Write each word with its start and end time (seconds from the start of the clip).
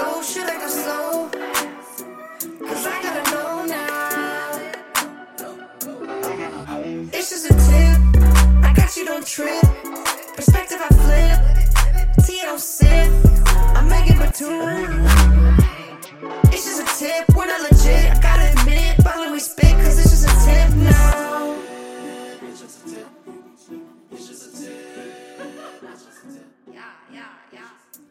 I 0.00 0.04
I 3.04 3.22
I. 3.30 3.60
It's 7.12 7.28
just 7.30 7.44
a 7.46 7.54
tip. 7.54 8.00
I 8.64 8.72
got 8.74 8.96
you, 8.96 9.04
don't 9.04 9.26
trip. 9.26 9.62
Perspective 10.36 10.80
I 10.80 10.88
flip. 10.88 11.40
Don't 12.50 12.58
sip. 12.58 13.12
I'm 13.76 13.88
Megan 13.88 14.16
Batoon. 14.16 15.06
It's 16.52 16.64
just 16.64 16.80
a 16.82 16.86
tip. 16.98 17.36
We're 17.36 17.46
not 17.46 17.60
legit. 17.70 18.29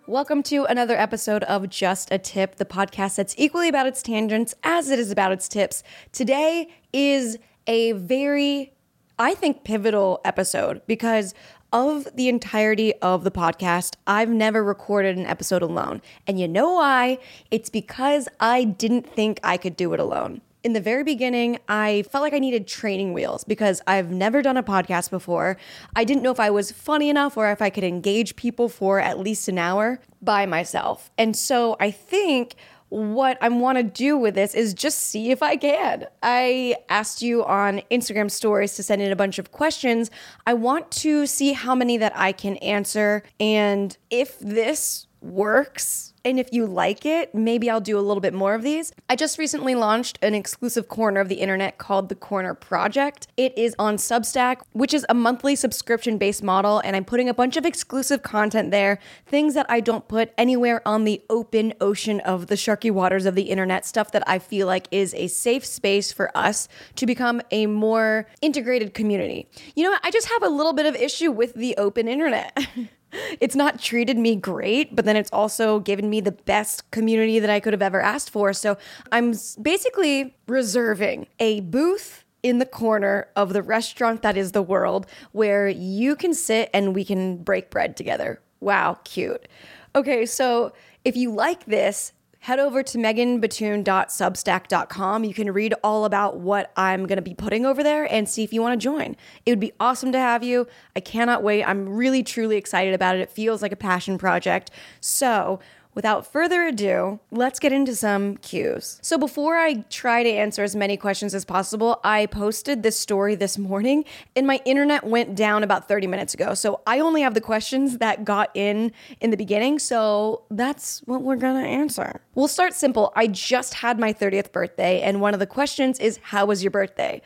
Welcome 0.10 0.42
to 0.46 0.66
another 0.66 0.98
episode 0.98 1.44
of 1.44 1.70
Just 1.70 2.12
a 2.12 2.18
Tip, 2.18 2.56
the 2.56 2.66
podcast 2.66 3.18
that's 3.18 3.36
equally 3.38 3.70
about 3.70 3.86
its 3.86 4.02
tangents 4.02 4.56
as 4.64 4.90
it 4.90 4.98
is 4.98 5.12
about 5.12 5.32
its 5.32 5.48
tips. 5.48 5.84
Today 6.12 6.68
is 6.92 7.38
a 7.68 7.92
very, 7.92 8.74
I 9.20 9.36
think, 9.36 9.64
pivotal 9.64 10.20
episode 10.26 10.82
because 10.88 11.36
of 11.72 12.08
the 12.16 12.28
entirety 12.28 12.96
of 13.04 13.24
the 13.24 13.30
podcast, 13.30 13.98
I've 14.08 14.32
never 14.32 14.64
recorded 14.64 15.16
an 15.16 15.28
episode 15.28 15.62
alone. 15.62 16.02
And 16.26 16.40
you 16.40 16.48
know 16.48 16.74
why? 16.74 17.20
It's 17.52 17.70
because 17.70 18.28
I 18.40 18.64
didn't 18.64 19.06
think 19.06 19.40
I 19.44 19.58
could 19.58 19.78
do 19.78 19.94
it 19.94 20.00
alone 20.00 20.42
in 20.64 20.74
the 20.74 20.82
very 20.82 21.04
beginning, 21.04 21.60
I 21.68 22.04
felt 22.12 22.22
like 22.22 22.34
I 22.34 22.40
needed 22.40 22.68
training 22.68 23.14
wheels 23.14 23.44
because 23.44 23.82
I've 23.88 24.12
never 24.12 24.42
done 24.42 24.58
a 24.58 24.64
podcast 24.64 25.10
before. 25.10 25.58
I 25.96 26.04
didn't 26.04 26.22
know 26.22 26.32
if 26.32 26.40
I 26.40 26.50
was 26.50 26.72
funny 26.72 27.10
enough 27.10 27.38
or 27.38 27.50
if 27.52 27.62
I 27.62 27.70
could 27.70 27.84
engage 27.84 28.36
people 28.36 28.68
for 28.68 29.00
at 29.00 29.20
least 29.20 29.48
an 29.48 29.58
hour 29.58 30.00
by 30.22 30.46
myself. 30.46 31.12
And 31.18 31.36
so 31.36 31.78
I 31.80 31.92
think 31.92 32.56
what 32.90 33.38
I 33.40 33.50
want 33.50 33.78
to 33.78 33.84
do 33.84 34.18
with 34.18 34.36
this 34.36 34.56
is 34.56 34.74
just 34.74 34.98
see 34.98 35.32
if 35.32 35.44
I 35.44 35.56
can. 35.56 36.08
I 36.24 36.76
asked 36.90 37.22
you 37.22 37.46
on 37.46 37.82
Instagram 37.92 38.30
stories 38.30 38.76
to 38.76 38.84
send 38.84 39.02
in 39.02 39.12
a 39.12 39.16
bunch 39.16 39.40
of 39.40 39.52
questions. 39.52 40.10
I 40.46 40.56
want 40.56 40.90
to 40.92 41.28
see 41.28 41.54
how 41.54 41.76
many 41.76 41.98
that 41.98 42.14
I 42.16 42.32
can 42.32 42.58
answer 42.58 43.24
and 43.40 43.96
if 44.10 44.40
this 44.40 45.08
works 45.22 46.14
and 46.30 46.40
if 46.40 46.54
you 46.54 46.66
like 46.66 47.06
it, 47.06 47.34
maybe 47.34 47.70
I'll 47.70 47.82
do 47.82 47.98
a 47.98 48.02
little 48.02 48.22
bit 48.22 48.34
more 48.34 48.54
of 48.54 48.62
these. 48.62 48.94
I 49.10 49.16
just 49.16 49.40
recently 49.40 49.74
launched 49.74 50.20
an 50.22 50.36
exclusive 50.36 50.88
corner 50.88 51.20
of 51.20 51.28
the 51.28 51.36
internet 51.36 51.80
called 51.80 52.08
the 52.08 52.16
Corner 52.16 52.54
Project. 52.54 53.28
It 53.36 53.58
is 53.58 53.76
on 53.80 53.98
Substack, 53.98 54.62
which 54.74 54.94
is 54.94 55.06
a 55.10 55.14
monthly 55.16 55.56
subscription 55.56 56.18
based 56.18 56.44
model, 56.44 56.80
and 56.80 56.96
I'm 56.96 57.04
putting 57.04 57.28
a 57.28 57.34
bunch 57.34 57.58
of 57.58 57.66
exclusive 57.66 58.22
content 58.22 58.70
there, 58.70 59.00
things 59.26 59.56
that 59.56 59.66
I 59.70 59.80
don't 59.80 60.08
put 60.08 60.32
anywhere 60.38 60.88
on 60.88 61.04
the 61.04 61.22
open 61.30 61.74
ocean 61.82 62.20
of 62.22 62.48
the 62.48 62.56
sharky 62.56 62.92
waters 62.92 63.26
of 63.26 63.34
the 63.34 63.50
internet, 63.50 63.86
stuff 63.86 64.12
that 64.12 64.24
I 64.28 64.38
feel 64.38 64.68
like 64.68 64.88
is 64.92 65.14
a 65.16 65.28
safe 65.28 65.66
space 65.66 66.12
for 66.12 66.36
us 66.38 66.68
to 66.96 67.08
become 67.08 67.42
a 67.50 67.66
more 67.66 68.28
integrated 68.42 68.94
community. 68.94 69.50
You 69.76 69.84
know 69.84 69.92
what? 69.92 70.06
I 70.06 70.12
just 70.12 70.30
have 70.30 70.44
a 70.44 70.50
little 70.50 70.74
bit 70.74 70.86
of 70.86 70.96
issue 70.96 71.32
with 71.32 71.56
the 71.56 71.76
open 71.78 72.08
internet. 72.08 72.56
it's 73.40 73.56
not 73.56 73.80
treated 73.80 74.18
me 74.18 74.36
great, 74.36 74.96
but 74.96 75.06
then 75.06 75.16
it's 75.16 75.32
also 75.32 75.80
given 75.80 76.10
me 76.10 76.22
the 76.22 76.32
best 76.32 76.90
community 76.92 77.40
that 77.40 77.50
I 77.50 77.60
could 77.60 77.74
have 77.74 77.82
ever 77.82 78.02
asked 78.02 78.30
for. 78.30 78.54
So 78.54 78.78
I'm 79.12 79.34
basically 79.62 80.36
reserving 80.48 81.28
a 81.40 81.62
booth 81.62 82.24
in 82.42 82.60
the 82.60 82.66
corner 82.66 83.28
of 83.36 83.54
the 83.54 83.62
restaurant 83.62 84.22
that 84.22 84.38
is 84.38 84.52
the 84.52 84.62
world 84.62 85.08
where 85.32 85.68
you 85.68 86.16
can 86.16 86.34
sit 86.34 86.70
and 86.74 86.96
we 86.96 87.04
can 87.04 87.38
break 87.38 87.70
bread 87.70 87.98
together. 87.98 88.42
Wow, 88.60 89.00
cute. 89.04 89.48
Okay, 89.96 90.26
so 90.26 90.74
if 91.04 91.16
you 91.18 91.32
like 91.32 91.66
this, 91.66 92.14
head 92.40 92.60
over 92.60 92.84
to 92.84 92.98
meganbatoon.substack.com. 92.98 95.24
You 95.24 95.34
can 95.34 95.52
read 95.52 95.74
all 95.84 96.06
about 96.06 96.38
what 96.38 96.72
I'm 96.78 97.06
going 97.06 97.18
to 97.18 97.22
be 97.22 97.34
putting 97.34 97.66
over 97.66 97.84
there 97.84 98.06
and 98.12 98.30
see 98.30 98.44
if 98.44 98.54
you 98.54 98.62
want 98.62 98.80
to 98.80 98.84
join. 98.84 99.18
It 99.46 99.52
would 99.52 99.60
be 99.60 99.74
awesome 99.80 100.12
to 100.14 100.20
have 100.20 100.42
you. 100.44 100.68
I 100.96 101.02
cannot 101.02 101.44
wait. 101.44 101.66
I'm 101.66 101.90
really, 101.90 102.24
truly 102.24 102.56
excited 102.58 102.94
about 102.94 103.18
it. 103.18 103.22
It 103.22 103.30
feels 103.30 103.62
like 103.62 103.74
a 103.74 103.78
passion 103.78 104.18
project. 104.18 104.72
So, 105.02 105.60
Without 106.00 106.26
further 106.26 106.64
ado, 106.64 107.20
let's 107.30 107.60
get 107.60 107.74
into 107.74 107.94
some 107.94 108.38
cues. 108.38 109.00
So, 109.02 109.18
before 109.18 109.58
I 109.58 109.84
try 109.90 110.24
to 110.24 110.30
answer 110.30 110.64
as 110.64 110.74
many 110.74 110.96
questions 110.96 111.36
as 111.36 111.44
possible, 111.44 112.00
I 112.06 112.28
posted 112.28 112.84
this 112.84 112.98
story 112.98 113.36
this 113.36 113.58
morning 113.58 114.06
and 114.34 114.48
my 114.48 114.62
internet 114.64 115.04
went 115.04 115.36
down 115.36 115.62
about 115.62 115.90
30 115.90 116.08
minutes 116.08 116.34
ago. 116.34 116.54
So, 116.54 116.80
I 116.88 117.02
only 117.02 117.22
have 117.24 117.34
the 117.34 117.42
questions 117.42 117.98
that 117.98 118.24
got 118.24 118.50
in 118.54 118.94
in 119.20 119.32
the 119.32 119.36
beginning. 119.36 119.78
So, 119.78 120.44
that's 120.50 121.00
what 121.00 121.22
we're 121.22 121.36
gonna 121.36 121.68
answer. 121.68 122.22
We'll 122.34 122.48
start 122.48 122.74
simple. 122.74 123.12
I 123.18 123.28
just 123.28 123.74
had 123.74 124.00
my 124.00 124.14
30th 124.14 124.54
birthday, 124.54 125.02
and 125.02 125.20
one 125.20 125.34
of 125.34 125.42
the 125.42 125.48
questions 125.48 126.00
is 126.00 126.18
How 126.24 126.46
was 126.46 126.64
your 126.64 126.72
birthday? 126.72 127.22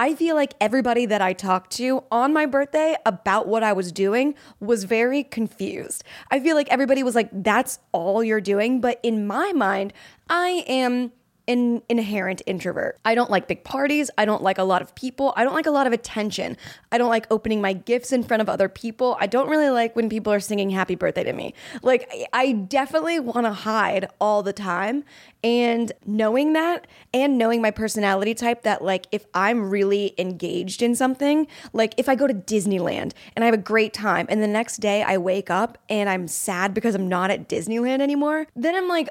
I 0.00 0.14
feel 0.14 0.34
like 0.34 0.54
everybody 0.62 1.04
that 1.04 1.20
I 1.20 1.34
talked 1.34 1.72
to 1.72 2.04
on 2.10 2.32
my 2.32 2.46
birthday 2.46 2.96
about 3.04 3.46
what 3.46 3.62
I 3.62 3.74
was 3.74 3.92
doing 3.92 4.34
was 4.58 4.84
very 4.84 5.22
confused. 5.22 6.04
I 6.30 6.40
feel 6.40 6.56
like 6.56 6.68
everybody 6.70 7.02
was 7.02 7.14
like, 7.14 7.28
that's 7.30 7.80
all 7.92 8.24
you're 8.24 8.40
doing. 8.40 8.80
But 8.80 8.98
in 9.02 9.26
my 9.26 9.52
mind, 9.52 9.92
I 10.30 10.64
am 10.66 11.12
an 11.50 11.82
inherent 11.88 12.42
introvert. 12.46 12.96
I 13.04 13.16
don't 13.16 13.28
like 13.28 13.48
big 13.48 13.64
parties. 13.64 14.08
I 14.16 14.24
don't 14.24 14.42
like 14.42 14.58
a 14.58 14.62
lot 14.62 14.82
of 14.82 14.94
people. 14.94 15.32
I 15.36 15.42
don't 15.42 15.52
like 15.54 15.66
a 15.66 15.72
lot 15.72 15.88
of 15.88 15.92
attention. 15.92 16.56
I 16.92 16.98
don't 16.98 17.08
like 17.08 17.26
opening 17.28 17.60
my 17.60 17.72
gifts 17.72 18.12
in 18.12 18.22
front 18.22 18.40
of 18.40 18.48
other 18.48 18.68
people. 18.68 19.16
I 19.18 19.26
don't 19.26 19.48
really 19.48 19.68
like 19.68 19.96
when 19.96 20.08
people 20.08 20.32
are 20.32 20.38
singing 20.38 20.70
happy 20.70 20.94
birthday 20.94 21.24
to 21.24 21.32
me. 21.32 21.54
Like, 21.82 22.08
I 22.32 22.52
definitely 22.52 23.18
want 23.18 23.46
to 23.46 23.52
hide 23.52 24.08
all 24.20 24.44
the 24.44 24.52
time. 24.52 25.02
And 25.42 25.90
knowing 26.06 26.52
that 26.52 26.86
and 27.12 27.36
knowing 27.36 27.60
my 27.60 27.72
personality 27.72 28.34
type, 28.34 28.62
that 28.62 28.82
like 28.84 29.06
if 29.10 29.26
I'm 29.34 29.70
really 29.70 30.14
engaged 30.18 30.82
in 30.82 30.94
something, 30.94 31.48
like 31.72 31.94
if 31.96 32.08
I 32.08 32.14
go 32.14 32.28
to 32.28 32.34
Disneyland 32.34 33.12
and 33.34 33.42
I 33.42 33.46
have 33.46 33.54
a 33.54 33.58
great 33.58 33.92
time 33.92 34.26
and 34.28 34.40
the 34.40 34.46
next 34.46 34.76
day 34.76 35.02
I 35.02 35.16
wake 35.16 35.50
up 35.50 35.78
and 35.88 36.08
I'm 36.08 36.28
sad 36.28 36.74
because 36.74 36.94
I'm 36.94 37.08
not 37.08 37.30
at 37.30 37.48
Disneyland 37.48 38.02
anymore, 38.02 38.46
then 38.54 38.76
I'm 38.76 38.86
like, 38.86 39.08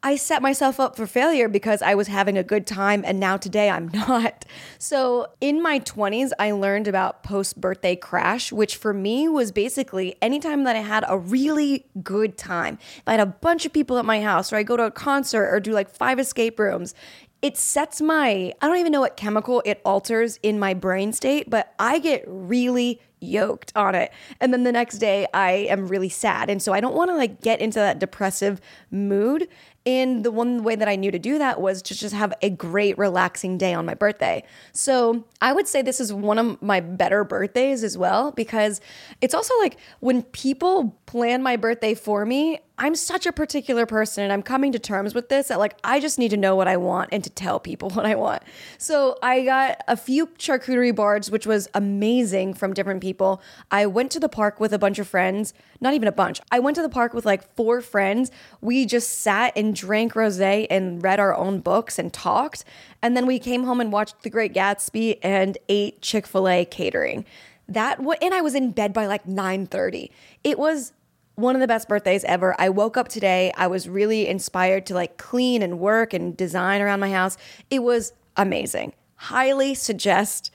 I 0.00 0.14
set 0.14 0.42
myself 0.42 0.78
up 0.78 0.94
for 0.94 1.08
failure 1.08 1.48
because 1.48 1.82
I 1.82 1.96
was 1.96 2.06
having 2.06 2.38
a 2.38 2.44
good 2.44 2.68
time 2.68 3.02
and 3.04 3.18
now 3.18 3.36
today 3.36 3.68
I'm 3.68 3.88
not. 3.92 4.44
So, 4.78 5.26
in 5.40 5.60
my 5.60 5.80
20s, 5.80 6.30
I 6.38 6.52
learned 6.52 6.86
about 6.86 7.24
post 7.24 7.60
birthday 7.60 7.96
crash, 7.96 8.52
which 8.52 8.76
for 8.76 8.94
me 8.94 9.28
was 9.28 9.50
basically 9.50 10.16
anytime 10.22 10.62
that 10.64 10.76
I 10.76 10.80
had 10.80 11.04
a 11.08 11.18
really 11.18 11.86
good 12.02 12.38
time. 12.38 12.78
If 12.98 13.02
I 13.08 13.12
had 13.12 13.20
a 13.20 13.26
bunch 13.26 13.66
of 13.66 13.72
people 13.72 13.98
at 13.98 14.04
my 14.04 14.20
house, 14.22 14.52
or 14.52 14.56
I 14.56 14.62
go 14.62 14.76
to 14.76 14.84
a 14.84 14.90
concert 14.90 15.52
or 15.52 15.58
do 15.58 15.72
like 15.72 15.90
five 15.90 16.20
escape 16.20 16.60
rooms, 16.60 16.94
it 17.40 17.56
sets 17.56 18.00
my, 18.00 18.52
I 18.60 18.66
don't 18.66 18.78
even 18.78 18.92
know 18.92 19.00
what 19.00 19.16
chemical 19.16 19.62
it 19.64 19.80
alters 19.84 20.38
in 20.42 20.58
my 20.58 20.74
brain 20.74 21.12
state, 21.12 21.48
but 21.48 21.72
I 21.78 21.98
get 21.98 22.24
really 22.26 23.00
yoked 23.20 23.72
on 23.74 23.94
it. 23.94 24.12
And 24.40 24.52
then 24.52 24.64
the 24.64 24.72
next 24.72 24.98
day 24.98 25.26
I 25.34 25.50
am 25.70 25.88
really 25.88 26.08
sad. 26.08 26.50
And 26.50 26.62
so 26.62 26.72
I 26.72 26.80
don't 26.80 26.94
want 26.94 27.10
to 27.10 27.16
like 27.16 27.40
get 27.40 27.60
into 27.60 27.78
that 27.78 27.98
depressive 27.98 28.60
mood. 28.90 29.48
And 29.86 30.24
the 30.24 30.30
one 30.30 30.62
way 30.62 30.76
that 30.76 30.88
I 30.88 30.96
knew 30.96 31.10
to 31.10 31.18
do 31.18 31.38
that 31.38 31.60
was 31.60 31.80
to 31.82 31.94
just 31.94 32.14
have 32.14 32.32
a 32.42 32.50
great, 32.50 32.98
relaxing 32.98 33.56
day 33.56 33.74
on 33.74 33.86
my 33.86 33.94
birthday. 33.94 34.44
So 34.72 35.24
I 35.40 35.52
would 35.52 35.66
say 35.66 35.82
this 35.82 36.00
is 36.00 36.12
one 36.12 36.38
of 36.38 36.60
my 36.62 36.80
better 36.80 37.24
birthdays 37.24 37.82
as 37.82 37.96
well, 37.96 38.30
because 38.32 38.80
it's 39.20 39.34
also 39.34 39.54
like 39.60 39.78
when 40.00 40.22
people 40.22 40.96
plan 41.06 41.42
my 41.42 41.56
birthday 41.56 41.94
for 41.94 42.26
me, 42.26 42.60
I'm 42.80 42.94
such 42.94 43.26
a 43.26 43.32
particular 43.32 43.86
person 43.86 44.22
and 44.22 44.32
I'm 44.32 44.42
coming 44.42 44.70
to 44.70 44.78
terms 44.78 45.12
with 45.12 45.28
this 45.28 45.48
that 45.48 45.58
like 45.58 45.76
I 45.82 45.98
just 45.98 46.16
need 46.16 46.28
to 46.28 46.36
know 46.36 46.54
what 46.54 46.68
I 46.68 46.76
want 46.76 47.10
and 47.12 47.24
to 47.24 47.30
tell 47.30 47.58
people 47.58 47.90
what 47.98 48.06
I 48.06 48.14
want. 48.14 48.42
So 48.78 49.18
I 49.22 49.44
got 49.44 49.82
a 49.88 49.96
few 49.96 50.28
charcuterie 50.28 50.94
boards, 50.94 51.30
which 51.30 51.46
was 51.46 51.68
amazing 51.74 52.54
from 52.54 52.72
different 52.72 53.00
people. 53.00 53.42
I 53.70 53.86
went 53.86 54.12
to 54.12 54.20
the 54.20 54.28
park 54.28 54.60
with 54.60 54.72
a 54.72 54.78
bunch 54.78 55.00
of 55.00 55.08
friends, 55.08 55.52
not 55.80 55.94
even 55.94 56.06
a 56.06 56.12
bunch. 56.12 56.40
I 56.52 56.60
went 56.60 56.76
to 56.76 56.82
the 56.82 56.88
park 56.88 57.12
with 57.12 57.26
like 57.26 57.54
four 57.56 57.80
friends. 57.80 58.30
We 58.60 58.86
just 58.86 59.18
sat 59.18 59.52
and 59.56 59.74
drank 59.74 60.12
rosé 60.12 60.68
and 60.70 61.02
read 61.02 61.18
our 61.18 61.34
own 61.34 61.58
books 61.58 61.98
and 61.98 62.12
talked. 62.12 62.64
And 63.02 63.16
then 63.16 63.26
we 63.26 63.40
came 63.40 63.64
home 63.64 63.80
and 63.80 63.90
watched 63.90 64.22
The 64.22 64.30
Great 64.30 64.54
Gatsby 64.54 65.18
and 65.22 65.58
ate 65.68 66.00
Chick-fil-A 66.00 66.66
catering. 66.66 67.24
That 67.68 68.00
what 68.00 68.22
and 68.22 68.32
I 68.32 68.40
was 68.40 68.54
in 68.54 68.70
bed 68.70 68.94
by 68.94 69.06
like 69.06 69.26
9:30. 69.26 70.10
It 70.42 70.58
was 70.58 70.94
one 71.38 71.54
of 71.54 71.60
the 71.60 71.68
best 71.68 71.88
birthdays 71.88 72.24
ever. 72.24 72.54
I 72.58 72.68
woke 72.68 72.96
up 72.96 73.06
today. 73.06 73.52
I 73.56 73.68
was 73.68 73.88
really 73.88 74.26
inspired 74.26 74.86
to 74.86 74.94
like 74.94 75.18
clean 75.18 75.62
and 75.62 75.78
work 75.78 76.12
and 76.12 76.36
design 76.36 76.80
around 76.80 76.98
my 76.98 77.12
house. 77.12 77.36
It 77.70 77.82
was 77.82 78.12
amazing. 78.36 78.92
Highly 79.14 79.74
suggest 79.74 80.50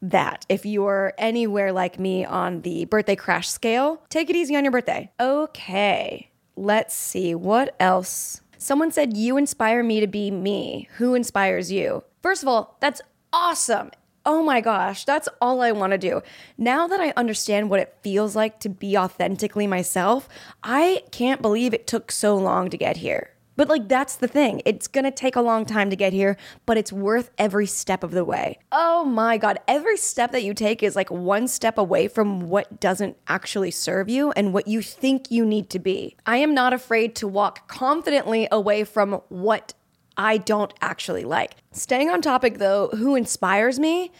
that 0.00 0.46
if 0.48 0.64
you're 0.64 1.12
anywhere 1.18 1.72
like 1.72 1.98
me 1.98 2.24
on 2.24 2.62
the 2.62 2.84
birthday 2.84 3.16
crash 3.16 3.48
scale, 3.48 4.00
take 4.10 4.30
it 4.30 4.36
easy 4.36 4.54
on 4.54 4.64
your 4.64 4.70
birthday. 4.70 5.10
Okay, 5.18 6.30
let's 6.54 6.94
see 6.94 7.34
what 7.34 7.74
else. 7.80 8.40
Someone 8.58 8.92
said, 8.92 9.16
You 9.16 9.36
inspire 9.36 9.82
me 9.82 9.98
to 9.98 10.06
be 10.06 10.30
me. 10.30 10.88
Who 10.98 11.14
inspires 11.14 11.72
you? 11.72 12.04
First 12.22 12.42
of 12.42 12.48
all, 12.48 12.76
that's 12.80 13.00
awesome 13.32 13.90
oh 14.24 14.42
my 14.42 14.60
gosh, 14.60 15.04
that's 15.04 15.28
all 15.40 15.62
I 15.62 15.72
want 15.72 15.92
to 15.92 15.98
do. 15.98 16.22
Now 16.56 16.86
that 16.86 17.00
I 17.00 17.12
understand 17.16 17.70
what 17.70 17.80
it 17.80 17.96
feels 18.02 18.36
like 18.36 18.60
to 18.60 18.68
be 18.68 18.96
authentically 18.96 19.66
myself, 19.66 20.28
I 20.62 21.02
can't 21.10 21.42
believe 21.42 21.74
it 21.74 21.86
took 21.86 22.12
so 22.12 22.36
long 22.36 22.70
to 22.70 22.76
get 22.76 22.98
here. 22.98 23.30
But 23.58 23.68
like 23.68 23.88
that's 23.88 24.14
the 24.14 24.28
thing. 24.28 24.62
It's 24.64 24.86
to 24.86 25.10
take 25.10 25.34
a 25.34 25.40
long 25.40 25.66
time 25.66 25.90
to 25.90 25.96
get 25.96 26.12
here, 26.12 26.36
but 26.64 26.78
it's 26.78 26.92
worth 26.92 27.32
every 27.38 27.66
step 27.66 28.04
of 28.04 28.12
the 28.12 28.24
way. 28.24 28.60
Oh 28.70 29.04
my 29.04 29.36
god, 29.36 29.58
every 29.66 29.96
step 29.96 30.30
that 30.30 30.44
you 30.44 30.54
take 30.54 30.80
is 30.80 30.94
like 30.94 31.10
one 31.10 31.48
step 31.48 31.76
away 31.76 32.06
from 32.06 32.48
what 32.48 32.78
doesn't 32.78 33.16
actually 33.26 33.72
serve 33.72 34.08
you 34.08 34.30
and 34.32 34.54
what 34.54 34.68
you 34.68 34.80
think 34.80 35.32
you 35.32 35.44
need 35.44 35.70
to 35.70 35.80
be. 35.80 36.16
I 36.24 36.36
am 36.36 36.54
not 36.54 36.72
afraid 36.72 37.16
to 37.16 37.26
walk 37.26 37.66
confidently 37.66 38.46
away 38.52 38.84
from 38.84 39.20
what 39.28 39.74
I 40.18 40.38
don't 40.38 40.74
actually 40.82 41.24
like. 41.24 41.54
Staying 41.72 42.10
on 42.10 42.20
topic 42.20 42.58
though, 42.58 42.88
who 42.88 43.14
inspires 43.14 43.78
me? 43.78 44.12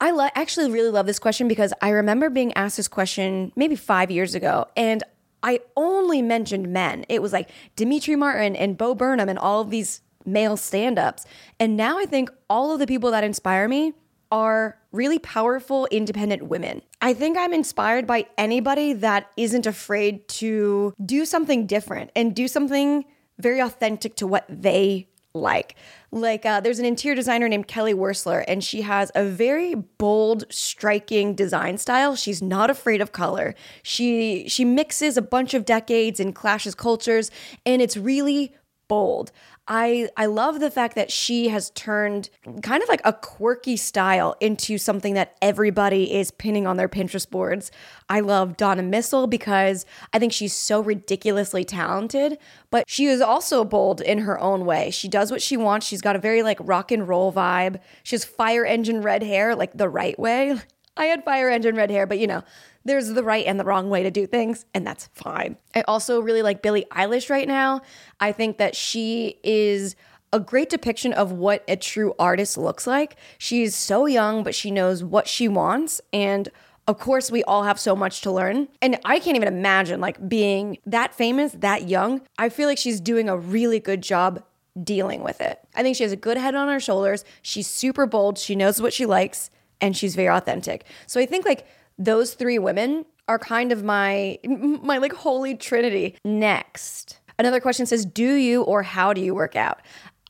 I 0.00 0.10
lo- 0.12 0.28
actually 0.34 0.70
really 0.70 0.90
love 0.90 1.06
this 1.06 1.18
question 1.18 1.48
because 1.48 1.72
I 1.82 1.90
remember 1.90 2.30
being 2.30 2.52
asked 2.52 2.76
this 2.76 2.88
question 2.88 3.52
maybe 3.56 3.76
five 3.76 4.10
years 4.10 4.34
ago, 4.34 4.66
and 4.76 5.02
I 5.42 5.60
only 5.76 6.22
mentioned 6.22 6.68
men. 6.68 7.04
It 7.08 7.22
was 7.22 7.32
like 7.32 7.50
Demetri 7.76 8.16
Martin 8.16 8.54
and 8.54 8.76
Bo 8.76 8.94
Burnham 8.94 9.28
and 9.28 9.38
all 9.38 9.60
of 9.60 9.70
these 9.70 10.02
male 10.24 10.56
stand 10.56 10.98
ups. 10.98 11.24
And 11.58 11.76
now 11.76 11.98
I 11.98 12.04
think 12.04 12.30
all 12.48 12.72
of 12.72 12.78
the 12.78 12.86
people 12.86 13.10
that 13.10 13.24
inspire 13.24 13.68
me 13.68 13.94
are 14.30 14.78
really 14.92 15.18
powerful, 15.18 15.86
independent 15.90 16.44
women. 16.44 16.82
I 17.00 17.14
think 17.14 17.36
I'm 17.36 17.52
inspired 17.52 18.06
by 18.06 18.26
anybody 18.38 18.92
that 18.92 19.30
isn't 19.36 19.66
afraid 19.66 20.28
to 20.28 20.94
do 21.04 21.24
something 21.24 21.66
different 21.66 22.10
and 22.14 22.34
do 22.34 22.46
something 22.46 23.06
very 23.38 23.60
authentic 23.60 24.16
to 24.16 24.26
what 24.26 24.44
they 24.48 25.08
like. 25.34 25.76
Like, 26.12 26.44
uh, 26.44 26.60
there's 26.60 26.78
an 26.78 26.84
interior 26.84 27.14
designer 27.14 27.48
named 27.48 27.68
Kelly 27.68 27.94
Wearstler, 27.94 28.44
and 28.48 28.64
she 28.64 28.82
has 28.82 29.12
a 29.14 29.24
very 29.24 29.74
bold, 29.74 30.44
striking 30.50 31.34
design 31.34 31.78
style. 31.78 32.16
She's 32.16 32.42
not 32.42 32.70
afraid 32.70 33.00
of 33.00 33.12
color. 33.12 33.54
She 33.82 34.48
she 34.48 34.64
mixes 34.64 35.16
a 35.16 35.22
bunch 35.22 35.54
of 35.54 35.64
decades 35.64 36.18
and 36.18 36.34
clashes 36.34 36.74
cultures, 36.74 37.30
and 37.64 37.80
it's 37.80 37.96
really 37.96 38.54
bold. 38.88 39.30
I 39.72 40.08
I 40.16 40.26
love 40.26 40.58
the 40.58 40.70
fact 40.70 40.96
that 40.96 41.12
she 41.12 41.48
has 41.48 41.70
turned 41.70 42.28
kind 42.60 42.82
of 42.82 42.88
like 42.88 43.00
a 43.04 43.12
quirky 43.12 43.76
style 43.76 44.34
into 44.40 44.78
something 44.78 45.14
that 45.14 45.36
everybody 45.40 46.12
is 46.12 46.32
pinning 46.32 46.66
on 46.66 46.76
their 46.76 46.88
Pinterest 46.88 47.30
boards. 47.30 47.70
I 48.08 48.18
love 48.18 48.56
Donna 48.56 48.82
Missal 48.82 49.28
because 49.28 49.86
I 50.12 50.18
think 50.18 50.32
she's 50.32 50.52
so 50.52 50.82
ridiculously 50.82 51.64
talented, 51.64 52.36
but 52.72 52.84
she 52.88 53.06
is 53.06 53.20
also 53.20 53.64
bold 53.64 54.00
in 54.00 54.18
her 54.18 54.40
own 54.40 54.66
way. 54.66 54.90
She 54.90 55.06
does 55.06 55.30
what 55.30 55.40
she 55.40 55.56
wants. 55.56 55.86
She's 55.86 56.02
got 56.02 56.16
a 56.16 56.20
very 56.20 56.42
like 56.42 56.58
rock 56.60 56.90
and 56.90 57.06
roll 57.06 57.32
vibe. 57.32 57.78
She 58.02 58.16
has 58.16 58.24
fire 58.24 58.66
engine 58.66 59.02
red 59.02 59.22
hair, 59.22 59.54
like 59.54 59.74
the 59.74 59.88
right 59.88 60.18
way. 60.18 60.58
I 60.96 61.04
had 61.04 61.24
fire 61.24 61.48
engine 61.48 61.76
red 61.76 61.92
hair, 61.92 62.06
but 62.06 62.18
you 62.18 62.26
know, 62.26 62.42
there's 62.84 63.08
the 63.08 63.22
right 63.22 63.46
and 63.46 63.60
the 63.60 63.64
wrong 63.64 63.90
way 63.90 64.02
to 64.02 64.10
do 64.10 64.26
things, 64.26 64.64
and 64.74 64.86
that's 64.86 65.08
fine. 65.12 65.56
I 65.74 65.82
also 65.82 66.20
really 66.20 66.42
like 66.42 66.62
Billie 66.62 66.86
Eilish 66.90 67.30
right 67.30 67.46
now. 67.46 67.82
I 68.20 68.32
think 68.32 68.58
that 68.58 68.74
she 68.74 69.38
is 69.42 69.96
a 70.32 70.40
great 70.40 70.70
depiction 70.70 71.12
of 71.12 71.32
what 71.32 71.64
a 71.68 71.76
true 71.76 72.14
artist 72.18 72.56
looks 72.56 72.86
like. 72.86 73.16
She's 73.38 73.74
so 73.74 74.06
young, 74.06 74.42
but 74.42 74.54
she 74.54 74.70
knows 74.70 75.02
what 75.02 75.26
she 75.26 75.48
wants. 75.48 76.00
And 76.12 76.48
of 76.86 76.98
course, 76.98 77.30
we 77.30 77.42
all 77.44 77.64
have 77.64 77.78
so 77.78 77.94
much 77.94 78.20
to 78.22 78.30
learn. 78.30 78.68
And 78.80 78.98
I 79.04 79.18
can't 79.18 79.36
even 79.36 79.48
imagine 79.48 80.00
like 80.00 80.28
being 80.28 80.78
that 80.86 81.14
famous, 81.14 81.52
that 81.52 81.88
young. 81.88 82.22
I 82.38 82.48
feel 82.48 82.68
like 82.68 82.78
she's 82.78 83.00
doing 83.00 83.28
a 83.28 83.36
really 83.36 83.80
good 83.80 84.02
job 84.02 84.42
dealing 84.82 85.22
with 85.22 85.40
it. 85.40 85.58
I 85.74 85.82
think 85.82 85.96
she 85.96 86.04
has 86.04 86.12
a 86.12 86.16
good 86.16 86.36
head 86.36 86.54
on 86.54 86.68
her 86.68 86.80
shoulders. 86.80 87.24
She's 87.42 87.66
super 87.66 88.06
bold. 88.06 88.38
She 88.38 88.54
knows 88.54 88.80
what 88.80 88.92
she 88.92 89.06
likes 89.06 89.50
and 89.80 89.96
she's 89.96 90.14
very 90.14 90.28
authentic. 90.28 90.84
So 91.06 91.20
I 91.20 91.26
think 91.26 91.44
like 91.44 91.66
those 92.00 92.34
three 92.34 92.58
women 92.58 93.04
are 93.28 93.38
kind 93.38 93.70
of 93.70 93.84
my 93.84 94.38
my 94.82 94.98
like 94.98 95.12
holy 95.12 95.54
trinity. 95.54 96.16
Next. 96.24 97.20
Another 97.38 97.60
question 97.60 97.86
says, 97.86 98.04
"Do 98.04 98.34
you 98.34 98.62
or 98.62 98.82
how 98.82 99.12
do 99.12 99.20
you 99.20 99.34
work 99.34 99.54
out?" 99.54 99.80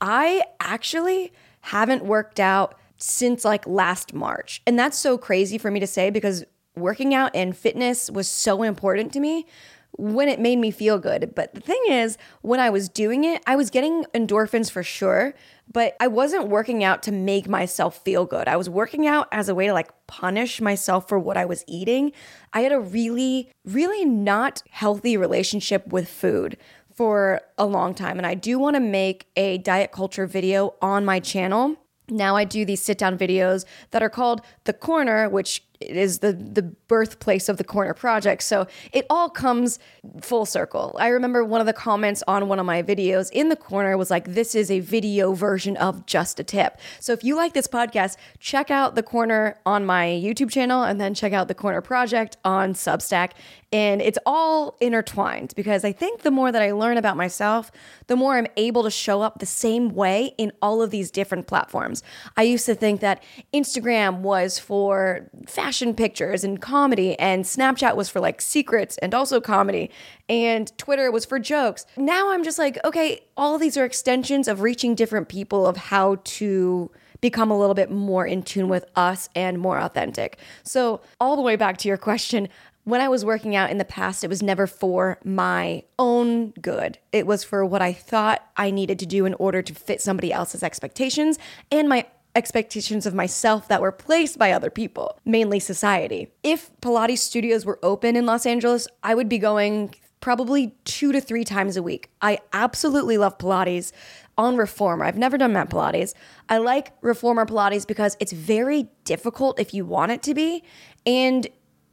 I 0.01 0.43
actually 0.59 1.31
haven't 1.61 2.03
worked 2.03 2.39
out 2.39 2.75
since 2.97 3.43
like 3.45 3.65
last 3.65 4.13
March. 4.13 4.61
And 4.67 4.77
that's 4.77 4.97
so 4.97 5.17
crazy 5.17 5.57
for 5.57 5.71
me 5.71 5.79
to 5.79 5.87
say 5.87 6.09
because 6.09 6.43
working 6.75 7.13
out 7.13 7.31
and 7.35 7.57
fitness 7.57 8.09
was 8.09 8.29
so 8.29 8.63
important 8.63 9.13
to 9.13 9.19
me 9.19 9.45
when 9.93 10.29
it 10.29 10.39
made 10.39 10.57
me 10.57 10.71
feel 10.71 10.99
good. 10.99 11.33
But 11.35 11.53
the 11.53 11.61
thing 11.61 11.81
is, 11.89 12.17
when 12.41 12.59
I 12.59 12.69
was 12.69 12.89
doing 12.89 13.23
it, 13.23 13.41
I 13.45 13.55
was 13.55 13.69
getting 13.69 14.05
endorphins 14.13 14.71
for 14.71 14.83
sure, 14.83 15.33
but 15.71 15.95
I 15.99 16.07
wasn't 16.07 16.47
working 16.47 16.83
out 16.83 17.03
to 17.03 17.11
make 17.11 17.47
myself 17.47 18.03
feel 18.03 18.25
good. 18.25 18.47
I 18.47 18.55
was 18.55 18.69
working 18.69 19.07
out 19.07 19.27
as 19.31 19.49
a 19.49 19.55
way 19.55 19.67
to 19.67 19.73
like 19.73 19.91
punish 20.07 20.61
myself 20.61 21.07
for 21.07 21.19
what 21.19 21.37
I 21.37 21.45
was 21.45 21.63
eating. 21.67 22.11
I 22.53 22.61
had 22.61 22.71
a 22.71 22.79
really, 22.79 23.51
really 23.65 24.05
not 24.05 24.63
healthy 24.69 25.17
relationship 25.17 25.87
with 25.87 26.09
food 26.09 26.57
for 26.93 27.41
a 27.57 27.65
long 27.65 27.93
time. 27.93 28.17
And 28.17 28.27
I 28.27 28.33
do 28.33 28.59
want 28.59 28.75
to 28.75 28.81
make 28.81 29.27
a 29.35 29.57
diet 29.59 29.91
culture 29.91 30.27
video 30.27 30.75
on 30.81 31.05
my 31.05 31.19
channel. 31.19 31.77
Now 32.09 32.35
I 32.35 32.43
do 32.43 32.65
these 32.65 32.81
sit 32.81 32.97
down 32.97 33.17
videos 33.17 33.65
that 33.91 34.03
are 34.03 34.09
called 34.09 34.41
The 34.65 34.73
Corner, 34.73 35.29
which 35.29 35.63
is 35.81 36.19
the 36.19 36.33
the 36.33 36.61
birthplace 36.61 37.49
of 37.49 37.57
the 37.57 37.63
corner 37.63 37.93
project. 37.93 38.43
So 38.43 38.67
it 38.91 39.05
all 39.09 39.29
comes 39.29 39.79
full 40.21 40.45
circle. 40.45 40.95
I 40.99 41.07
remember 41.07 41.43
one 41.43 41.61
of 41.61 41.67
the 41.67 41.73
comments 41.73 42.23
on 42.27 42.47
one 42.47 42.59
of 42.59 42.65
my 42.65 42.83
videos 42.83 43.29
in 43.31 43.49
the 43.49 43.55
corner 43.55 43.97
was 43.97 44.09
like 44.09 44.33
this 44.33 44.55
is 44.55 44.69
a 44.69 44.79
video 44.79 45.33
version 45.33 45.77
of 45.77 46.05
just 46.05 46.39
a 46.39 46.43
tip. 46.43 46.79
So 46.99 47.13
if 47.13 47.23
you 47.23 47.35
like 47.35 47.53
this 47.53 47.67
podcast 47.67 48.17
check 48.39 48.69
out 48.69 48.95
the 48.95 49.03
corner 49.03 49.57
on 49.65 49.85
my 49.85 50.05
youtube 50.07 50.51
channel 50.51 50.83
and 50.83 50.99
then 50.99 51.13
check 51.13 51.33
out 51.33 51.47
the 51.47 51.55
corner 51.55 51.81
project 51.81 52.37
on 52.43 52.73
substack. 52.73 53.31
And 53.73 54.01
it's 54.01 54.19
all 54.25 54.75
intertwined 54.81 55.53
because 55.55 55.85
I 55.85 55.93
think 55.93 56.23
the 56.23 56.31
more 56.31 56.51
that 56.51 56.61
I 56.61 56.73
learn 56.73 56.97
about 56.97 57.15
myself, 57.15 57.71
the 58.07 58.17
more 58.17 58.35
I'm 58.35 58.47
able 58.57 58.83
to 58.83 58.91
show 58.91 59.21
up 59.21 59.39
the 59.39 59.45
same 59.45 59.95
way 59.95 60.33
in 60.37 60.51
all 60.61 60.81
of 60.81 60.91
these 60.91 61.09
different 61.09 61.47
platforms. 61.47 62.03
I 62.35 62.43
used 62.43 62.65
to 62.65 62.75
think 62.75 62.99
that 62.99 63.23
Instagram 63.53 64.19
was 64.19 64.59
for 64.59 65.29
fashion 65.47 65.70
pictures 65.95 66.43
and 66.43 66.61
comedy, 66.61 67.17
and 67.19 67.45
Snapchat 67.45 67.95
was 67.95 68.09
for 68.09 68.19
like 68.19 68.41
secrets 68.41 68.97
and 68.97 69.13
also 69.13 69.39
comedy, 69.39 69.89
and 70.29 70.75
Twitter 70.77 71.11
was 71.11 71.25
for 71.25 71.39
jokes. 71.39 71.85
Now 71.97 72.31
I'm 72.31 72.43
just 72.43 72.59
like, 72.59 72.77
okay, 72.83 73.21
all 73.37 73.57
these 73.57 73.77
are 73.77 73.85
extensions 73.85 74.47
of 74.47 74.61
reaching 74.61 74.95
different 74.95 75.29
people 75.29 75.65
of 75.65 75.77
how 75.77 76.17
to 76.23 76.91
become 77.21 77.51
a 77.51 77.57
little 77.57 77.75
bit 77.75 77.91
more 77.91 78.25
in 78.25 78.43
tune 78.43 78.67
with 78.67 78.83
us 78.95 79.29
and 79.35 79.59
more 79.59 79.79
authentic. 79.79 80.37
So, 80.63 81.01
all 81.19 81.35
the 81.35 81.41
way 81.41 81.55
back 81.55 81.77
to 81.77 81.87
your 81.87 81.97
question, 81.97 82.49
when 82.83 82.99
I 82.99 83.07
was 83.09 83.23
working 83.23 83.55
out 83.55 83.69
in 83.69 83.77
the 83.77 83.85
past, 83.85 84.23
it 84.23 84.27
was 84.29 84.41
never 84.41 84.65
for 84.65 85.19
my 85.23 85.83
own 85.99 86.49
good. 86.61 86.97
It 87.11 87.27
was 87.27 87.43
for 87.43 87.63
what 87.63 87.81
I 87.81 87.93
thought 87.93 88.43
I 88.57 88.71
needed 88.71 88.97
to 88.99 89.05
do 89.05 89.25
in 89.25 89.35
order 89.35 89.61
to 89.61 89.75
fit 89.75 90.01
somebody 90.01 90.33
else's 90.33 90.63
expectations 90.63 91.37
and 91.71 91.87
my 91.87 92.07
expectations 92.35 93.05
of 93.05 93.13
myself 93.13 93.67
that 93.67 93.81
were 93.81 93.91
placed 93.91 94.37
by 94.37 94.51
other 94.51 94.69
people, 94.69 95.19
mainly 95.25 95.59
society. 95.59 96.31
If 96.43 96.71
Pilates 96.81 97.19
studios 97.19 97.65
were 97.65 97.79
open 97.83 98.15
in 98.15 98.25
Los 98.25 98.45
Angeles, 98.45 98.87
I 99.03 99.15
would 99.15 99.29
be 99.29 99.37
going 99.37 99.93
probably 100.21 100.75
two 100.85 101.11
to 101.11 101.19
three 101.19 101.43
times 101.43 101.75
a 101.75 101.83
week. 101.83 102.09
I 102.21 102.39
absolutely 102.53 103.17
love 103.17 103.37
Pilates 103.37 103.91
on 104.37 104.55
reformer. 104.55 105.03
I've 105.03 105.17
never 105.17 105.37
done 105.37 105.53
mat 105.53 105.69
Pilates. 105.69 106.13
I 106.47 106.59
like 106.59 106.93
reformer 107.01 107.45
Pilates 107.45 107.85
because 107.85 108.15
it's 108.19 108.31
very 108.31 108.87
difficult 109.03 109.59
if 109.59 109.73
you 109.73 109.85
want 109.85 110.11
it 110.11 110.23
to 110.23 110.33
be. 110.33 110.63
And 111.05 111.47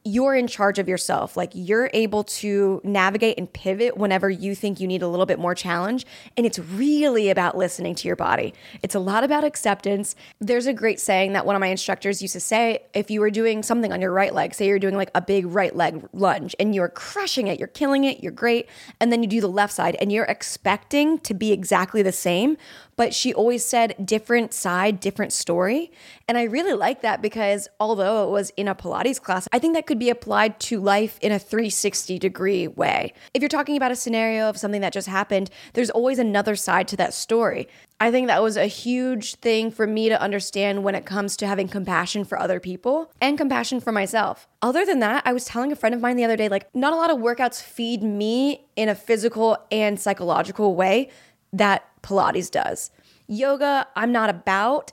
you're 0.09 0.35
in 0.35 0.47
charge 0.47 0.79
of 0.79 0.89
yourself. 0.89 1.37
Like 1.37 1.51
you're 1.55 1.91
able 1.93 2.25
to 2.25 2.81
navigate 2.83 3.39
and 3.39 3.53
pivot 3.53 3.97
whenever 3.97 4.31
you 4.31 4.55
think 4.55 4.81
you 4.81 4.87
need 4.87 5.03
a 5.03 5.09
little 5.09 5.27
bit 5.27 5.39
more 5.39 5.55
challenge. 5.55 6.07
And 6.37 6.47
it's 6.47 6.59
really 6.59 7.29
about 7.29 7.57
listening 7.57 7.95
to 7.97 8.09
your 8.09 8.17
body. 8.17 8.55
It's 8.83 8.95
a 8.95 9.01
lot 9.01 9.23
about 9.23 9.45
acceptance. 9.45 10.17
There's 10.41 10.67
a 10.67 10.73
great 10.73 10.99
saying 10.99 11.35
that 11.35 11.45
one 11.45 11.55
of 11.55 11.61
my 11.61 11.67
instructors 11.67 12.23
used 12.23 12.33
to 12.35 12.41
say 12.41 12.81
if 12.95 13.11
you 13.11 13.21
were 13.21 13.31
doing 13.31 13.63
something 13.63 13.93
on 13.93 14.01
your 14.01 14.13
right 14.13 14.35
leg, 14.35 14.55
say 14.55 14.67
you're 14.67 14.79
doing 14.79 14.97
like 14.97 15.11
a 15.15 15.21
big 15.21 15.47
right 15.47 15.77
leg 15.77 16.09
lunge 16.13 16.57
and 16.59 16.75
you're 16.75 16.89
crushing 16.89 17.47
it, 17.47 17.59
you're 17.59 17.69
killing 17.69 18.05
it, 18.05 18.23
you're 18.23 18.33
great. 18.33 18.69
And 19.01 19.13
then 19.13 19.23
you 19.23 19.29
do 19.29 19.41
the 19.41 19.49
left 19.49 19.75
side 19.75 19.97
and 20.01 20.11
you're 20.11 20.25
expecting 20.25 21.19
to 21.21 21.35
be 21.35 21.53
exactly 21.53 22.03
the 22.03 22.13
same 22.13 22.57
but 22.99 23.15
she 23.15 23.33
always 23.33 23.65
said 23.65 23.95
different 24.05 24.53
side, 24.53 24.99
different 24.99 25.33
story. 25.33 25.93
And 26.27 26.37
I 26.37 26.43
really 26.43 26.75
like 26.75 27.01
that 27.03 27.23
because 27.23 27.69
although 27.79 28.27
it 28.27 28.31
was 28.31 28.51
in 28.57 28.67
a 28.67 28.75
Pilates 28.75 29.23
class, 29.23 29.47
I 29.53 29.61
think 29.61 29.75
that 29.75 29.87
could 29.87 30.01
be 30.01 30.11
applied 30.11 30.59
to 30.61 30.81
life 30.81 31.17
in 31.23 31.31
a 31.31 31.39
360 31.39 32.19
degree 32.19 32.67
way. 32.67 33.13
If 33.33 33.41
you're 33.41 33.49
talking 33.49 33.77
about 33.77 33.93
a 33.93 33.97
scenario 33.97 34.49
of 34.49 34.59
something 34.59 34.81
that 34.81 34.93
just 34.93 35.07
happened, 35.07 35.49
there's 35.75 35.91
always 35.91 36.19
another 36.19 36.57
side 36.57 36.89
to 36.89 36.97
that 36.97 37.15
story. 37.15 37.69
I 38.01 38.11
think 38.11 38.27
that 38.27 38.43
was 38.43 38.57
a 38.57 38.67
huge 38.67 39.37
thing 39.37 39.71
for 39.71 39.87
me 39.87 40.09
to 40.09 40.21
understand 40.21 40.83
when 40.83 40.97
it 40.97 41.07
comes 41.07 41.37
to 41.37 41.47
having 41.47 41.69
compassion 41.69 42.25
for 42.25 42.39
other 42.39 42.59
people 42.59 43.13
and 43.21 43.39
compassion 43.39 43.81
for 43.81 43.93
myself. 43.93 44.49
Other 44.61 44.85
than 44.85 44.99
that, 45.01 45.23
I 45.25 45.33
was 45.33 45.45
telling 45.45 45.71
a 45.71 45.77
friend 45.77 45.95
of 45.95 46.01
mine 46.01 46.17
the 46.17 46.25
other 46.25 46.37
day, 46.37 46.49
like, 46.49 46.73
not 46.75 46.93
a 46.93 46.97
lot 46.97 47.11
of 47.11 47.19
workouts 47.19 47.63
feed 47.63 48.03
me 48.03 48.67
in 48.75 48.89
a 48.89 48.95
physical 48.95 49.57
and 49.71 50.01
psychological 50.01 50.75
way 50.75 51.11
that 51.53 51.85
Pilates 52.03 52.51
does. 52.51 52.91
Yoga, 53.27 53.87
I'm 53.95 54.13
not 54.13 54.31
about, 54.31 54.93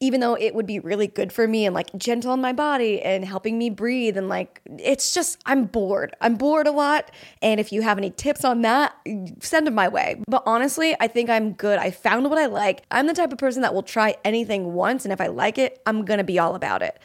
even 0.00 0.20
though 0.20 0.34
it 0.34 0.54
would 0.54 0.66
be 0.66 0.78
really 0.78 1.06
good 1.06 1.32
for 1.32 1.46
me 1.46 1.66
and 1.66 1.74
like 1.74 1.94
gentle 1.96 2.32
on 2.32 2.40
my 2.40 2.52
body 2.52 3.00
and 3.02 3.24
helping 3.24 3.58
me 3.58 3.70
breathe. 3.70 4.16
And 4.16 4.28
like, 4.28 4.60
it's 4.78 5.12
just, 5.12 5.38
I'm 5.46 5.64
bored. 5.64 6.14
I'm 6.20 6.36
bored 6.36 6.66
a 6.66 6.72
lot. 6.72 7.10
And 7.42 7.60
if 7.60 7.72
you 7.72 7.82
have 7.82 7.98
any 7.98 8.10
tips 8.10 8.44
on 8.44 8.62
that, 8.62 8.94
send 9.40 9.66
them 9.66 9.74
my 9.74 9.88
way. 9.88 10.22
But 10.26 10.42
honestly, 10.46 10.96
I 11.00 11.08
think 11.08 11.30
I'm 11.30 11.52
good. 11.52 11.78
I 11.78 11.90
found 11.90 12.28
what 12.28 12.38
I 12.38 12.46
like. 12.46 12.82
I'm 12.90 13.06
the 13.06 13.14
type 13.14 13.32
of 13.32 13.38
person 13.38 13.62
that 13.62 13.74
will 13.74 13.82
try 13.82 14.16
anything 14.24 14.74
once. 14.74 15.04
And 15.04 15.12
if 15.12 15.20
I 15.20 15.28
like 15.28 15.58
it, 15.58 15.80
I'm 15.86 16.04
going 16.04 16.18
to 16.18 16.24
be 16.24 16.38
all 16.38 16.54
about 16.54 16.82
it. 16.82 16.98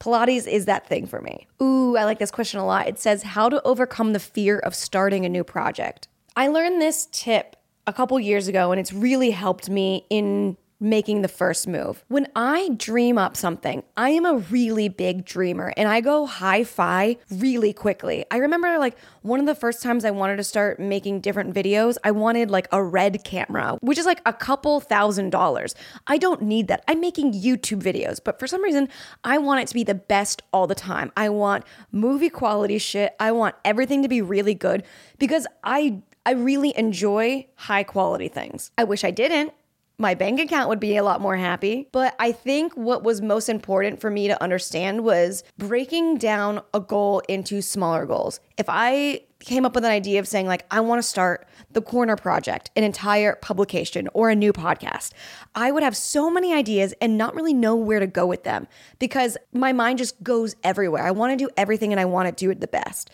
Pilates 0.00 0.48
is 0.48 0.64
that 0.64 0.88
thing 0.88 1.06
for 1.06 1.20
me. 1.20 1.46
Ooh, 1.62 1.96
I 1.96 2.04
like 2.04 2.18
this 2.18 2.32
question 2.32 2.58
a 2.58 2.66
lot. 2.66 2.88
It 2.88 2.98
says, 2.98 3.22
How 3.22 3.48
to 3.48 3.62
overcome 3.62 4.14
the 4.14 4.18
fear 4.18 4.58
of 4.58 4.74
starting 4.74 5.24
a 5.24 5.28
new 5.28 5.44
project. 5.44 6.08
I 6.34 6.48
learned 6.48 6.82
this 6.82 7.06
tip 7.12 7.54
a 7.86 7.92
couple 7.92 8.18
years 8.20 8.48
ago, 8.48 8.72
and 8.72 8.80
it's 8.80 8.92
really 8.92 9.30
helped 9.30 9.68
me 9.68 10.06
in 10.10 10.56
making 10.82 11.22
the 11.22 11.28
first 11.28 11.68
move. 11.68 12.04
When 12.08 12.26
I 12.34 12.70
dream 12.76 13.16
up 13.16 13.36
something, 13.36 13.84
I 13.96 14.10
am 14.10 14.26
a 14.26 14.38
really 14.38 14.88
big 14.88 15.24
dreamer 15.24 15.72
and 15.76 15.88
I 15.88 16.00
go 16.00 16.26
hi 16.26 16.64
fi 16.64 17.18
really 17.30 17.72
quickly. 17.72 18.24
I 18.32 18.38
remember 18.38 18.78
like 18.78 18.98
one 19.22 19.38
of 19.38 19.46
the 19.46 19.54
first 19.54 19.80
times 19.80 20.04
I 20.04 20.10
wanted 20.10 20.38
to 20.38 20.44
start 20.44 20.80
making 20.80 21.20
different 21.20 21.54
videos, 21.54 21.98
I 22.02 22.10
wanted 22.10 22.50
like 22.50 22.66
a 22.72 22.82
red 22.82 23.22
camera, 23.22 23.78
which 23.80 23.96
is 23.96 24.06
like 24.06 24.20
a 24.26 24.32
couple 24.32 24.80
thousand 24.80 25.30
dollars. 25.30 25.76
I 26.08 26.18
don't 26.18 26.42
need 26.42 26.66
that. 26.66 26.82
I'm 26.88 27.00
making 27.00 27.32
YouTube 27.32 27.80
videos, 27.80 28.18
but 28.22 28.40
for 28.40 28.48
some 28.48 28.62
reason, 28.62 28.88
I 29.22 29.38
want 29.38 29.60
it 29.60 29.68
to 29.68 29.74
be 29.74 29.84
the 29.84 29.94
best 29.94 30.42
all 30.52 30.66
the 30.66 30.74
time. 30.74 31.12
I 31.16 31.28
want 31.28 31.64
movie 31.92 32.28
quality 32.28 32.78
shit. 32.78 33.14
I 33.20 33.30
want 33.30 33.54
everything 33.64 34.02
to 34.02 34.08
be 34.08 34.20
really 34.20 34.54
good 34.54 34.82
because 35.18 35.46
I 35.62 36.02
I 36.24 36.32
really 36.32 36.76
enjoy 36.76 37.46
high 37.56 37.82
quality 37.82 38.28
things. 38.28 38.70
I 38.78 38.84
wish 38.84 39.04
I 39.04 39.10
didn't. 39.10 39.52
My 39.98 40.14
bank 40.14 40.40
account 40.40 40.68
would 40.68 40.80
be 40.80 40.96
a 40.96 41.04
lot 41.04 41.20
more 41.20 41.36
happy. 41.36 41.88
But 41.92 42.16
I 42.18 42.32
think 42.32 42.74
what 42.74 43.04
was 43.04 43.20
most 43.20 43.48
important 43.48 44.00
for 44.00 44.10
me 44.10 44.26
to 44.28 44.42
understand 44.42 45.04
was 45.04 45.44
breaking 45.58 46.16
down 46.16 46.62
a 46.74 46.80
goal 46.80 47.20
into 47.28 47.62
smaller 47.62 48.06
goals. 48.06 48.40
If 48.56 48.66
I 48.68 49.22
came 49.40 49.66
up 49.66 49.74
with 49.74 49.84
an 49.84 49.90
idea 49.90 50.20
of 50.20 50.28
saying, 50.28 50.46
like, 50.46 50.64
I 50.70 50.80
want 50.80 51.00
to 51.00 51.08
start 51.08 51.46
the 51.72 51.82
Corner 51.82 52.16
Project, 52.16 52.70
an 52.76 52.84
entire 52.84 53.36
publication 53.36 54.08
or 54.14 54.30
a 54.30 54.36
new 54.36 54.52
podcast, 54.52 55.12
I 55.54 55.70
would 55.70 55.82
have 55.82 55.96
so 55.96 56.30
many 56.30 56.54
ideas 56.54 56.94
and 57.00 57.18
not 57.18 57.34
really 57.34 57.54
know 57.54 57.76
where 57.76 58.00
to 58.00 58.06
go 58.06 58.26
with 58.26 58.44
them 58.44 58.68
because 58.98 59.36
my 59.52 59.72
mind 59.72 59.98
just 59.98 60.22
goes 60.22 60.54
everywhere. 60.62 61.04
I 61.04 61.10
want 61.10 61.36
to 61.36 61.44
do 61.44 61.50
everything 61.56 61.92
and 61.92 62.00
I 62.00 62.04
want 62.04 62.28
to 62.28 62.44
do 62.44 62.50
it 62.50 62.60
the 62.60 62.68
best. 62.68 63.10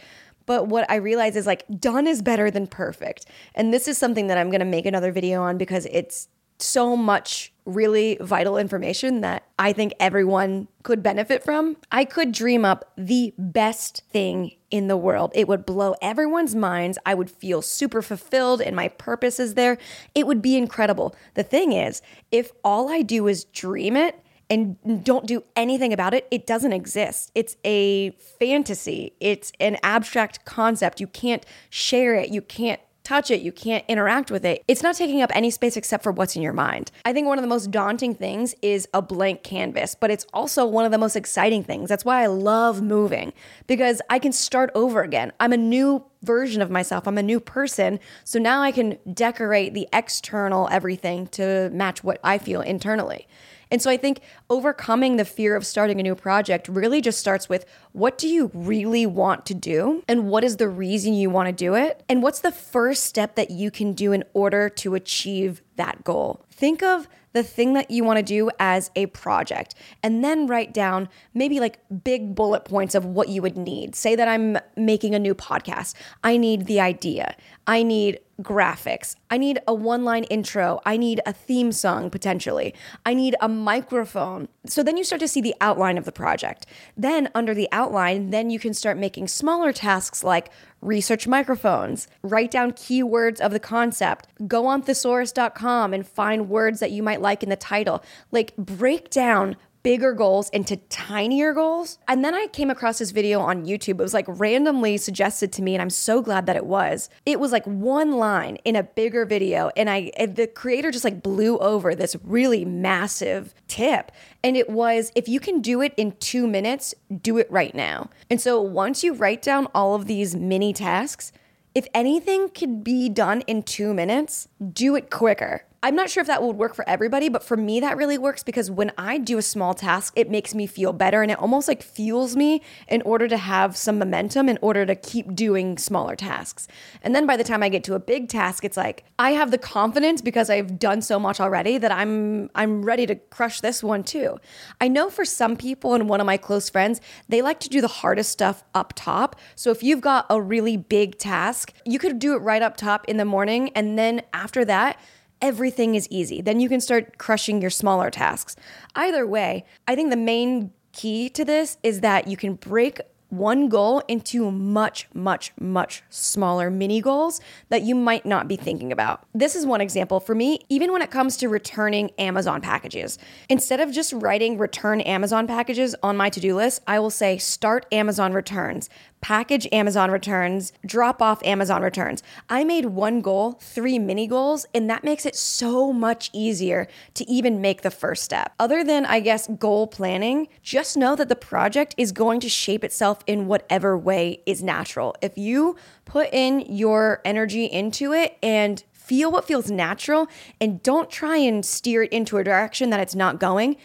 But 0.49 0.67
what 0.67 0.91
I 0.91 0.97
realize 0.97 1.37
is 1.37 1.47
like 1.47 1.65
done 1.79 2.07
is 2.07 2.23
better 2.23 2.51
than 2.51 2.67
perfect. 2.67 3.27
And 3.55 3.71
this 3.73 3.87
is 3.87 3.99
something 3.99 4.29
that 4.29 4.39
I'm 4.39 4.49
going 4.49 4.61
to 4.61 4.65
make 4.65 4.87
another 4.87 5.13
video 5.13 5.43
on 5.43 5.59
because 5.59 5.87
it's 5.91 6.29
so 6.59 6.97
much 6.97 7.53
really 7.67 8.17
vital 8.23 8.57
information 8.57 9.21
that 9.21 9.45
I 9.59 9.75
think 9.75 9.93
everyone 10.01 10.69
could 10.83 11.03
benefit 11.03 11.45
from. 11.45 11.77
I 11.93 12.07
could 12.07 12.33
dream 12.33 12.65
up 12.65 12.91
the 12.97 13.35
best 13.37 14.03
thing 14.11 14.53
in 14.71 14.89
the 14.89 14.97
world. 14.97 15.33
It 15.35 15.49
would 15.49 15.67
blow 15.67 15.95
everyone's 16.01 16.55
minds. 16.55 16.99
I 17.05 17.13
would 17.13 17.31
feel 17.31 17.61
super 17.61 18.01
fulfilled 18.01 18.63
and 18.63 18.75
my 18.75 18.89
purpose 18.89 19.39
is 19.39 19.53
there. 19.53 19.77
It 20.15 20.27
would 20.27 20.41
be 20.41 20.57
incredible. 20.57 21.15
The 21.35 21.43
thing 21.43 21.73
is, 21.73 22.01
if 22.33 22.53
all 22.65 22.89
I 22.89 23.03
do 23.03 23.29
is 23.29 23.45
dream 23.45 23.97
it, 23.99 24.19
and 24.51 25.05
don't 25.05 25.27
do 25.27 25.45
anything 25.57 25.93
about 25.93 26.15
it, 26.15 26.27
it 26.31 26.47
doesn't 26.47 26.73
exist. 26.73 27.31
It's 27.35 27.57
a 27.65 28.11
fantasy, 28.39 29.13
it's 29.21 29.53
an 29.61 29.79
abstract 29.83 30.45
concept. 30.45 31.01
You 31.01 31.07
can't 31.07 31.45
share 31.71 32.15
it, 32.15 32.31
you 32.31 32.43
can't 32.43 32.81
touch 33.09 33.31
it, 33.31 33.41
you 33.41 33.51
can't 33.51 33.87
interact 33.89 34.31
with 34.31 34.45
it. 34.45 34.63
It's 34.69 34.83
not 34.83 34.95
taking 34.95 35.23
up 35.23 35.31
any 35.35 35.51
space 35.51 35.79
except 35.79 36.03
for 36.03 36.13
what's 36.13 36.37
in 36.37 36.43
your 36.43 36.53
mind. 36.53 36.91
I 37.07 37.15
think 37.15 37.27
one 37.27 37.39
of 37.39 37.43
the 37.43 37.49
most 37.49 37.71
daunting 37.71 38.15
things 38.15 38.55
is 38.61 38.87
a 38.93 39.01
blank 39.01 39.43
canvas, 39.43 39.95
but 39.95 40.11
it's 40.11 40.27
also 40.35 40.67
one 40.67 40.85
of 40.85 40.93
the 40.93 40.99
most 40.99 41.17
exciting 41.17 41.65
things. 41.65 41.89
That's 41.89 42.05
why 42.05 42.23
I 42.23 42.27
love 42.27 42.83
moving 42.83 43.33
because 43.67 44.03
I 44.11 44.19
can 44.19 44.33
start 44.33 44.71
over 44.75 45.01
again. 45.01 45.33
I'm 45.41 45.55
a 45.55 45.57
new 45.57 46.05
version 46.23 46.61
of 46.61 46.71
myself. 46.71 47.09
I'm 47.09 47.17
a 47.17 47.23
new 47.23 47.41
person. 47.41 47.99
So 48.25 48.39
now 48.39 48.61
I 48.61 48.73
can 48.73 48.99
decorate 49.11 49.73
the 49.73 49.89
external 49.91 50.69
everything 50.71 51.29
to 51.29 51.71
match 51.73 52.05
what 52.05 52.21
I 52.23 52.37
feel 52.37 52.61
internally. 52.61 53.27
And 53.71 53.83
so 53.83 53.91
I 53.91 53.97
think 53.97 54.21
overcoming 54.49 55.17
the 55.17 55.25
fear 55.25 55.57
of 55.57 55.67
starting 55.67 56.01
a 56.01 56.03
new 56.03 56.15
project 56.15 56.69
really 56.69 57.01
just 57.01 57.19
starts 57.19 57.49
with 57.49 57.65
what 57.93 58.19
do 58.19 58.29
you 58.29 58.51
really 58.55 59.07
want 59.07 59.47
to 59.47 59.55
do? 59.55 60.03
And 60.09 60.29
what 60.29 60.45
is 60.45 60.57
the 60.57 60.69
reason 60.69 61.15
you 61.15 61.31
want 61.31 61.49
to 61.49 61.53
do 61.53 61.75
it? 61.75 62.03
And 62.09 62.23
what's 62.23 62.41
the 62.41 62.53
first 62.53 63.05
step 63.05 63.35
that 63.37 63.51
you 63.51 63.71
can 63.71 63.93
do 63.93 64.13
in 64.13 64.25
order 64.33 64.69
to 64.71 64.95
achieve 64.95 65.63
that 65.77 66.05
goal? 66.05 66.45
Think 66.51 66.83
of 66.83 67.09
the 67.39 67.45
thing 67.45 67.75
that 67.75 67.89
you 67.89 68.03
want 68.03 68.17
to 68.17 68.23
do 68.23 68.51
as 68.59 68.91
a 68.97 69.07
project 69.07 69.77
and 70.03 70.25
then 70.25 70.49
write 70.49 70.75
down 70.75 71.09
maybe 71.35 71.61
like 71.61 71.79
big 72.03 72.35
bullet 72.35 72.65
points 72.65 72.97
of 72.97 73.05
what 73.05 73.29
you 73.29 73.41
would 73.41 73.57
need. 73.57 73.95
Say 73.95 74.17
that 74.17 74.27
I'm 74.27 74.59
making 74.77 75.15
a 75.15 75.21
new 75.21 75.37
podcast. 75.37 75.95
I 76.25 76.37
need 76.37 76.67
the 76.67 76.81
idea. 76.81 77.37
I 77.69 77.85
need 77.85 78.19
graphics. 78.43 79.15
I 79.31 79.39
need 79.39 79.61
a 79.69 79.75
one 79.75 80.05
line 80.05 80.25
intro. 80.25 80.81
I 80.85 80.97
need 80.97 81.21
a 81.27 81.33
theme 81.33 81.71
song 81.71 82.11
potentially. 82.11 82.75
I 83.07 83.15
need 83.15 83.37
a 83.41 83.49
microphone. 83.49 84.49
So 84.67 84.83
then 84.83 84.97
you 84.97 85.05
start 85.05 85.21
to 85.21 85.29
see 85.29 85.41
the 85.41 85.55
outline 85.61 85.97
of 85.97 86.05
the 86.05 86.13
project. 86.13 86.67
Then, 86.97 87.29
under 87.35 87.55
the 87.55 87.69
outline, 87.71 88.31
then 88.31 88.51
you 88.51 88.59
can 88.59 88.75
start 88.75 88.97
making 88.97 89.29
smaller 89.29 89.73
tasks 89.73 90.25
like 90.25 90.51
research 90.81 91.27
microphones, 91.27 92.09
write 92.23 92.51
down 92.51 92.73
keywords 92.73 93.41
of 93.41 93.53
the 93.53 93.61
concept, 93.61 94.29
go 94.47 94.67
on 94.67 94.83
thesaurus.com 94.83 95.93
and 95.93 96.07
find 96.07 96.49
words 96.49 96.81
that 96.81 96.91
you 96.91 97.03
might 97.03 97.21
like 97.21 97.43
in 97.43 97.49
the 97.49 97.57
title. 97.57 98.03
Like, 98.31 98.57
break 98.57 99.11
down 99.11 99.57
bigger 99.83 100.13
goals 100.13 100.49
into 100.51 100.77
tinier 100.77 101.53
goals. 101.53 101.99
And 102.09 102.25
then 102.25 102.35
I 102.35 102.47
came 102.49 102.71
across 102.71 102.99
this 102.99 103.11
video 103.11 103.41
on 103.41 103.65
YouTube. 103.65 103.91
It 103.91 103.99
was 103.99 104.15
like 104.15 104.27
randomly 104.29 104.97
suggested 104.97 105.53
to 105.55 105.63
me, 105.63 105.75
and 105.75 105.83
I'm 105.83 105.91
so 105.91 106.21
glad 106.23 106.47
that 106.47 106.57
it 106.57 106.67
was. 106.67 107.09
It 107.27 107.41
was 107.41 107.53
like 107.53 107.65
one 107.67 108.13
line 108.13 108.57
in 108.65 108.77
a 108.77 108.83
bigger 108.83 109.25
video, 109.25 109.71
and 109.77 109.89
I 109.89 110.11
the 110.17 110.47
creator 110.47 110.91
just 110.91 111.05
like 111.05 111.23
blew 111.23 111.59
over 111.59 111.95
this 111.95 112.17
really 112.23 112.65
massive 112.65 113.55
tip. 113.67 114.13
And 114.43 114.57
it 114.57 114.71
was 114.71 115.13
if 115.15 115.29
you 115.29 115.41
can 115.41 115.61
do 115.61 115.81
it 115.81 115.95
in 115.97 116.13
two 116.19 116.47
minutes, 116.47 116.95
do 117.23 117.39
it 117.39 117.51
right 117.51 117.75
now. 117.75 118.11
And 118.31 118.41
so 118.41 118.61
once 118.61 119.03
you 119.05 119.15
write 119.15 119.43
down 119.43 119.69
all 119.75 119.95
of 119.95 120.07
these 120.07 120.35
mini 120.37 120.73
tasks, 120.73 121.33
if 121.75 121.87
anything 121.95 122.49
could 122.49 122.83
be 122.83 123.09
done 123.09 123.43
in 123.43 123.63
two 123.63 123.95
minutes, 123.95 124.49
do 124.73 124.97
it 124.97 125.11
quicker. 125.11 125.65
I'm 125.81 125.95
not 125.95 126.11
sure 126.11 126.21
if 126.23 126.27
that 126.27 126.43
would 126.43 126.57
work 126.57 126.75
for 126.75 126.89
everybody, 126.89 127.29
but 127.29 127.45
for 127.45 127.57
me, 127.57 127.79
that 127.79 127.97
really 127.97 128.19
works 128.19 128.43
because 128.43 128.69
when 128.69 128.91
I 128.99 129.17
do 129.17 129.39
a 129.39 129.43
small 129.43 129.75
task, 129.75 130.13
it 130.17 130.29
makes 130.29 130.53
me 130.53 130.67
feel 130.67 130.93
better 130.93 131.23
and 131.23 131.31
it 131.31 131.39
almost 131.39 131.69
like 131.69 131.85
fuels 131.85 132.35
me 132.35 132.63
in 132.89 133.01
order 133.03 133.29
to 133.29 133.37
have 133.37 133.77
some 133.77 133.97
momentum 133.97 134.49
in 134.49 134.59
order 134.61 134.85
to 134.85 134.97
keep 134.97 135.37
doing 135.37 135.79
smaller 135.79 136.17
tasks. 136.17 136.67
And 137.01 137.15
then 137.15 137.27
by 137.27 137.37
the 137.37 137.45
time 137.45 137.63
I 137.63 137.69
get 137.69 137.85
to 137.85 137.95
a 137.95 138.01
big 138.01 138.29
task, 138.29 138.65
it's 138.65 138.77
like 138.77 139.05
I 139.21 139.31
have 139.33 139.53
the 139.53 139.59
confidence 139.59 140.21
because 140.21 140.51
I've 140.51 140.81
done 140.81 141.01
so 141.01 141.21
much 141.21 141.39
already 141.39 141.79
that 141.79 141.93
I'm 141.93 142.51
I'm 142.57 142.83
ready 142.85 143.07
to 143.07 143.15
crush 143.15 143.61
this 143.61 143.81
one 143.81 144.03
too. 144.03 144.41
I 144.81 144.89
know 144.89 145.09
for 145.11 145.25
some 145.25 145.57
people 145.57 145.95
and 145.95 146.09
one 146.09 146.21
of 146.21 146.27
my 146.27 146.39
close 146.39 146.69
friends, 146.69 147.01
they 147.29 147.41
like 147.41 147.61
to 147.61 147.69
do 147.69 147.81
the 147.81 147.87
hardest 147.87 148.33
stuff 148.33 148.65
up 148.75 148.95
top. 148.97 149.37
So 149.55 149.71
if 149.71 149.85
you've 149.85 150.01
got 150.01 150.27
a 150.29 150.43
really 150.43 150.77
big 150.77 151.19
task, 151.19 151.73
you 151.85 152.01
could 152.01 152.19
do 152.19 152.35
it 152.35 152.39
right 152.39 152.63
up 152.63 152.77
top 152.77 153.05
in 153.05 153.17
the 153.17 153.25
morning 153.25 153.71
and 153.77 153.97
then 153.97 154.23
after 154.33 154.65
that, 154.65 154.99
everything 155.41 155.95
is 155.95 156.09
easy. 156.11 156.41
Then 156.41 156.61
you 156.61 156.69
can 156.69 156.81
start 156.81 157.19
crushing 157.19 157.61
your 157.61 157.71
smaller 157.71 158.11
tasks. 158.11 158.57
Either 158.95 159.27
way, 159.27 159.65
I 159.87 159.95
think 159.95 160.11
the 160.11 160.17
main 160.17 160.73
key 160.93 161.29
to 161.31 161.45
this 161.45 161.79
is 161.83 162.01
that 162.01 162.27
you 162.27 162.37
can 162.37 162.55
break 162.55 163.01
one 163.31 163.69
goal 163.69 164.03
into 164.09 164.51
much, 164.51 165.07
much, 165.13 165.53
much 165.61 166.03
smaller 166.09 166.71
mini 166.71 167.01
goals 167.01 167.41
that 167.69 167.83
you 167.83 167.95
might 167.95 168.25
not 168.25 168.49
be 168.49 168.57
thinking 168.57 168.91
about. 168.91 169.27
This 169.35 169.55
is 169.55 169.67
one 169.67 169.81
example 169.81 170.19
for 170.19 170.35
me, 170.35 170.61
even 170.69 170.93
when 170.93 171.03
it 171.03 171.11
comes 171.11 171.37
to 171.39 171.49
returning 171.49 172.11
Amazon 172.19 172.61
packages. 172.61 173.19
Instead 173.49 173.81
of 173.81 173.93
just 173.93 174.13
writing 174.15 174.57
return 174.57 175.01
Amazon 175.03 175.47
packages 175.47 175.95
on 176.03 176.17
my 176.17 176.31
to 176.31 176.41
do 176.41 176.57
list, 176.57 176.83
I 176.87 176.99
will 177.01 177.11
say 177.11 177.37
start 177.37 177.85
Amazon 177.93 178.33
returns 178.33 178.89
package 179.21 179.69
Amazon 179.73 180.11
returns, 180.11 180.73
drop 180.85 181.21
off 181.21 181.43
Amazon 181.45 181.83
returns. 181.83 182.23
I 182.49 182.65
made 182.65 182.87
one 182.87 183.21
goal, 183.21 183.59
three 183.61 183.99
mini 183.99 184.27
goals, 184.27 184.67
and 184.75 184.89
that 184.89 185.05
makes 185.05 185.27
it 185.27 185.37
so 185.37 185.93
much 185.93 186.31
easier 186.33 186.89
to 187.15 187.29
even 187.31 187.61
make 187.61 187.83
the 187.83 187.91
first 187.91 188.25
step. 188.25 188.53
Other 188.59 188.85
than, 188.85 189.07
I 189.07 189.21
guess, 189.21 189.47
goal 189.47 189.87
planning, 189.87 190.49
just 190.63 190.97
know 190.97 191.17
that 191.17 191.29
the 191.29 191.37
project 191.37 191.95
is 191.97 192.13
going 192.13 192.41
to 192.41 192.49
shape 192.49 192.85
itself 192.85 193.21
in 193.27 193.47
whatever 193.47 193.97
way 193.97 194.43
is 194.47 194.63
natural. 194.63 195.15
If 195.21 195.37
you 195.37 195.77
put 196.05 196.33
in 196.33 196.61
your 196.61 197.21
energy 197.25 197.67
into 197.67 198.13
it 198.13 198.39
and 198.43 198.83
feel 198.93 199.33
what 199.33 199.47
feels 199.47 199.71
natural 199.71 200.29
and 200.61 200.83
don't 200.83 201.11
try 201.11 201.39
and 201.39 201.65
steer 201.65 202.03
it 202.03 202.13
into 202.13 202.37
a 202.37 202.45
direction 202.45 202.91
that 202.91 203.01
it's 203.01 203.15
not 203.15 203.41
going 203.41 203.77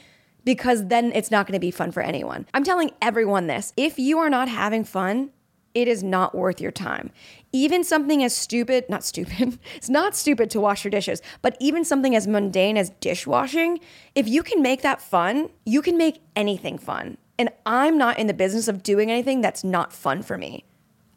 because 0.45 0.87
then 0.87 1.11
it's 1.13 1.31
not 1.31 1.47
going 1.47 1.53
to 1.53 1.59
be 1.59 1.71
fun 1.71 1.91
for 1.91 2.01
anyone. 2.01 2.45
I'm 2.53 2.63
telling 2.63 2.91
everyone 3.01 3.47
this. 3.47 3.73
If 3.77 3.97
you 3.97 4.19
are 4.19 4.29
not 4.29 4.49
having 4.49 4.83
fun, 4.83 5.31
it 5.73 5.87
is 5.87 6.03
not 6.03 6.35
worth 6.35 6.61
your 6.61 6.71
time. 6.71 7.11
Even 7.51 7.83
something 7.83 8.23
as 8.23 8.35
stupid, 8.35 8.85
not 8.89 9.03
stupid, 9.03 9.59
it's 9.75 9.89
not 9.89 10.15
stupid 10.15 10.49
to 10.51 10.61
wash 10.61 10.83
your 10.83 10.91
dishes, 10.91 11.21
but 11.41 11.57
even 11.59 11.83
something 11.83 12.15
as 12.15 12.27
mundane 12.27 12.77
as 12.77 12.91
dishwashing, 12.99 13.79
if 14.15 14.27
you 14.27 14.43
can 14.43 14.61
make 14.61 14.81
that 14.81 15.01
fun, 15.01 15.49
you 15.65 15.81
can 15.81 15.97
make 15.97 16.21
anything 16.35 16.77
fun. 16.77 17.17
And 17.39 17.49
I'm 17.65 17.97
not 17.97 18.19
in 18.19 18.27
the 18.27 18.33
business 18.33 18.67
of 18.67 18.83
doing 18.83 19.09
anything 19.09 19.41
that's 19.41 19.63
not 19.63 19.91
fun 19.91 20.21
for 20.21 20.37
me. 20.37 20.65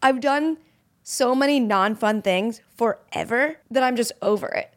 I've 0.03 0.21
done 0.21 0.59
so 1.03 1.35
many 1.35 1.61
non 1.61 1.95
fun 1.95 2.23
things 2.23 2.61
forever 2.77 3.57
that 3.71 3.83
I'm 3.83 3.97
just 3.97 4.13
over 4.23 4.49
it. 4.49 4.73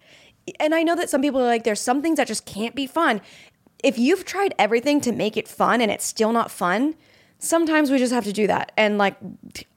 And 0.60 0.76
I 0.76 0.84
know 0.84 0.96
that 0.96 1.10
some 1.10 1.22
people 1.22 1.42
are 1.42 1.46
like, 1.46 1.64
there's 1.64 1.80
some 1.80 2.02
things 2.02 2.18
that 2.18 2.28
just 2.28 2.46
can't 2.46 2.76
be 2.76 2.88
fun 2.88 3.22
if 3.84 3.98
you've 3.98 4.26
tried 4.26 4.54
everything 4.60 5.02
to 5.02 5.12
make 5.12 5.38
it 5.38 5.48
fun 5.48 5.82
and 5.82 5.92
it's 5.92 6.06
still 6.06 6.32
not 6.32 6.52
fun, 6.52 6.96
sometimes 7.40 7.90
we 7.90 7.98
just 7.98 8.14
have 8.14 8.26
to 8.26 8.34
do 8.34 8.48
that. 8.48 8.72
And 8.78 8.98
like, 8.98 9.16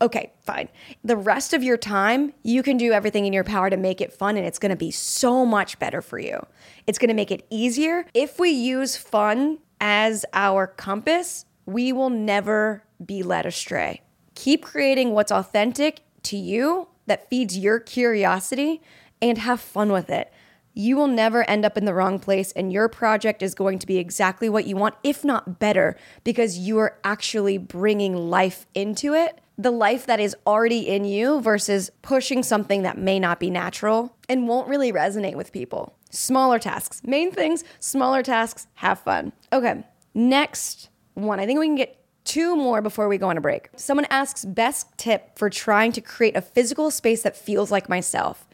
okay, 0.01 0.33
fine. 0.45 0.69
The 1.05 1.17
rest 1.17 1.55
of 1.55 1.63
your 1.63 1.77
time, 1.77 2.33
you 2.43 2.63
can 2.63 2.77
do 2.77 2.93
everything 2.93 3.25
in 3.25 3.33
your 3.33 3.45
power 3.45 3.71
to 3.71 3.77
make 3.77 4.01
it 4.01 4.13
fun 4.13 4.37
and 4.37 4.47
it's 4.47 4.59
gonna 4.59 4.77
be 4.77 4.91
so 4.91 5.47
much 5.47 5.79
better 5.79 6.03
for 6.03 6.19
you. 6.19 6.45
It's 6.87 6.99
gonna 6.99 7.15
make 7.15 7.31
it 7.31 7.47
easier. 7.51 8.07
If 8.15 8.39
we 8.39 8.51
use 8.51 8.97
fun 8.97 9.59
as 9.81 10.25
our 10.33 10.67
compass, 10.67 11.47
we 11.65 11.93
will 11.93 12.11
never 12.11 12.83
be 13.05 13.23
led 13.23 13.47
astray. 13.47 14.03
Keep 14.35 14.65
creating 14.65 15.13
what's 15.13 15.33
authentic 15.33 16.01
to 16.25 16.37
you 16.37 16.89
that 17.07 17.29
feeds 17.29 17.57
your 17.59 17.79
curiosity 17.79 18.83
and 19.21 19.39
have 19.39 19.61
fun 19.61 19.93
with 19.93 20.11
it 20.11 20.33
you 20.75 20.97
will 20.97 21.07
never 21.07 21.49
end 21.49 21.65
up 21.65 21.77
in 21.77 21.85
the 21.85 21.95
wrong 21.95 22.19
place 22.19 22.53
and 22.53 22.73
your 22.73 22.89
project 22.89 23.43
is 23.43 23.55
going 23.55 23.79
to 23.79 23.87
be 23.87 23.99
exactly 23.99 24.49
what 24.49 24.67
you 24.67 24.77
want, 24.77 24.95
if 25.03 25.25
not 25.25 25.59
better, 25.59 25.97
because 26.25 26.59
you 26.59 26.79
are 26.79 26.99
actually 27.05 27.59
bringing 27.59 28.31
life 28.31 28.67
into 28.75 29.15
it. 29.15 29.41
The 29.59 29.71
life 29.71 30.07
that 30.07 30.19
is 30.19 30.35
already 30.47 30.89
in 30.89 31.05
you 31.05 31.41
versus 31.41 31.91
pushing 32.01 32.43
something 32.43 32.83
that 32.83 32.97
may 32.97 33.21
not 33.21 33.39
be 33.39 33.51
natural 33.51 34.17
and 34.29 34.49
won't 34.49 34.69
really 34.69 34.93
resonate 34.93 35.35
with 35.35 35.53
people. 35.53 35.95
Smaller 36.11 36.59
tasks, 36.59 37.03
main 37.05 37.31
things, 37.31 37.63
smaller 37.79 38.23
tasks, 38.23 38.67
have 38.75 38.99
fun. 39.01 39.33
Okay, 39.53 39.85
next 40.15 40.89
one. 41.15 41.39
I 41.39 41.47
think 41.47 41.61
we 41.61 41.67
can 41.67 41.77
get 41.77 41.99
two 42.25 42.57
more 42.57 42.81
before 42.81 43.09
we 43.09 43.19
go 43.19 43.29
on 43.29 43.37
a 43.37 43.41
break. 43.41 43.69
Someone 43.77 44.07
asks, 44.11 44.45
best 44.45 44.87
tip 44.97 45.39
for 45.39 45.51
trying 45.51 45.93
to 45.93 46.01
create 46.01 46.37
a 46.37 46.43
physical 46.43 46.91
space 46.91 47.23
that 47.23 47.37
feels 47.37 47.71
like 47.71 47.89
myself. 47.89 48.47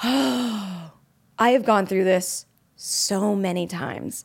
I 0.02 0.90
have 1.38 1.64
gone 1.66 1.86
through 1.86 2.04
this 2.04 2.46
so 2.76 3.36
many 3.36 3.66
times. 3.66 4.24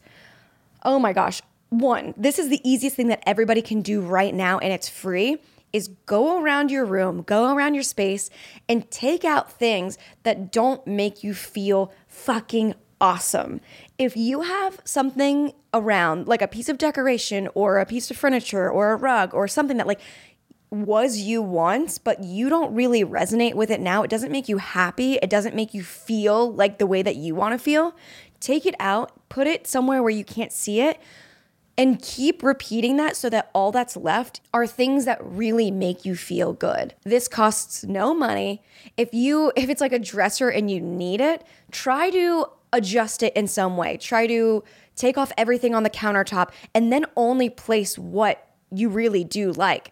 Oh 0.84 1.00
my 1.00 1.12
gosh. 1.12 1.42
One, 1.70 2.14
this 2.16 2.40
is 2.40 2.48
the 2.48 2.62
easiest 2.64 2.96
thing 2.96 3.08
that 3.08 3.22
everybody 3.28 3.62
can 3.62 3.82
do 3.82 4.00
right 4.00 4.34
now, 4.34 4.58
and 4.60 4.72
it's 4.72 4.88
free. 4.88 5.38
Is 5.74 5.90
go 6.06 6.42
around 6.42 6.72
your 6.72 6.86
room, 6.86 7.24
go 7.24 7.54
around 7.54 7.74
your 7.74 7.84
space, 7.84 8.30
and 8.70 8.90
take 8.90 9.26
out 9.26 9.52
things 9.52 9.98
that 10.24 10.50
don't 10.50 10.86
make 10.88 11.24
you 11.26 11.34
feel 11.34 11.92
fucking 12.08 12.76
awesome. 13.02 13.60
If 13.98 14.16
you 14.16 14.42
have 14.42 14.80
something 14.86 15.52
around, 15.74 16.28
like 16.30 16.42
a 16.42 16.48
piece 16.48 16.70
of 16.70 16.78
decoration 16.78 17.50
or 17.54 17.80
a 17.80 17.86
piece 17.86 18.10
of 18.10 18.16
furniture 18.16 18.70
or 18.70 18.94
a 18.94 18.96
rug 18.96 19.34
or 19.34 19.50
something 19.50 19.76
that, 19.76 19.88
like, 19.88 20.00
was 20.84 21.18
you 21.18 21.42
once, 21.42 21.98
but 21.98 22.24
you 22.24 22.50
don't 22.50 22.74
really 22.74 23.04
resonate 23.04 23.54
with 23.56 23.72
it 23.72 23.80
now. 23.80 24.04
It 24.04 24.10
doesn't 24.10 24.32
make 24.32 24.50
you 24.50 24.58
happy. 24.58 25.16
It 25.16 25.30
doesn't 25.30 25.56
make 25.56 25.74
you 25.74 25.84
feel 25.84 26.54
like 26.54 26.78
the 26.78 26.88
way 26.88 27.02
that 27.02 27.16
you 27.16 27.36
want 27.36 27.54
to 27.54 27.60
feel. 27.60 27.96
Take 28.40 28.66
it 28.66 28.76
out, 28.80 29.12
put 29.30 29.48
it 29.48 29.68
somewhere 29.68 30.04
where 30.04 30.12
you 30.12 30.26
can't 30.26 30.52
see 30.52 30.82
it, 30.82 31.00
and 31.78 32.02
keep 32.02 32.42
repeating 32.44 32.98
that 32.98 33.16
so 33.16 33.30
that 33.30 33.50
all 33.54 33.72
that's 33.72 33.98
left 33.98 34.42
are 34.54 34.66
things 34.66 35.06
that 35.06 35.20
really 35.22 35.72
make 35.72 36.06
you 36.06 36.16
feel 36.16 36.54
good. 36.54 36.94
This 37.04 37.28
costs 37.28 37.84
no 37.84 38.14
money. 38.14 38.62
If 38.98 39.14
you 39.14 39.52
if 39.56 39.70
it's 39.70 39.82
like 39.82 39.94
a 39.94 40.00
dresser 40.00 40.50
and 40.50 40.70
you 40.70 40.80
need 40.80 41.22
it, 41.22 41.44
try 41.72 42.10
to 42.12 42.46
adjust 42.72 43.24
it 43.24 43.36
in 43.36 43.48
some 43.48 43.78
way. 43.78 43.98
Try 43.98 44.28
to 44.28 44.64
take 44.96 45.18
off 45.18 45.32
everything 45.38 45.76
on 45.76 45.84
the 45.84 45.90
countertop 45.90 46.52
and 46.74 46.92
then 46.92 47.06
only 47.16 47.50
place 47.50 47.98
what 47.98 48.48
you 48.72 48.90
really 48.90 49.24
do 49.24 49.52
like 49.52 49.92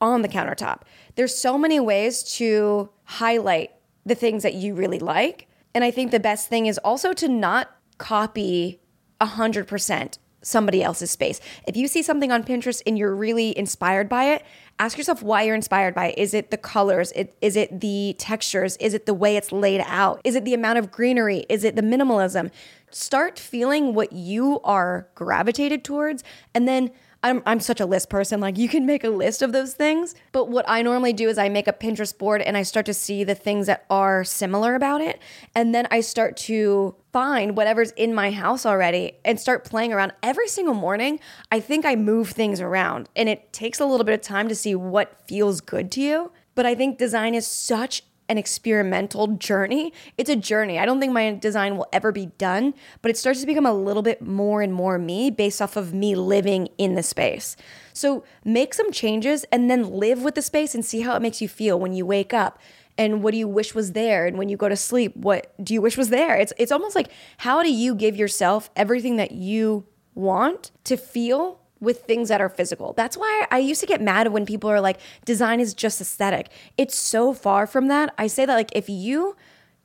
on 0.00 0.22
the 0.22 0.28
countertop. 0.28 0.82
There's 1.16 1.36
so 1.36 1.58
many 1.58 1.80
ways 1.80 2.22
to 2.36 2.90
highlight 3.04 3.72
the 4.06 4.14
things 4.14 4.42
that 4.42 4.54
you 4.54 4.74
really 4.74 4.98
like. 4.98 5.48
And 5.74 5.84
I 5.84 5.90
think 5.90 6.10
the 6.10 6.20
best 6.20 6.48
thing 6.48 6.66
is 6.66 6.78
also 6.78 7.12
to 7.14 7.28
not 7.28 7.70
copy 7.98 8.80
100% 9.20 10.18
somebody 10.40 10.82
else's 10.82 11.10
space. 11.10 11.40
If 11.66 11.76
you 11.76 11.88
see 11.88 12.02
something 12.02 12.30
on 12.30 12.44
Pinterest 12.44 12.80
and 12.86 12.96
you're 12.96 13.14
really 13.14 13.56
inspired 13.58 14.08
by 14.08 14.32
it, 14.34 14.44
ask 14.78 14.96
yourself 14.96 15.22
why 15.22 15.42
you're 15.42 15.54
inspired 15.54 15.94
by 15.94 16.06
it. 16.06 16.18
Is 16.18 16.32
it 16.32 16.50
the 16.50 16.56
colors? 16.56 17.12
Is 17.42 17.56
it 17.56 17.80
the 17.80 18.14
textures? 18.18 18.76
Is 18.76 18.94
it 18.94 19.04
the 19.04 19.14
way 19.14 19.36
it's 19.36 19.50
laid 19.50 19.82
out? 19.84 20.20
Is 20.24 20.36
it 20.36 20.44
the 20.44 20.54
amount 20.54 20.78
of 20.78 20.92
greenery? 20.92 21.44
Is 21.48 21.64
it 21.64 21.74
the 21.74 21.82
minimalism? 21.82 22.50
Start 22.90 23.38
feeling 23.38 23.94
what 23.94 24.12
you 24.12 24.60
are 24.62 25.08
gravitated 25.14 25.84
towards 25.84 26.22
and 26.54 26.68
then 26.68 26.92
I'm, 27.22 27.42
I'm 27.46 27.58
such 27.58 27.80
a 27.80 27.86
list 27.86 28.10
person. 28.10 28.40
Like, 28.40 28.56
you 28.56 28.68
can 28.68 28.86
make 28.86 29.02
a 29.02 29.10
list 29.10 29.42
of 29.42 29.52
those 29.52 29.74
things. 29.74 30.14
But 30.30 30.48
what 30.48 30.64
I 30.68 30.82
normally 30.82 31.12
do 31.12 31.28
is 31.28 31.36
I 31.36 31.48
make 31.48 31.66
a 31.66 31.72
Pinterest 31.72 32.16
board 32.16 32.42
and 32.42 32.56
I 32.56 32.62
start 32.62 32.86
to 32.86 32.94
see 32.94 33.24
the 33.24 33.34
things 33.34 33.66
that 33.66 33.84
are 33.90 34.22
similar 34.22 34.74
about 34.76 35.00
it. 35.00 35.20
And 35.54 35.74
then 35.74 35.88
I 35.90 36.00
start 36.00 36.36
to 36.38 36.94
find 37.12 37.56
whatever's 37.56 37.90
in 37.92 38.14
my 38.14 38.30
house 38.30 38.64
already 38.64 39.12
and 39.24 39.40
start 39.40 39.64
playing 39.64 39.92
around. 39.92 40.12
Every 40.22 40.46
single 40.46 40.74
morning, 40.74 41.18
I 41.50 41.58
think 41.58 41.84
I 41.84 41.96
move 41.96 42.30
things 42.30 42.60
around 42.60 43.08
and 43.16 43.28
it 43.28 43.52
takes 43.52 43.80
a 43.80 43.86
little 43.86 44.04
bit 44.04 44.14
of 44.14 44.20
time 44.20 44.48
to 44.48 44.54
see 44.54 44.74
what 44.74 45.26
feels 45.26 45.60
good 45.60 45.90
to 45.92 46.00
you. 46.00 46.32
But 46.54 46.66
I 46.66 46.74
think 46.74 46.98
design 46.98 47.34
is 47.34 47.46
such 47.46 48.02
an 48.28 48.38
experimental 48.38 49.28
journey. 49.28 49.92
It's 50.16 50.30
a 50.30 50.36
journey. 50.36 50.78
I 50.78 50.84
don't 50.84 51.00
think 51.00 51.12
my 51.12 51.34
design 51.34 51.76
will 51.76 51.88
ever 51.92 52.12
be 52.12 52.26
done, 52.38 52.74
but 53.02 53.10
it 53.10 53.16
starts 53.16 53.40
to 53.40 53.46
become 53.46 53.66
a 53.66 53.72
little 53.72 54.02
bit 54.02 54.22
more 54.22 54.62
and 54.62 54.72
more 54.72 54.98
me 54.98 55.30
based 55.30 55.62
off 55.62 55.76
of 55.76 55.94
me 55.94 56.14
living 56.14 56.68
in 56.78 56.94
the 56.94 57.02
space. 57.02 57.56
So 57.92 58.24
make 58.44 58.74
some 58.74 58.92
changes 58.92 59.44
and 59.50 59.70
then 59.70 59.90
live 59.90 60.22
with 60.22 60.34
the 60.34 60.42
space 60.42 60.74
and 60.74 60.84
see 60.84 61.00
how 61.00 61.16
it 61.16 61.22
makes 61.22 61.40
you 61.40 61.48
feel 61.48 61.78
when 61.78 61.92
you 61.92 62.04
wake 62.06 62.34
up. 62.34 62.58
And 62.96 63.22
what 63.22 63.30
do 63.30 63.38
you 63.38 63.48
wish 63.48 63.74
was 63.74 63.92
there? 63.92 64.26
And 64.26 64.36
when 64.36 64.48
you 64.48 64.56
go 64.56 64.68
to 64.68 64.76
sleep, 64.76 65.16
what 65.16 65.54
do 65.62 65.72
you 65.72 65.80
wish 65.80 65.96
was 65.96 66.08
there? 66.08 66.36
It's 66.36 66.52
it's 66.58 66.72
almost 66.72 66.96
like 66.96 67.10
how 67.38 67.62
do 67.62 67.72
you 67.72 67.94
give 67.94 68.16
yourself 68.16 68.70
everything 68.74 69.16
that 69.16 69.30
you 69.32 69.86
want 70.14 70.72
to 70.84 70.96
feel 70.96 71.60
with 71.80 72.02
things 72.02 72.28
that 72.28 72.40
are 72.40 72.48
physical. 72.48 72.92
That's 72.92 73.16
why 73.16 73.46
I 73.50 73.58
used 73.58 73.80
to 73.80 73.86
get 73.86 74.00
mad 74.00 74.28
when 74.32 74.44
people 74.46 74.70
are 74.70 74.80
like, 74.80 74.98
design 75.24 75.60
is 75.60 75.74
just 75.74 76.00
aesthetic. 76.00 76.48
It's 76.76 76.96
so 76.96 77.32
far 77.32 77.66
from 77.66 77.88
that. 77.88 78.14
I 78.18 78.26
say 78.26 78.46
that, 78.46 78.54
like, 78.54 78.70
if 78.72 78.88
you 78.88 79.36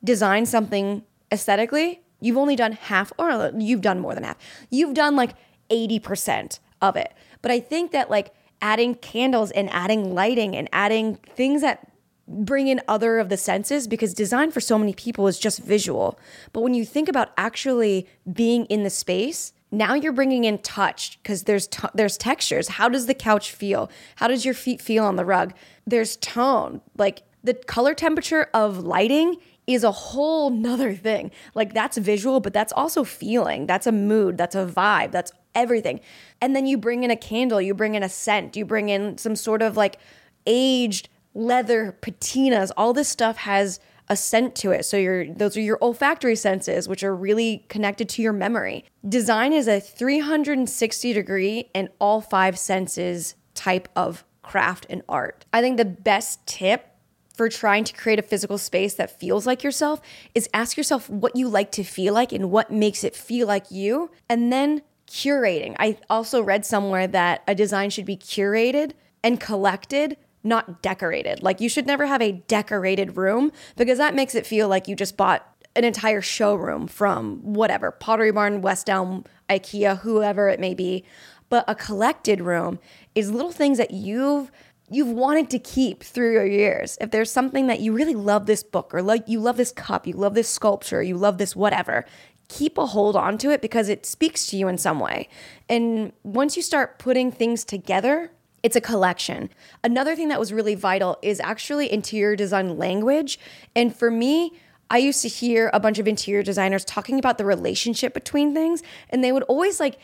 design 0.02 0.46
something 0.46 1.04
aesthetically, 1.30 2.02
you've 2.20 2.36
only 2.36 2.56
done 2.56 2.72
half, 2.72 3.12
or 3.18 3.52
you've 3.56 3.80
done 3.80 4.00
more 4.00 4.14
than 4.14 4.24
half. 4.24 4.36
You've 4.70 4.94
done 4.94 5.16
like 5.16 5.34
80% 5.70 6.58
of 6.82 6.96
it. 6.96 7.12
But 7.42 7.50
I 7.50 7.60
think 7.60 7.92
that, 7.92 8.10
like, 8.10 8.34
adding 8.60 8.94
candles 8.94 9.50
and 9.50 9.70
adding 9.70 10.14
lighting 10.14 10.56
and 10.56 10.68
adding 10.72 11.16
things 11.16 11.60
that 11.60 11.90
bring 12.26 12.68
in 12.68 12.80
other 12.88 13.18
of 13.18 13.28
the 13.28 13.36
senses 13.36 13.86
because 13.86 14.14
design 14.14 14.50
for 14.50 14.60
so 14.60 14.78
many 14.78 14.94
people 14.94 15.26
is 15.26 15.38
just 15.38 15.58
visual. 15.58 16.18
But 16.52 16.62
when 16.62 16.74
you 16.74 16.84
think 16.84 17.08
about 17.08 17.32
actually 17.36 18.08
being 18.30 18.64
in 18.66 18.82
the 18.82 18.90
space, 18.90 19.52
now 19.78 19.94
you're 19.94 20.12
bringing 20.12 20.44
in 20.44 20.58
touch 20.58 21.18
because 21.22 21.44
there's 21.44 21.66
t- 21.66 21.88
there's 21.94 22.16
textures. 22.16 22.68
How 22.68 22.88
does 22.88 23.06
the 23.06 23.14
couch 23.14 23.52
feel? 23.52 23.90
How 24.16 24.28
does 24.28 24.44
your 24.44 24.54
feet 24.54 24.80
feel 24.80 25.04
on 25.04 25.16
the 25.16 25.24
rug? 25.24 25.54
There's 25.86 26.16
tone. 26.16 26.80
Like 26.96 27.22
the 27.42 27.54
color 27.54 27.94
temperature 27.94 28.48
of 28.54 28.78
lighting 28.78 29.36
is 29.66 29.84
a 29.84 29.92
whole 29.92 30.50
nother 30.50 30.94
thing. 30.94 31.30
Like 31.54 31.74
that's 31.74 31.96
visual, 31.96 32.40
but 32.40 32.52
that's 32.52 32.72
also 32.72 33.04
feeling. 33.04 33.66
That's 33.66 33.86
a 33.86 33.92
mood. 33.92 34.36
That's 34.36 34.54
a 34.54 34.66
vibe. 34.66 35.10
That's 35.10 35.32
everything. 35.54 36.00
And 36.40 36.54
then 36.54 36.66
you 36.66 36.76
bring 36.76 37.04
in 37.04 37.10
a 37.10 37.16
candle, 37.16 37.60
you 37.60 37.74
bring 37.74 37.94
in 37.94 38.02
a 38.02 38.08
scent, 38.08 38.56
you 38.56 38.64
bring 38.64 38.88
in 38.88 39.18
some 39.18 39.36
sort 39.36 39.62
of 39.62 39.76
like 39.76 39.98
aged 40.46 41.08
leather 41.34 41.96
patinas. 42.00 42.70
All 42.76 42.92
this 42.92 43.08
stuff 43.08 43.38
has 43.38 43.80
a 44.08 44.16
scent 44.16 44.54
to 44.56 44.70
it. 44.70 44.84
So 44.84 44.96
your 44.96 45.26
those 45.26 45.56
are 45.56 45.60
your 45.60 45.78
olfactory 45.80 46.36
senses, 46.36 46.88
which 46.88 47.02
are 47.02 47.14
really 47.14 47.64
connected 47.68 48.08
to 48.10 48.22
your 48.22 48.32
memory. 48.32 48.84
Design 49.08 49.52
is 49.52 49.68
a 49.68 49.80
360 49.80 51.12
degree 51.12 51.70
and 51.74 51.88
all 51.98 52.20
five 52.20 52.58
senses 52.58 53.34
type 53.54 53.88
of 53.96 54.24
craft 54.42 54.86
and 54.90 55.02
art. 55.08 55.46
I 55.52 55.60
think 55.60 55.78
the 55.78 55.84
best 55.84 56.46
tip 56.46 56.90
for 57.34 57.48
trying 57.48 57.82
to 57.84 57.92
create 57.92 58.18
a 58.18 58.22
physical 58.22 58.58
space 58.58 58.94
that 58.94 59.18
feels 59.18 59.46
like 59.46 59.64
yourself 59.64 60.00
is 60.34 60.48
ask 60.54 60.76
yourself 60.76 61.10
what 61.10 61.34
you 61.34 61.48
like 61.48 61.72
to 61.72 61.82
feel 61.82 62.14
like 62.14 62.32
and 62.32 62.50
what 62.50 62.70
makes 62.70 63.02
it 63.02 63.16
feel 63.16 63.48
like 63.48 63.70
you, 63.70 64.10
and 64.28 64.52
then 64.52 64.82
curating. 65.08 65.74
I 65.78 65.98
also 66.08 66.42
read 66.42 66.64
somewhere 66.64 67.06
that 67.08 67.42
a 67.48 67.54
design 67.54 67.90
should 67.90 68.06
be 68.06 68.16
curated 68.16 68.92
and 69.22 69.40
collected, 69.40 70.16
not 70.44 70.82
decorated. 70.82 71.42
Like 71.42 71.60
you 71.60 71.68
should 71.68 71.86
never 71.86 72.06
have 72.06 72.22
a 72.22 72.32
decorated 72.32 73.16
room 73.16 73.50
because 73.76 73.98
that 73.98 74.14
makes 74.14 74.34
it 74.34 74.46
feel 74.46 74.68
like 74.68 74.86
you 74.88 74.94
just 74.94 75.16
bought 75.16 75.48
an 75.76 75.84
entire 75.84 76.20
showroom 76.20 76.86
from 76.86 77.38
whatever, 77.42 77.90
Pottery 77.90 78.30
Barn, 78.30 78.62
West 78.62 78.88
Elm, 78.88 79.24
IKEA, 79.48 79.98
whoever 79.98 80.48
it 80.48 80.60
may 80.60 80.74
be. 80.74 81.04
But 81.48 81.64
a 81.66 81.74
collected 81.74 82.40
room 82.40 82.78
is 83.14 83.30
little 83.30 83.52
things 83.52 83.78
that 83.78 83.90
you've 83.90 84.50
you've 84.90 85.08
wanted 85.08 85.48
to 85.50 85.58
keep 85.58 86.02
through 86.02 86.32
your 86.34 86.46
years. 86.46 86.98
If 87.00 87.10
there's 87.10 87.32
something 87.32 87.68
that 87.68 87.80
you 87.80 87.92
really 87.92 88.14
love 88.14 88.46
this 88.46 88.62
book 88.62 88.94
or 88.94 89.02
like 89.02 89.26
you 89.26 89.40
love 89.40 89.56
this 89.56 89.72
cup, 89.72 90.06
you 90.06 90.12
love 90.12 90.34
this 90.34 90.48
sculpture, 90.48 91.02
you 91.02 91.16
love 91.16 91.38
this 91.38 91.56
whatever, 91.56 92.04
keep 92.48 92.76
a 92.76 92.86
hold 92.86 93.16
on 93.16 93.38
to 93.38 93.50
it 93.50 93.62
because 93.62 93.88
it 93.88 94.04
speaks 94.04 94.46
to 94.48 94.56
you 94.56 94.68
in 94.68 94.76
some 94.76 95.00
way. 95.00 95.28
And 95.68 96.12
once 96.22 96.56
you 96.56 96.62
start 96.62 96.98
putting 96.98 97.32
things 97.32 97.64
together, 97.64 98.30
it's 98.64 98.74
a 98.74 98.80
collection. 98.80 99.50
Another 99.84 100.16
thing 100.16 100.28
that 100.28 100.40
was 100.40 100.52
really 100.52 100.74
vital 100.74 101.18
is 101.22 101.38
actually 101.38 101.92
interior 101.92 102.34
design 102.34 102.78
language. 102.78 103.38
And 103.76 103.94
for 103.94 104.10
me, 104.10 104.58
I 104.88 104.98
used 104.98 105.20
to 105.22 105.28
hear 105.28 105.70
a 105.74 105.78
bunch 105.78 105.98
of 105.98 106.08
interior 106.08 106.42
designers 106.42 106.84
talking 106.84 107.18
about 107.18 107.36
the 107.36 107.44
relationship 107.44 108.14
between 108.14 108.54
things, 108.54 108.82
and 109.10 109.22
they 109.22 109.32
would 109.32 109.42
always 109.44 109.80
like 109.80 109.98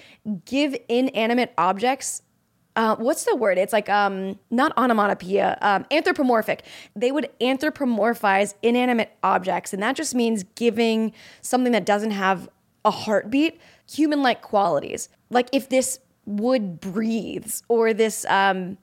give 0.44 0.76
inanimate 0.88 1.52
objects 1.58 2.22
uh, 2.76 2.94
what's 2.96 3.24
the 3.24 3.34
word? 3.34 3.58
It's 3.58 3.72
like 3.72 3.88
um, 3.88 4.38
not 4.48 4.72
onomatopoeia, 4.78 5.58
um, 5.60 5.84
anthropomorphic. 5.90 6.62
They 6.94 7.10
would 7.10 7.28
anthropomorphize 7.40 8.54
inanimate 8.62 9.10
objects, 9.24 9.72
and 9.72 9.82
that 9.82 9.96
just 9.96 10.14
means 10.14 10.44
giving 10.54 11.12
something 11.42 11.72
that 11.72 11.84
doesn't 11.84 12.12
have 12.12 12.48
a 12.84 12.92
heartbeat 12.92 13.60
human-like 13.90 14.40
qualities. 14.40 15.08
Like 15.30 15.48
if 15.52 15.68
this 15.68 15.98
wood 16.26 16.80
breathes, 16.80 17.62
or 17.68 17.92
this 17.92 18.24
um, 18.26 18.78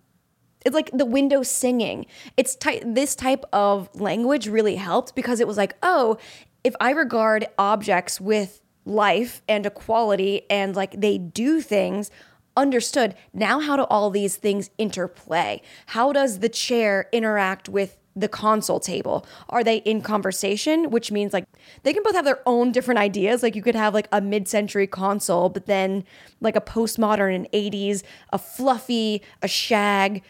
it's 0.65 0.75
like 0.75 0.89
the 0.91 1.05
window 1.05 1.43
singing. 1.43 2.05
It's 2.35 2.55
ty- 2.55 2.81
this 2.85 3.15
type 3.15 3.45
of 3.53 3.89
language 3.99 4.47
really 4.47 4.75
helped 4.75 5.15
because 5.15 5.39
it 5.39 5.47
was 5.47 5.57
like, 5.57 5.75
oh, 5.81 6.17
if 6.63 6.75
I 6.79 6.91
regard 6.91 7.47
objects 7.57 8.19
with 8.19 8.61
life 8.85 9.41
and 9.47 9.65
a 9.65 9.69
quality 9.69 10.41
and 10.49 10.75
like 10.75 10.99
they 10.99 11.17
do 11.17 11.61
things 11.61 12.09
understood 12.55 13.13
now 13.33 13.59
how 13.59 13.75
do 13.75 13.83
all 13.83 14.09
these 14.09 14.35
things 14.35 14.69
interplay? 14.77 15.61
How 15.87 16.11
does 16.11 16.39
the 16.39 16.49
chair 16.49 17.07
interact 17.11 17.69
with 17.69 17.97
the 18.19 18.27
console 18.27 18.79
table? 18.79 19.25
Are 19.49 19.63
they 19.63 19.77
in 19.77 20.01
conversation? 20.01 20.89
Which 20.89 21.11
means 21.11 21.33
like 21.33 21.45
they 21.83 21.93
can 21.93 22.03
both 22.03 22.15
have 22.15 22.25
their 22.25 22.41
own 22.45 22.71
different 22.71 22.99
ideas. 22.99 23.43
Like 23.43 23.55
you 23.55 23.61
could 23.61 23.75
have 23.75 23.93
like 23.93 24.07
a 24.11 24.21
mid 24.21 24.47
century 24.47 24.87
console, 24.87 25.49
but 25.49 25.67
then 25.67 26.03
like 26.41 26.55
a 26.55 26.61
postmodern 26.61 27.35
and 27.35 27.51
80s, 27.51 28.03
a 28.31 28.37
fluffy, 28.37 29.21
a 29.41 29.47
shag 29.47 30.23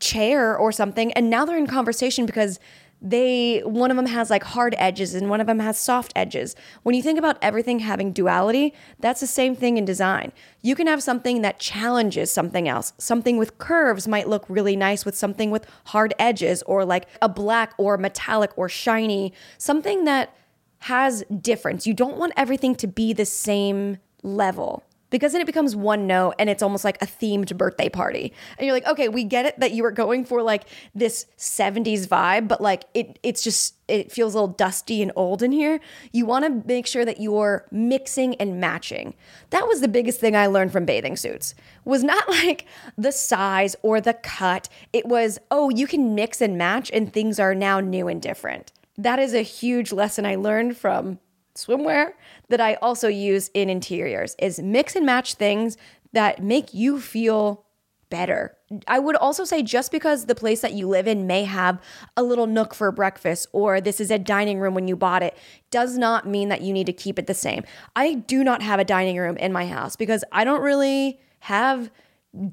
chair 0.00 0.56
or 0.56 0.70
something. 0.72 1.12
And 1.12 1.30
now 1.30 1.44
they're 1.44 1.56
in 1.56 1.66
conversation 1.66 2.26
because 2.26 2.60
they 3.02 3.60
one 3.64 3.90
of 3.90 3.96
them 3.96 4.06
has 4.06 4.30
like 4.30 4.44
hard 4.44 4.74
edges 4.78 5.14
and 5.14 5.28
one 5.28 5.40
of 5.40 5.48
them 5.48 5.58
has 5.58 5.76
soft 5.78 6.12
edges. 6.14 6.54
When 6.84 6.94
you 6.94 7.02
think 7.02 7.18
about 7.18 7.36
everything 7.42 7.80
having 7.80 8.12
duality, 8.12 8.72
that's 9.00 9.20
the 9.20 9.26
same 9.26 9.56
thing 9.56 9.76
in 9.76 9.84
design. 9.84 10.32
You 10.62 10.76
can 10.76 10.86
have 10.86 11.02
something 11.02 11.42
that 11.42 11.58
challenges 11.58 12.30
something 12.30 12.68
else. 12.68 12.92
Something 12.98 13.36
with 13.38 13.58
curves 13.58 14.06
might 14.06 14.28
look 14.28 14.44
really 14.48 14.76
nice 14.76 15.04
with 15.04 15.16
something 15.16 15.50
with 15.50 15.66
hard 15.86 16.14
edges 16.18 16.62
or 16.62 16.84
like 16.84 17.06
a 17.20 17.28
black 17.28 17.74
or 17.76 17.98
metallic 17.98 18.56
or 18.56 18.68
shiny, 18.68 19.32
something 19.58 20.04
that 20.04 20.36
has 20.80 21.24
difference. 21.40 21.86
You 21.86 21.94
don't 21.94 22.16
want 22.16 22.32
everything 22.36 22.74
to 22.76 22.86
be 22.86 23.12
the 23.12 23.26
same 23.26 23.98
level 24.22 24.84
because 25.12 25.30
then 25.32 25.40
it 25.40 25.46
becomes 25.46 25.76
one 25.76 26.08
note 26.08 26.34
and 26.38 26.50
it's 26.50 26.62
almost 26.62 26.84
like 26.84 27.00
a 27.00 27.06
themed 27.06 27.56
birthday 27.56 27.88
party. 27.88 28.32
And 28.58 28.66
you're 28.66 28.74
like, 28.74 28.86
okay, 28.86 29.08
we 29.08 29.22
get 29.22 29.46
it 29.46 29.60
that 29.60 29.70
you 29.70 29.84
were 29.84 29.92
going 29.92 30.24
for 30.24 30.42
like 30.42 30.64
this 30.94 31.26
70s 31.38 32.08
vibe, 32.08 32.48
but 32.48 32.60
like 32.60 32.84
it 32.94 33.20
it's 33.22 33.44
just 33.44 33.76
it 33.86 34.10
feels 34.10 34.34
a 34.34 34.38
little 34.38 34.54
dusty 34.54 35.02
and 35.02 35.12
old 35.14 35.42
in 35.42 35.52
here. 35.52 35.78
You 36.12 36.24
want 36.24 36.46
to 36.46 36.66
make 36.66 36.86
sure 36.86 37.04
that 37.04 37.20
you're 37.20 37.66
mixing 37.70 38.34
and 38.36 38.58
matching. 38.58 39.14
That 39.50 39.68
was 39.68 39.82
the 39.82 39.88
biggest 39.88 40.18
thing 40.18 40.34
I 40.34 40.46
learned 40.46 40.72
from 40.72 40.86
bathing 40.86 41.16
suits. 41.16 41.54
Was 41.84 42.02
not 42.02 42.26
like 42.44 42.66
the 42.96 43.12
size 43.12 43.76
or 43.82 44.00
the 44.00 44.14
cut. 44.14 44.68
It 44.92 45.06
was, 45.06 45.38
oh, 45.50 45.68
you 45.70 45.86
can 45.86 46.14
mix 46.14 46.40
and 46.40 46.56
match 46.56 46.90
and 46.92 47.12
things 47.12 47.38
are 47.38 47.54
now 47.54 47.80
new 47.80 48.08
and 48.08 48.20
different. 48.20 48.72
That 48.96 49.18
is 49.18 49.34
a 49.34 49.42
huge 49.42 49.92
lesson 49.92 50.24
I 50.24 50.36
learned 50.36 50.76
from 50.76 51.18
swimwear 51.54 52.12
that 52.48 52.60
I 52.60 52.74
also 52.74 53.08
use 53.08 53.50
in 53.54 53.68
interiors 53.68 54.34
is 54.38 54.60
mix 54.60 54.96
and 54.96 55.06
match 55.06 55.34
things 55.34 55.76
that 56.12 56.42
make 56.42 56.74
you 56.74 57.00
feel 57.00 57.64
better. 58.12 58.54
I 58.86 58.98
would 58.98 59.16
also 59.16 59.44
say 59.44 59.62
just 59.62 59.90
because 59.90 60.26
the 60.26 60.34
place 60.34 60.60
that 60.60 60.74
you 60.74 60.86
live 60.86 61.08
in 61.08 61.26
may 61.26 61.44
have 61.44 61.80
a 62.14 62.22
little 62.22 62.46
nook 62.46 62.74
for 62.74 62.92
breakfast 62.92 63.46
or 63.52 63.80
this 63.80 64.00
is 64.00 64.10
a 64.10 64.18
dining 64.18 64.60
room 64.60 64.74
when 64.74 64.86
you 64.86 64.96
bought 64.96 65.22
it 65.22 65.34
does 65.70 65.96
not 65.96 66.28
mean 66.28 66.50
that 66.50 66.60
you 66.60 66.74
need 66.74 66.84
to 66.86 66.92
keep 66.92 67.18
it 67.18 67.26
the 67.26 67.32
same. 67.32 67.64
I 67.96 68.14
do 68.14 68.44
not 68.44 68.60
have 68.60 68.78
a 68.78 68.84
dining 68.84 69.16
room 69.16 69.38
in 69.38 69.50
my 69.50 69.66
house 69.66 69.96
because 69.96 70.24
I 70.30 70.44
don't 70.44 70.60
really 70.60 71.20
have 71.40 71.90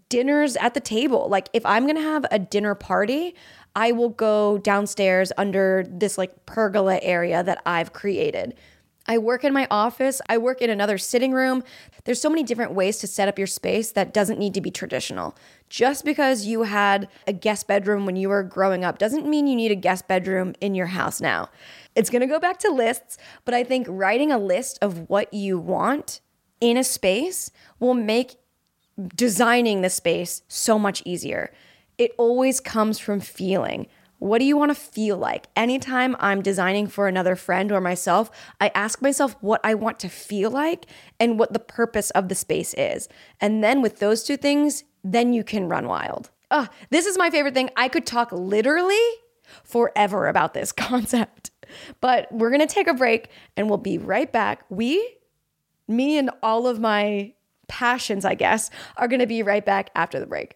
dinners 0.07 0.55
at 0.55 0.73
the 0.73 0.79
table. 0.79 1.27
Like 1.29 1.49
if 1.51 1.65
I'm 1.65 1.83
going 1.83 1.95
to 1.95 2.01
have 2.01 2.25
a 2.31 2.39
dinner 2.39 2.73
party, 2.73 3.35
I 3.75 3.91
will 3.91 4.09
go 4.09 4.57
downstairs 4.59 5.31
under 5.38 5.85
this 5.89 6.17
like 6.17 6.45
pergola 6.45 6.99
area 7.01 7.43
that 7.43 7.62
I've 7.65 7.93
created 7.93 8.55
I 9.07 9.17
work 9.17 9.43
in 9.43 9.53
my 9.53 9.67
office, 9.71 10.21
I 10.29 10.38
work 10.38 10.62
in 10.62 10.69
another 10.69 10.97
sitting 10.97 11.31
room. 11.31 11.63
There's 12.03 12.21
so 12.21 12.29
many 12.29 12.43
different 12.43 12.73
ways 12.73 12.99
to 12.99 13.07
set 13.07 13.27
up 13.27 13.38
your 13.38 13.47
space 13.47 13.91
that 13.93 14.13
doesn't 14.13 14.38
need 14.38 14.53
to 14.53 14.62
be 14.62 14.69
traditional. 14.69 15.35
Just 15.69 16.05
because 16.05 16.45
you 16.45 16.63
had 16.63 17.07
a 17.25 17.33
guest 17.33 17.67
bedroom 17.67 18.05
when 18.05 18.15
you 18.15 18.29
were 18.29 18.43
growing 18.43 18.83
up 18.83 18.99
doesn't 18.99 19.27
mean 19.27 19.47
you 19.47 19.55
need 19.55 19.71
a 19.71 19.75
guest 19.75 20.07
bedroom 20.07 20.53
in 20.62 20.75
your 20.75 20.88
house 20.88 21.19
now. 21.19 21.49
It's 21.95 22.09
gonna 22.09 22.27
go 22.27 22.39
back 22.39 22.59
to 22.59 22.69
lists, 22.69 23.17
but 23.45 23.53
I 23.53 23.63
think 23.63 23.88
writing 23.89 24.31
a 24.31 24.38
list 24.38 24.77
of 24.81 25.09
what 25.09 25.33
you 25.33 25.57
want 25.57 26.21
in 26.62 26.77
a 26.77 26.83
space 26.83 27.51
will 27.79 27.93
make 27.93 28.35
designing 29.15 29.81
the 29.81 29.89
space 29.89 30.43
so 30.47 30.77
much 30.77 31.01
easier. 31.05 31.51
It 31.97 32.12
always 32.17 32.59
comes 32.59 32.99
from 32.99 33.19
feeling. 33.19 33.88
What 34.19 34.39
do 34.39 34.45
you 34.45 34.58
want 34.58 34.69
to 34.69 34.75
feel 34.75 35.17
like? 35.17 35.47
Anytime 35.55 36.15
I'm 36.19 36.41
designing 36.41 36.88
for 36.88 37.08
another 37.08 37.36
friend 37.36 37.71
or 37.71 37.82
myself, 37.82 38.29
I 38.60 38.69
ask 38.75 39.01
myself 39.01 39.36
what 39.39 39.62
I 39.63 39.73
want 39.73 39.97
to 39.99 40.10
feel 40.10 40.51
like 40.51 40.86
and 41.19 41.39
what 41.39 41.53
the 41.53 41.60
purpose 41.60 42.10
of 42.12 42.27
the 42.27 42.36
space 42.36 42.73
is. 42.75 43.08
And 43.39 43.63
then 43.63 43.82
with 43.82 43.99
those 43.99 44.23
two 44.23 44.38
things, 44.38 44.84
then 45.03 45.32
you 45.34 45.43
can 45.43 45.69
run 45.69 45.88
wild. 45.88 46.29
Oh, 46.51 46.67
this 46.89 47.05
is 47.05 47.17
my 47.17 47.29
favorite 47.29 47.53
thing. 47.53 47.69
I 47.77 47.88
could 47.88 48.05
talk 48.05 48.32
literally 48.32 48.99
forever 49.63 50.27
about 50.27 50.53
this 50.53 50.71
concept. 50.73 51.51
But 52.01 52.32
we're 52.32 52.49
going 52.49 52.67
to 52.67 52.73
take 52.73 52.88
a 52.88 52.93
break 52.93 53.29
and 53.55 53.69
we'll 53.69 53.77
be 53.77 53.97
right 53.97 54.32
back. 54.32 54.65
We, 54.69 55.17
me, 55.88 56.17
and 56.17 56.29
all 56.43 56.67
of 56.67 56.79
my 56.79 57.34
passions, 57.67 58.25
I 58.25 58.36
guess, 58.36 58.69
are 58.97 59.08
going 59.08 59.19
to 59.19 59.27
be 59.27 59.43
right 59.43 59.65
back 59.65 59.91
after 59.95 60.19
the 60.19 60.25
break. 60.25 60.55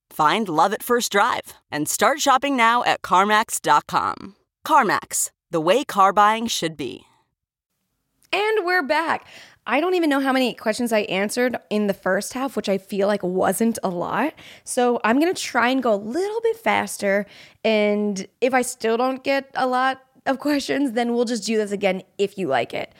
Find 0.11 0.49
love 0.49 0.73
at 0.73 0.83
first 0.83 1.09
drive 1.09 1.53
and 1.71 1.87
start 1.87 2.19
shopping 2.19 2.57
now 2.57 2.83
at 2.83 3.01
CarMax.com. 3.01 4.35
CarMax, 4.67 5.31
the 5.49 5.61
way 5.61 5.85
car 5.85 6.11
buying 6.11 6.47
should 6.47 6.75
be. 6.75 7.05
And 8.33 8.65
we're 8.65 8.83
back. 8.83 9.25
I 9.65 9.79
don't 9.79 9.93
even 9.93 10.09
know 10.09 10.19
how 10.19 10.33
many 10.33 10.53
questions 10.53 10.91
I 10.91 11.01
answered 11.01 11.55
in 11.69 11.87
the 11.87 11.93
first 11.93 12.33
half, 12.33 12.57
which 12.57 12.67
I 12.67 12.77
feel 12.77 13.07
like 13.07 13.23
wasn't 13.23 13.79
a 13.83 13.89
lot. 13.89 14.33
So 14.65 14.99
I'm 15.05 15.17
going 15.17 15.33
to 15.33 15.41
try 15.41 15.69
and 15.69 15.81
go 15.81 15.93
a 15.93 15.95
little 15.95 16.41
bit 16.41 16.57
faster. 16.57 17.25
And 17.63 18.27
if 18.41 18.53
I 18.53 18.63
still 18.63 18.97
don't 18.97 19.23
get 19.23 19.49
a 19.55 19.65
lot 19.65 20.01
of 20.25 20.39
questions, 20.39 20.91
then 20.91 21.13
we'll 21.13 21.23
just 21.23 21.45
do 21.45 21.55
this 21.55 21.71
again 21.71 22.03
if 22.17 22.37
you 22.37 22.47
like 22.47 22.73
it. 22.73 22.91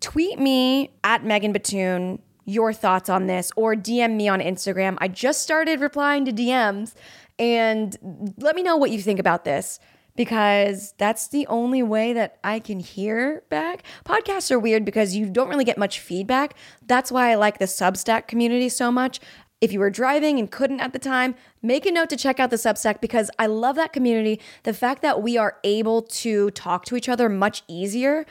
Tweet 0.00 0.40
me 0.40 0.90
at 1.04 1.24
Megan 1.24 1.52
Batoon 1.52 2.18
your 2.48 2.72
thoughts 2.72 3.10
on 3.10 3.26
this 3.26 3.52
or 3.56 3.74
DM 3.74 4.16
me 4.16 4.26
on 4.26 4.40
Instagram. 4.40 4.96
I 5.00 5.08
just 5.08 5.42
started 5.42 5.80
replying 5.80 6.24
to 6.24 6.32
DMs 6.32 6.94
and 7.38 8.34
let 8.38 8.56
me 8.56 8.62
know 8.62 8.76
what 8.76 8.90
you 8.90 9.00
think 9.00 9.20
about 9.20 9.44
this 9.44 9.78
because 10.16 10.94
that's 10.96 11.28
the 11.28 11.46
only 11.46 11.82
way 11.82 12.14
that 12.14 12.38
I 12.42 12.58
can 12.58 12.80
hear 12.80 13.44
back. 13.50 13.82
Podcasts 14.04 14.50
are 14.50 14.58
weird 14.58 14.84
because 14.84 15.14
you 15.14 15.28
don't 15.28 15.48
really 15.48 15.64
get 15.64 15.76
much 15.76 16.00
feedback. 16.00 16.54
That's 16.86 17.12
why 17.12 17.30
I 17.30 17.34
like 17.34 17.58
the 17.58 17.66
Substack 17.66 18.26
community 18.26 18.70
so 18.70 18.90
much. 18.90 19.20
If 19.60 19.70
you 19.70 19.78
were 19.78 19.90
driving 19.90 20.38
and 20.38 20.50
couldn't 20.50 20.80
at 20.80 20.94
the 20.94 20.98
time, 20.98 21.34
make 21.62 21.84
a 21.84 21.92
note 21.92 22.08
to 22.10 22.16
check 22.16 22.40
out 22.40 22.48
the 22.48 22.56
Substack 22.56 23.02
because 23.02 23.30
I 23.38 23.46
love 23.46 23.76
that 23.76 23.92
community. 23.92 24.40
The 24.62 24.72
fact 24.72 25.02
that 25.02 25.22
we 25.22 25.36
are 25.36 25.58
able 25.64 26.02
to 26.02 26.50
talk 26.52 26.86
to 26.86 26.96
each 26.96 27.08
other 27.10 27.28
much 27.28 27.62
easier 27.68 28.24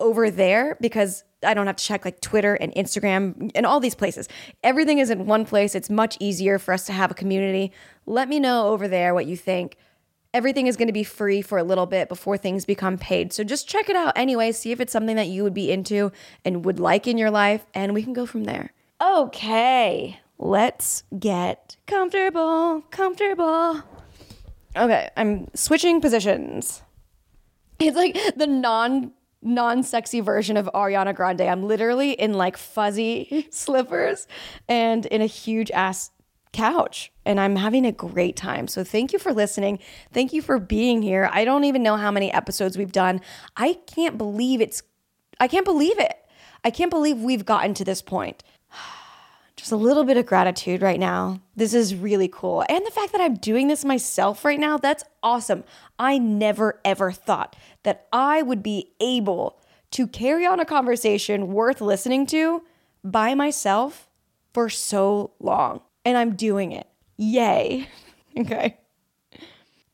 over 0.00 0.30
there 0.30 0.76
because 0.80 1.24
I 1.42 1.54
don't 1.54 1.66
have 1.66 1.76
to 1.76 1.84
check 1.84 2.04
like 2.04 2.20
Twitter 2.20 2.54
and 2.54 2.74
Instagram 2.74 3.50
and 3.54 3.64
all 3.64 3.80
these 3.80 3.94
places. 3.94 4.28
Everything 4.64 4.98
is 4.98 5.10
in 5.10 5.26
one 5.26 5.44
place. 5.44 5.74
It's 5.74 5.90
much 5.90 6.16
easier 6.20 6.58
for 6.58 6.74
us 6.74 6.84
to 6.86 6.92
have 6.92 7.10
a 7.10 7.14
community. 7.14 7.72
Let 8.06 8.28
me 8.28 8.40
know 8.40 8.68
over 8.68 8.88
there 8.88 9.14
what 9.14 9.26
you 9.26 9.36
think. 9.36 9.76
Everything 10.34 10.66
is 10.66 10.76
going 10.76 10.88
to 10.88 10.92
be 10.92 11.04
free 11.04 11.40
for 11.40 11.56
a 11.56 11.62
little 11.62 11.86
bit 11.86 12.08
before 12.08 12.36
things 12.36 12.64
become 12.64 12.98
paid. 12.98 13.32
So 13.32 13.44
just 13.44 13.68
check 13.68 13.88
it 13.88 13.96
out 13.96 14.12
anyway. 14.16 14.52
See 14.52 14.72
if 14.72 14.80
it's 14.80 14.92
something 14.92 15.16
that 15.16 15.28
you 15.28 15.42
would 15.42 15.54
be 15.54 15.70
into 15.70 16.12
and 16.44 16.64
would 16.64 16.78
like 16.78 17.06
in 17.06 17.16
your 17.16 17.30
life, 17.30 17.64
and 17.72 17.94
we 17.94 18.02
can 18.02 18.12
go 18.12 18.26
from 18.26 18.44
there. 18.44 18.72
Okay, 19.00 20.20
let's 20.38 21.04
get 21.18 21.76
comfortable. 21.86 22.82
Comfortable. 22.90 23.82
Okay, 24.76 25.08
I'm 25.16 25.48
switching 25.54 26.00
positions. 26.00 26.82
It's 27.78 27.96
like 27.96 28.18
the 28.36 28.46
non 28.46 29.12
non 29.42 29.82
sexy 29.82 30.20
version 30.20 30.56
of 30.56 30.68
Ariana 30.74 31.14
Grande. 31.14 31.42
I'm 31.42 31.62
literally 31.62 32.12
in 32.12 32.34
like 32.34 32.56
fuzzy 32.56 33.48
slippers 33.50 34.26
and 34.68 35.06
in 35.06 35.22
a 35.22 35.26
huge 35.26 35.70
ass 35.70 36.10
couch 36.52 37.12
and 37.24 37.38
I'm 37.38 37.56
having 37.56 37.84
a 37.84 37.92
great 37.92 38.36
time. 38.36 38.68
So 38.68 38.82
thank 38.82 39.12
you 39.12 39.18
for 39.18 39.32
listening. 39.32 39.78
Thank 40.12 40.32
you 40.32 40.42
for 40.42 40.58
being 40.58 41.02
here. 41.02 41.28
I 41.32 41.44
don't 41.44 41.64
even 41.64 41.82
know 41.82 41.96
how 41.96 42.10
many 42.10 42.32
episodes 42.32 42.78
we've 42.78 42.92
done. 42.92 43.20
I 43.56 43.74
can't 43.86 44.18
believe 44.18 44.60
it's 44.60 44.82
I 45.40 45.46
can't 45.46 45.64
believe 45.64 45.98
it. 45.98 46.16
I 46.64 46.70
can't 46.70 46.90
believe 46.90 47.18
we've 47.18 47.44
gotten 47.44 47.74
to 47.74 47.84
this 47.84 48.02
point. 48.02 48.42
Just 49.56 49.72
a 49.72 49.76
little 49.76 50.04
bit 50.04 50.16
of 50.16 50.26
gratitude 50.26 50.82
right 50.82 51.00
now. 51.00 51.40
This 51.56 51.74
is 51.74 51.94
really 51.94 52.28
cool. 52.28 52.64
And 52.68 52.84
the 52.86 52.92
fact 52.92 53.12
that 53.12 53.20
I'm 53.20 53.34
doing 53.34 53.68
this 53.68 53.84
myself 53.84 54.44
right 54.44 54.58
now, 54.58 54.78
that's 54.78 55.04
awesome. 55.22 55.64
I 55.98 56.18
never 56.18 56.80
ever 56.84 57.12
thought 57.12 57.56
that 57.88 58.06
I 58.12 58.42
would 58.42 58.62
be 58.62 58.92
able 59.00 59.58
to 59.92 60.06
carry 60.06 60.44
on 60.44 60.60
a 60.60 60.66
conversation 60.66 61.54
worth 61.54 61.80
listening 61.80 62.26
to 62.26 62.62
by 63.02 63.34
myself 63.34 64.10
for 64.52 64.68
so 64.68 65.32
long 65.40 65.80
and 66.04 66.18
I'm 66.18 66.36
doing 66.36 66.72
it. 66.72 66.86
Yay. 67.16 67.88
okay. 68.38 68.76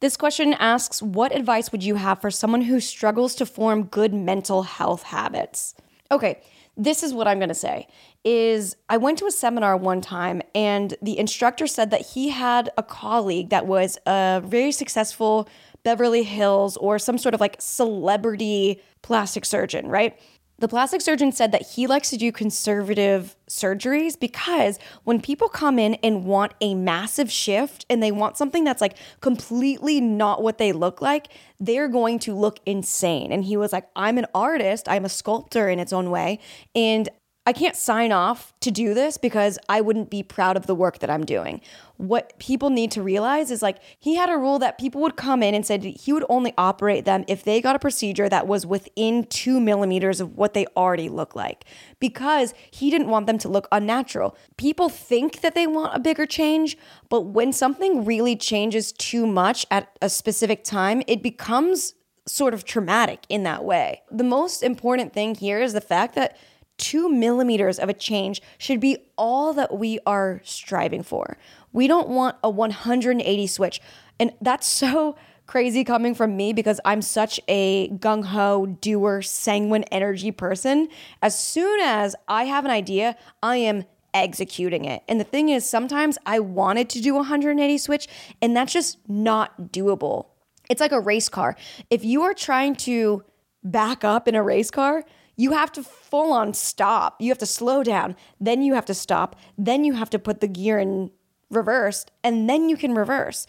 This 0.00 0.16
question 0.16 0.54
asks 0.54 1.00
What 1.00 1.32
advice 1.32 1.70
would 1.70 1.84
you 1.84 1.94
have 1.94 2.20
for 2.20 2.32
someone 2.32 2.62
who 2.62 2.80
struggles 2.80 3.36
to 3.36 3.46
form 3.46 3.84
good 3.84 4.12
mental 4.12 4.64
health 4.64 5.04
habits? 5.04 5.76
Okay, 6.10 6.40
this 6.76 7.04
is 7.04 7.14
what 7.14 7.28
I'm 7.28 7.38
to 7.38 7.54
say 7.54 7.86
is 8.24 8.74
I 8.88 8.96
went 8.96 9.18
to 9.18 9.26
a 9.26 9.30
seminar 9.30 9.76
one 9.76 10.00
time 10.00 10.42
and 10.54 10.96
the 11.00 11.16
instructor 11.16 11.68
said 11.68 11.90
that 11.90 12.00
he 12.00 12.30
had 12.30 12.70
a 12.76 12.82
colleague 12.82 13.50
that 13.50 13.66
was 13.66 13.98
a 14.06 14.42
very 14.44 14.72
successful 14.72 15.48
Beverly 15.84 16.24
Hills 16.24 16.76
or 16.78 16.98
some 16.98 17.18
sort 17.18 17.34
of 17.34 17.40
like 17.40 17.56
celebrity 17.60 18.80
plastic 19.02 19.44
surgeon, 19.44 19.86
right? 19.86 20.18
The 20.58 20.68
plastic 20.68 21.00
surgeon 21.00 21.32
said 21.32 21.50
that 21.50 21.62
he 21.62 21.88
likes 21.88 22.10
to 22.10 22.16
do 22.16 22.30
conservative 22.30 23.36
surgeries 23.50 24.18
because 24.18 24.78
when 25.02 25.20
people 25.20 25.48
come 25.48 25.80
in 25.80 25.94
and 25.94 26.24
want 26.24 26.52
a 26.60 26.76
massive 26.76 27.30
shift 27.30 27.84
and 27.90 28.00
they 28.00 28.12
want 28.12 28.36
something 28.36 28.62
that's 28.62 28.80
like 28.80 28.96
completely 29.20 30.00
not 30.00 30.42
what 30.42 30.58
they 30.58 30.72
look 30.72 31.02
like, 31.02 31.26
they're 31.58 31.88
going 31.88 32.20
to 32.20 32.34
look 32.34 32.60
insane. 32.64 33.32
And 33.32 33.44
he 33.44 33.56
was 33.56 33.72
like, 33.72 33.88
I'm 33.96 34.16
an 34.16 34.26
artist, 34.32 34.88
I'm 34.88 35.04
a 35.04 35.08
sculptor 35.08 35.68
in 35.68 35.80
its 35.80 35.92
own 35.92 36.10
way, 36.10 36.38
and 36.74 37.08
I 37.46 37.52
can't 37.52 37.76
sign 37.76 38.10
off 38.10 38.54
to 38.60 38.70
do 38.70 38.94
this 38.94 39.18
because 39.18 39.58
I 39.68 39.82
wouldn't 39.82 40.08
be 40.08 40.22
proud 40.22 40.56
of 40.56 40.66
the 40.66 40.74
work 40.74 41.00
that 41.00 41.10
I'm 41.10 41.26
doing. 41.26 41.60
What 41.98 42.38
people 42.38 42.70
need 42.70 42.90
to 42.92 43.02
realize 43.02 43.50
is 43.50 43.60
like 43.60 43.78
he 43.98 44.14
had 44.14 44.30
a 44.30 44.38
rule 44.38 44.58
that 44.60 44.78
people 44.78 45.02
would 45.02 45.16
come 45.16 45.42
in 45.42 45.54
and 45.54 45.64
said 45.64 45.84
he 45.84 46.12
would 46.12 46.24
only 46.30 46.54
operate 46.56 47.04
them 47.04 47.22
if 47.28 47.44
they 47.44 47.60
got 47.60 47.76
a 47.76 47.78
procedure 47.78 48.30
that 48.30 48.46
was 48.46 48.64
within 48.64 49.24
two 49.24 49.60
millimeters 49.60 50.22
of 50.22 50.38
what 50.38 50.54
they 50.54 50.64
already 50.74 51.10
look 51.10 51.36
like 51.36 51.66
because 52.00 52.54
he 52.70 52.90
didn't 52.90 53.08
want 53.08 53.26
them 53.26 53.36
to 53.38 53.48
look 53.48 53.68
unnatural. 53.70 54.34
People 54.56 54.88
think 54.88 55.42
that 55.42 55.54
they 55.54 55.66
want 55.66 55.94
a 55.94 56.00
bigger 56.00 56.24
change, 56.24 56.78
but 57.10 57.22
when 57.22 57.52
something 57.52 58.06
really 58.06 58.36
changes 58.36 58.90
too 58.90 59.26
much 59.26 59.66
at 59.70 59.94
a 60.00 60.08
specific 60.08 60.64
time, 60.64 61.02
it 61.06 61.22
becomes 61.22 61.94
sort 62.26 62.54
of 62.54 62.64
traumatic 62.64 63.26
in 63.28 63.42
that 63.42 63.64
way. 63.64 64.00
The 64.10 64.24
most 64.24 64.62
important 64.62 65.12
thing 65.12 65.34
here 65.34 65.60
is 65.60 65.74
the 65.74 65.80
fact 65.80 66.14
that 66.14 66.38
two 66.78 67.08
millimeters 67.08 67.78
of 67.78 67.88
a 67.88 67.94
change 67.94 68.42
should 68.58 68.80
be 68.80 68.98
all 69.16 69.52
that 69.54 69.76
we 69.76 69.98
are 70.06 70.40
striving 70.44 71.02
for. 71.02 71.36
We 71.72 71.86
don't 71.86 72.08
want 72.08 72.36
a 72.42 72.50
180 72.50 73.46
switch. 73.46 73.80
And 74.18 74.32
that's 74.40 74.66
so 74.66 75.16
crazy 75.46 75.84
coming 75.84 76.14
from 76.14 76.36
me 76.36 76.52
because 76.52 76.80
I'm 76.84 77.02
such 77.02 77.40
a 77.48 77.88
gung 77.88 78.24
ho, 78.24 78.66
doer, 78.66 79.22
sanguine 79.22 79.84
energy 79.84 80.30
person. 80.30 80.88
As 81.22 81.38
soon 81.38 81.80
as 81.80 82.16
I 82.28 82.44
have 82.44 82.64
an 82.64 82.70
idea, 82.70 83.16
I 83.42 83.56
am 83.56 83.84
executing 84.14 84.84
it. 84.84 85.02
And 85.08 85.20
the 85.20 85.24
thing 85.24 85.48
is, 85.48 85.68
sometimes 85.68 86.16
I 86.24 86.38
wanted 86.38 86.88
to 86.90 87.00
do 87.00 87.14
a 87.14 87.18
180 87.18 87.78
switch, 87.78 88.08
and 88.40 88.56
that's 88.56 88.72
just 88.72 88.98
not 89.08 89.72
doable. 89.72 90.26
It's 90.70 90.80
like 90.80 90.92
a 90.92 91.00
race 91.00 91.28
car. 91.28 91.56
If 91.90 92.04
you 92.04 92.22
are 92.22 92.32
trying 92.32 92.76
to 92.76 93.24
back 93.62 94.04
up 94.04 94.28
in 94.28 94.34
a 94.34 94.42
race 94.42 94.70
car, 94.70 95.04
you 95.36 95.52
have 95.52 95.72
to 95.72 95.82
full 95.82 96.32
on 96.32 96.54
stop. 96.54 97.20
You 97.20 97.30
have 97.30 97.38
to 97.38 97.46
slow 97.46 97.82
down. 97.82 98.16
Then 98.40 98.62
you 98.62 98.74
have 98.74 98.86
to 98.86 98.94
stop. 98.94 99.36
Then 99.58 99.84
you 99.84 99.94
have 99.94 100.10
to 100.10 100.18
put 100.18 100.40
the 100.40 100.48
gear 100.48 100.78
in 100.78 101.10
reverse 101.50 102.06
and 102.22 102.48
then 102.48 102.68
you 102.68 102.76
can 102.76 102.94
reverse. 102.94 103.46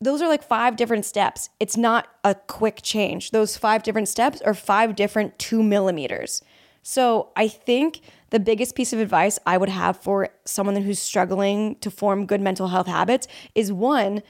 Those 0.00 0.20
are 0.20 0.28
like 0.28 0.42
five 0.42 0.76
different 0.76 1.04
steps. 1.04 1.48
It's 1.60 1.76
not 1.76 2.08
a 2.24 2.34
quick 2.34 2.80
change. 2.82 3.30
Those 3.30 3.56
five 3.56 3.82
different 3.82 4.08
steps 4.08 4.40
are 4.42 4.54
five 4.54 4.96
different 4.96 5.38
two 5.38 5.62
millimeters. 5.62 6.42
So 6.82 7.30
I 7.36 7.46
think 7.46 8.00
the 8.30 8.40
biggest 8.40 8.74
piece 8.74 8.92
of 8.92 8.98
advice 8.98 9.38
I 9.46 9.56
would 9.56 9.68
have 9.68 9.96
for 9.96 10.30
someone 10.44 10.74
who's 10.76 10.98
struggling 10.98 11.76
to 11.76 11.90
form 11.90 12.26
good 12.26 12.40
mental 12.40 12.68
health 12.68 12.88
habits 12.88 13.28
is 13.54 13.72
one, 13.72 14.22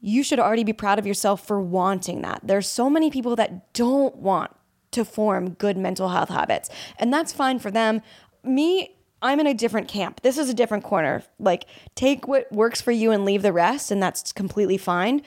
you 0.00 0.22
should 0.22 0.38
already 0.38 0.62
be 0.64 0.72
proud 0.72 1.00
of 1.00 1.06
yourself 1.06 1.44
for 1.44 1.60
wanting 1.60 2.22
that. 2.22 2.40
There's 2.44 2.68
so 2.68 2.88
many 2.88 3.10
people 3.10 3.34
that 3.36 3.72
don't 3.72 4.14
want 4.16 4.52
to 4.92 5.04
form 5.04 5.50
good 5.54 5.76
mental 5.76 6.08
health 6.08 6.28
habits. 6.28 6.70
And 6.98 7.12
that's 7.12 7.32
fine 7.32 7.58
for 7.58 7.70
them. 7.70 8.02
Me, 8.44 8.96
I'm 9.20 9.40
in 9.40 9.46
a 9.46 9.54
different 9.54 9.88
camp. 9.88 10.22
This 10.22 10.38
is 10.38 10.48
a 10.48 10.54
different 10.54 10.84
corner. 10.84 11.22
Like, 11.38 11.66
take 11.94 12.26
what 12.26 12.50
works 12.52 12.80
for 12.80 12.92
you 12.92 13.10
and 13.10 13.24
leave 13.24 13.42
the 13.42 13.52
rest, 13.52 13.90
and 13.90 14.02
that's 14.02 14.32
completely 14.32 14.78
fine. 14.78 15.22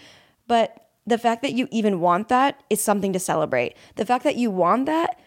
But 0.47 0.89
the 1.07 1.17
fact 1.17 1.41
that 1.43 1.53
you 1.53 1.67
even 1.71 1.99
want 1.99 2.29
that 2.29 2.63
is 2.69 2.81
something 2.81 3.13
to 3.13 3.19
celebrate. 3.19 3.75
The 3.95 4.05
fact 4.05 4.23
that 4.23 4.35
you 4.35 4.51
want 4.51 4.87
that 4.87 5.19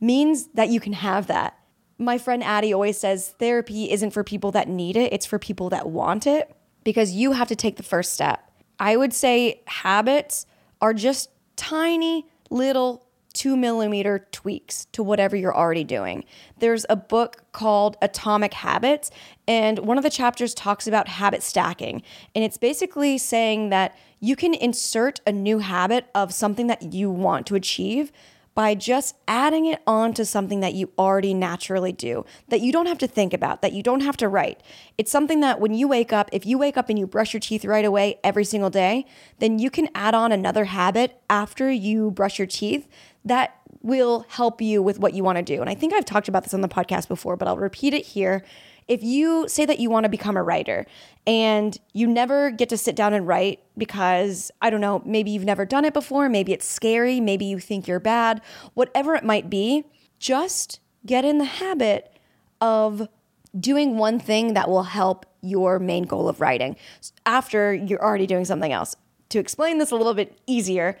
means 0.00 0.48
that 0.54 0.68
you 0.68 0.80
can 0.80 0.94
have 0.94 1.26
that. 1.26 1.58
My 1.98 2.18
friend 2.18 2.42
Addie 2.42 2.74
always 2.74 2.98
says 2.98 3.34
therapy 3.38 3.90
isn't 3.90 4.10
for 4.10 4.24
people 4.24 4.50
that 4.52 4.68
need 4.68 4.96
it, 4.96 5.12
it's 5.12 5.26
for 5.26 5.38
people 5.38 5.70
that 5.70 5.88
want 5.88 6.26
it 6.26 6.54
because 6.84 7.12
you 7.12 7.32
have 7.32 7.48
to 7.48 7.56
take 7.56 7.76
the 7.76 7.82
first 7.82 8.12
step. 8.12 8.50
I 8.78 8.96
would 8.96 9.14
say 9.14 9.62
habits 9.66 10.46
are 10.80 10.92
just 10.92 11.30
tiny 11.56 12.26
little 12.50 13.05
two 13.36 13.54
millimeter 13.56 14.26
tweaks 14.32 14.86
to 14.92 15.02
whatever 15.02 15.36
you're 15.36 15.54
already 15.54 15.84
doing. 15.84 16.24
There's 16.58 16.86
a 16.88 16.96
book 16.96 17.44
called 17.52 17.98
Atomic 18.00 18.54
Habits, 18.54 19.10
and 19.46 19.80
one 19.80 19.98
of 19.98 20.02
the 20.04 20.10
chapters 20.10 20.54
talks 20.54 20.86
about 20.86 21.06
habit 21.06 21.42
stacking. 21.42 22.02
And 22.34 22.42
it's 22.42 22.56
basically 22.56 23.18
saying 23.18 23.68
that 23.68 23.94
you 24.20 24.36
can 24.36 24.54
insert 24.54 25.20
a 25.26 25.32
new 25.32 25.58
habit 25.58 26.06
of 26.14 26.32
something 26.32 26.66
that 26.68 26.94
you 26.94 27.10
want 27.10 27.46
to 27.48 27.54
achieve 27.54 28.10
by 28.56 28.74
just 28.74 29.14
adding 29.28 29.66
it 29.66 29.82
on 29.86 30.14
to 30.14 30.24
something 30.24 30.60
that 30.60 30.72
you 30.72 30.90
already 30.98 31.34
naturally 31.34 31.92
do, 31.92 32.24
that 32.48 32.62
you 32.62 32.72
don't 32.72 32.86
have 32.86 32.96
to 32.96 33.06
think 33.06 33.34
about, 33.34 33.60
that 33.60 33.74
you 33.74 33.82
don't 33.82 34.00
have 34.00 34.16
to 34.16 34.26
write. 34.26 34.62
It's 34.96 35.12
something 35.12 35.40
that 35.40 35.60
when 35.60 35.74
you 35.74 35.86
wake 35.86 36.10
up, 36.10 36.30
if 36.32 36.46
you 36.46 36.56
wake 36.56 36.78
up 36.78 36.88
and 36.88 36.98
you 36.98 37.06
brush 37.06 37.34
your 37.34 37.40
teeth 37.40 37.66
right 37.66 37.84
away 37.84 38.18
every 38.24 38.46
single 38.46 38.70
day, 38.70 39.04
then 39.40 39.58
you 39.58 39.68
can 39.68 39.90
add 39.94 40.14
on 40.14 40.32
another 40.32 40.64
habit 40.64 41.20
after 41.28 41.70
you 41.70 42.10
brush 42.10 42.38
your 42.38 42.46
teeth 42.46 42.88
that 43.26 43.60
will 43.82 44.24
help 44.28 44.60
you 44.60 44.82
with 44.82 44.98
what 44.98 45.14
you 45.14 45.22
want 45.22 45.36
to 45.36 45.42
do. 45.42 45.60
And 45.60 45.68
I 45.68 45.74
think 45.74 45.92
I've 45.92 46.04
talked 46.04 46.28
about 46.28 46.44
this 46.44 46.54
on 46.54 46.60
the 46.60 46.68
podcast 46.68 47.08
before, 47.08 47.36
but 47.36 47.46
I'll 47.46 47.56
repeat 47.56 47.92
it 47.92 48.04
here. 48.04 48.44
If 48.88 49.02
you 49.02 49.48
say 49.48 49.66
that 49.66 49.80
you 49.80 49.90
want 49.90 50.04
to 50.04 50.08
become 50.08 50.36
a 50.36 50.42
writer 50.42 50.86
and 51.26 51.76
you 51.92 52.06
never 52.06 52.50
get 52.50 52.68
to 52.68 52.76
sit 52.76 52.94
down 52.96 53.12
and 53.12 53.26
write 53.26 53.60
because, 53.76 54.50
I 54.62 54.70
don't 54.70 54.80
know, 54.80 55.02
maybe 55.04 55.30
you've 55.32 55.44
never 55.44 55.64
done 55.64 55.84
it 55.84 55.92
before, 55.92 56.28
maybe 56.28 56.52
it's 56.52 56.66
scary, 56.66 57.20
maybe 57.20 57.44
you 57.44 57.58
think 57.58 57.88
you're 57.88 58.00
bad, 58.00 58.40
whatever 58.74 59.14
it 59.16 59.24
might 59.24 59.50
be, 59.50 59.84
just 60.18 60.80
get 61.04 61.24
in 61.24 61.38
the 61.38 61.44
habit 61.44 62.12
of 62.60 63.08
doing 63.58 63.98
one 63.98 64.20
thing 64.20 64.54
that 64.54 64.68
will 64.68 64.84
help 64.84 65.26
your 65.40 65.78
main 65.78 66.04
goal 66.04 66.28
of 66.28 66.40
writing 66.40 66.76
after 67.24 67.74
you're 67.74 68.02
already 68.02 68.26
doing 68.26 68.44
something 68.44 68.72
else. 68.72 68.96
To 69.30 69.38
explain 69.40 69.78
this 69.78 69.90
a 69.90 69.96
little 69.96 70.14
bit 70.14 70.38
easier, 70.46 70.98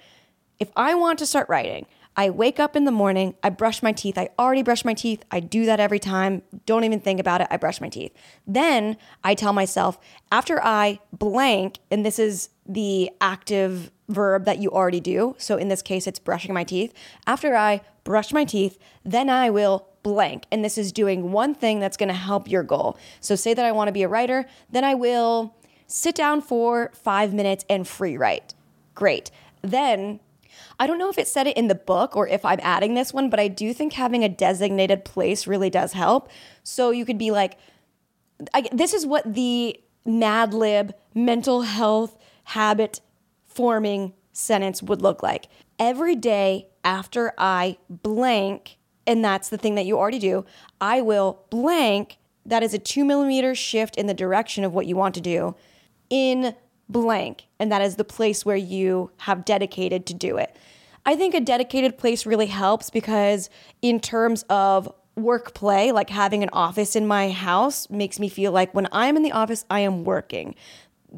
if 0.58 0.70
I 0.76 0.94
want 0.94 1.18
to 1.20 1.26
start 1.26 1.48
writing, 1.48 1.86
I 2.16 2.30
wake 2.30 2.58
up 2.58 2.76
in 2.76 2.84
the 2.84 2.90
morning, 2.90 3.34
I 3.42 3.50
brush 3.50 3.82
my 3.82 3.92
teeth. 3.92 4.16
I 4.16 4.30
already 4.38 4.62
brush 4.62 4.84
my 4.84 4.94
teeth. 4.94 5.22
I 5.30 5.40
do 5.40 5.66
that 5.66 5.80
every 5.80 5.98
time. 5.98 6.42
Don't 6.64 6.84
even 6.84 6.98
think 6.98 7.20
about 7.20 7.42
it. 7.42 7.48
I 7.50 7.58
brush 7.58 7.80
my 7.80 7.90
teeth. 7.90 8.12
Then 8.46 8.96
I 9.22 9.34
tell 9.34 9.52
myself, 9.52 9.98
after 10.32 10.62
I 10.64 11.00
blank, 11.12 11.78
and 11.90 12.06
this 12.06 12.18
is 12.18 12.48
the 12.66 13.10
active 13.20 13.90
verb 14.08 14.44
that 14.46 14.58
you 14.58 14.70
already 14.70 15.00
do. 15.00 15.34
So 15.38 15.56
in 15.56 15.68
this 15.68 15.82
case, 15.82 16.06
it's 16.06 16.18
brushing 16.18 16.54
my 16.54 16.64
teeth. 16.64 16.94
After 17.26 17.54
I 17.54 17.82
brush 18.04 18.32
my 18.32 18.44
teeth, 18.44 18.78
then 19.04 19.28
I 19.28 19.50
will 19.50 19.88
blank. 20.02 20.44
And 20.50 20.64
this 20.64 20.78
is 20.78 20.92
doing 20.92 21.32
one 21.32 21.54
thing 21.54 21.80
that's 21.80 21.96
going 21.96 22.08
to 22.08 22.14
help 22.14 22.48
your 22.48 22.62
goal. 22.62 22.96
So 23.20 23.34
say 23.34 23.52
that 23.52 23.64
I 23.64 23.72
want 23.72 23.88
to 23.88 23.92
be 23.92 24.04
a 24.04 24.08
writer, 24.08 24.46
then 24.70 24.84
I 24.84 24.94
will 24.94 25.54
sit 25.86 26.14
down 26.14 26.40
for 26.40 26.92
five 26.94 27.34
minutes 27.34 27.64
and 27.68 27.86
free 27.86 28.16
write. 28.16 28.54
Great. 28.94 29.30
Then 29.62 30.20
I 30.78 30.86
don't 30.86 30.98
know 30.98 31.08
if 31.08 31.18
it 31.18 31.28
said 31.28 31.46
it 31.46 31.56
in 31.56 31.68
the 31.68 31.74
book 31.74 32.16
or 32.16 32.28
if 32.28 32.44
I'm 32.44 32.60
adding 32.62 32.94
this 32.94 33.12
one, 33.12 33.30
but 33.30 33.40
I 33.40 33.48
do 33.48 33.72
think 33.72 33.94
having 33.94 34.24
a 34.24 34.28
designated 34.28 35.04
place 35.04 35.46
really 35.46 35.70
does 35.70 35.92
help. 35.92 36.28
So 36.62 36.90
you 36.90 37.04
could 37.04 37.18
be 37.18 37.30
like, 37.30 37.58
I, 38.52 38.68
this 38.72 38.92
is 38.92 39.06
what 39.06 39.34
the 39.34 39.80
Mad 40.04 40.52
Lib 40.52 40.94
mental 41.14 41.62
health 41.62 42.18
habit 42.44 43.00
forming 43.46 44.12
sentence 44.32 44.82
would 44.82 45.02
look 45.02 45.22
like. 45.22 45.48
Every 45.78 46.14
day 46.14 46.68
after 46.84 47.32
I 47.38 47.78
blank, 47.88 48.76
and 49.06 49.24
that's 49.24 49.48
the 49.48 49.58
thing 49.58 49.74
that 49.76 49.86
you 49.86 49.98
already 49.98 50.18
do, 50.18 50.44
I 50.80 51.00
will 51.00 51.44
blank. 51.50 52.18
That 52.44 52.62
is 52.62 52.74
a 52.74 52.78
two 52.78 53.04
millimeter 53.04 53.54
shift 53.54 53.96
in 53.96 54.06
the 54.06 54.14
direction 54.14 54.62
of 54.62 54.72
what 54.72 54.86
you 54.86 54.94
want 54.94 55.14
to 55.16 55.20
do 55.20 55.56
in 56.10 56.54
blank. 56.88 57.46
And 57.58 57.70
that 57.72 57.82
is 57.82 57.96
the 57.96 58.04
place 58.04 58.44
where 58.44 58.56
you 58.56 59.10
have 59.18 59.44
dedicated 59.44 60.06
to 60.06 60.14
do 60.14 60.36
it. 60.36 60.56
I 61.04 61.14
think 61.14 61.34
a 61.34 61.40
dedicated 61.40 61.98
place 61.98 62.26
really 62.26 62.46
helps 62.46 62.90
because, 62.90 63.48
in 63.80 64.00
terms 64.00 64.44
of 64.50 64.92
work 65.14 65.54
play, 65.54 65.92
like 65.92 66.10
having 66.10 66.42
an 66.42 66.50
office 66.52 66.96
in 66.96 67.06
my 67.06 67.30
house 67.30 67.88
makes 67.88 68.18
me 68.18 68.28
feel 68.28 68.52
like 68.52 68.74
when 68.74 68.88
I'm 68.92 69.16
in 69.16 69.22
the 69.22 69.32
office, 69.32 69.64
I 69.70 69.80
am 69.80 70.04
working. 70.04 70.54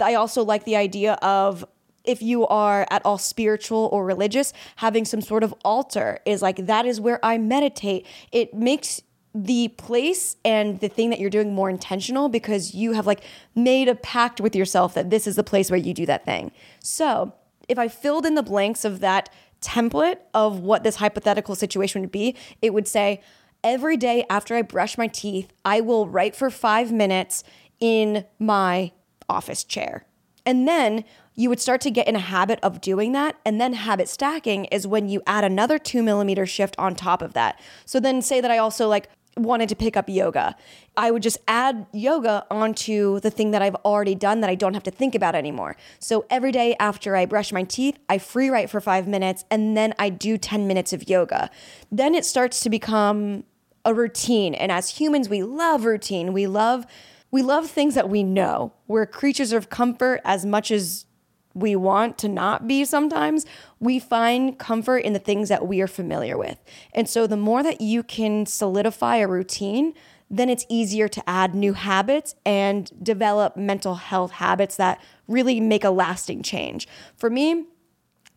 I 0.00 0.14
also 0.14 0.44
like 0.44 0.64
the 0.64 0.76
idea 0.76 1.14
of 1.14 1.64
if 2.04 2.22
you 2.22 2.46
are 2.46 2.86
at 2.90 3.04
all 3.04 3.18
spiritual 3.18 3.88
or 3.92 4.04
religious, 4.04 4.52
having 4.76 5.04
some 5.04 5.20
sort 5.20 5.42
of 5.42 5.54
altar 5.64 6.20
is 6.24 6.42
like 6.42 6.66
that 6.66 6.86
is 6.86 7.00
where 7.00 7.22
I 7.24 7.38
meditate. 7.38 8.06
It 8.32 8.54
makes 8.54 9.02
the 9.44 9.68
place 9.68 10.36
and 10.44 10.80
the 10.80 10.88
thing 10.88 11.10
that 11.10 11.20
you're 11.20 11.30
doing 11.30 11.54
more 11.54 11.70
intentional 11.70 12.28
because 12.28 12.74
you 12.74 12.92
have 12.92 13.06
like 13.06 13.22
made 13.54 13.88
a 13.88 13.94
pact 13.94 14.40
with 14.40 14.56
yourself 14.56 14.94
that 14.94 15.10
this 15.10 15.26
is 15.26 15.36
the 15.36 15.44
place 15.44 15.70
where 15.70 15.78
you 15.78 15.94
do 15.94 16.06
that 16.06 16.24
thing. 16.24 16.50
So, 16.80 17.32
if 17.68 17.78
I 17.78 17.88
filled 17.88 18.24
in 18.24 18.34
the 18.34 18.42
blanks 18.42 18.84
of 18.84 19.00
that 19.00 19.28
template 19.60 20.18
of 20.32 20.60
what 20.60 20.84
this 20.84 20.96
hypothetical 20.96 21.54
situation 21.54 22.00
would 22.00 22.10
be, 22.10 22.34
it 22.62 22.72
would 22.72 22.88
say, 22.88 23.20
every 23.62 23.96
day 23.96 24.24
after 24.30 24.56
I 24.56 24.62
brush 24.62 24.96
my 24.96 25.06
teeth, 25.06 25.52
I 25.64 25.82
will 25.82 26.08
write 26.08 26.34
for 26.34 26.48
five 26.48 26.90
minutes 26.90 27.44
in 27.78 28.24
my 28.38 28.92
office 29.28 29.64
chair. 29.64 30.06
And 30.46 30.66
then 30.66 31.04
you 31.34 31.48
would 31.50 31.60
start 31.60 31.80
to 31.82 31.90
get 31.90 32.08
in 32.08 32.16
a 32.16 32.20
habit 32.20 32.58
of 32.62 32.80
doing 32.80 33.12
that. 33.12 33.36
And 33.44 33.60
then 33.60 33.74
habit 33.74 34.08
stacking 34.08 34.64
is 34.66 34.86
when 34.86 35.08
you 35.08 35.22
add 35.26 35.44
another 35.44 35.78
two 35.78 36.02
millimeter 36.02 36.46
shift 36.46 36.74
on 36.78 36.94
top 36.94 37.22
of 37.22 37.34
that. 37.34 37.60
So 37.84 38.00
then 38.00 38.22
say 38.22 38.40
that 38.40 38.50
I 38.50 38.58
also 38.58 38.88
like 38.88 39.08
wanted 39.42 39.68
to 39.70 39.76
pick 39.76 39.96
up 39.96 40.08
yoga. 40.08 40.56
I 40.96 41.10
would 41.10 41.22
just 41.22 41.38
add 41.46 41.86
yoga 41.92 42.44
onto 42.50 43.20
the 43.20 43.30
thing 43.30 43.52
that 43.52 43.62
I've 43.62 43.76
already 43.76 44.14
done 44.14 44.40
that 44.40 44.50
I 44.50 44.54
don't 44.54 44.74
have 44.74 44.82
to 44.84 44.90
think 44.90 45.14
about 45.14 45.34
anymore. 45.34 45.76
So 45.98 46.26
every 46.30 46.52
day 46.52 46.76
after 46.80 47.16
I 47.16 47.26
brush 47.26 47.52
my 47.52 47.62
teeth, 47.62 47.98
I 48.08 48.18
free 48.18 48.48
write 48.48 48.70
for 48.70 48.80
five 48.80 49.06
minutes 49.06 49.44
and 49.50 49.76
then 49.76 49.94
I 49.98 50.08
do 50.08 50.38
10 50.38 50.66
minutes 50.66 50.92
of 50.92 51.08
yoga. 51.08 51.50
Then 51.90 52.14
it 52.14 52.24
starts 52.24 52.60
to 52.60 52.70
become 52.70 53.44
a 53.84 53.94
routine. 53.94 54.54
And 54.54 54.70
as 54.70 54.90
humans, 54.90 55.28
we 55.28 55.42
love 55.42 55.84
routine. 55.84 56.32
We 56.32 56.46
love 56.46 56.86
we 57.30 57.42
love 57.42 57.68
things 57.68 57.94
that 57.94 58.08
we 58.08 58.22
know. 58.22 58.72
We're 58.86 59.04
creatures 59.04 59.52
of 59.52 59.68
comfort 59.68 60.22
as 60.24 60.46
much 60.46 60.70
as 60.70 61.04
we 61.54 61.74
want 61.74 62.18
to 62.18 62.28
not 62.28 62.66
be 62.68 62.84
sometimes, 62.84 63.46
we 63.80 63.98
find 63.98 64.58
comfort 64.58 64.98
in 64.98 65.12
the 65.12 65.18
things 65.18 65.48
that 65.48 65.66
we 65.66 65.80
are 65.80 65.86
familiar 65.86 66.36
with. 66.36 66.62
And 66.94 67.08
so 67.08 67.26
the 67.26 67.36
more 67.36 67.62
that 67.62 67.80
you 67.80 68.02
can 68.02 68.46
solidify 68.46 69.16
a 69.16 69.28
routine, 69.28 69.94
then 70.30 70.50
it's 70.50 70.66
easier 70.68 71.08
to 71.08 71.28
add 71.28 71.54
new 71.54 71.72
habits 71.72 72.34
and 72.44 72.92
develop 73.02 73.56
mental 73.56 73.94
health 73.94 74.32
habits 74.32 74.76
that 74.76 75.00
really 75.26 75.58
make 75.58 75.84
a 75.84 75.90
lasting 75.90 76.42
change. 76.42 76.86
For 77.16 77.30
me, 77.30 77.64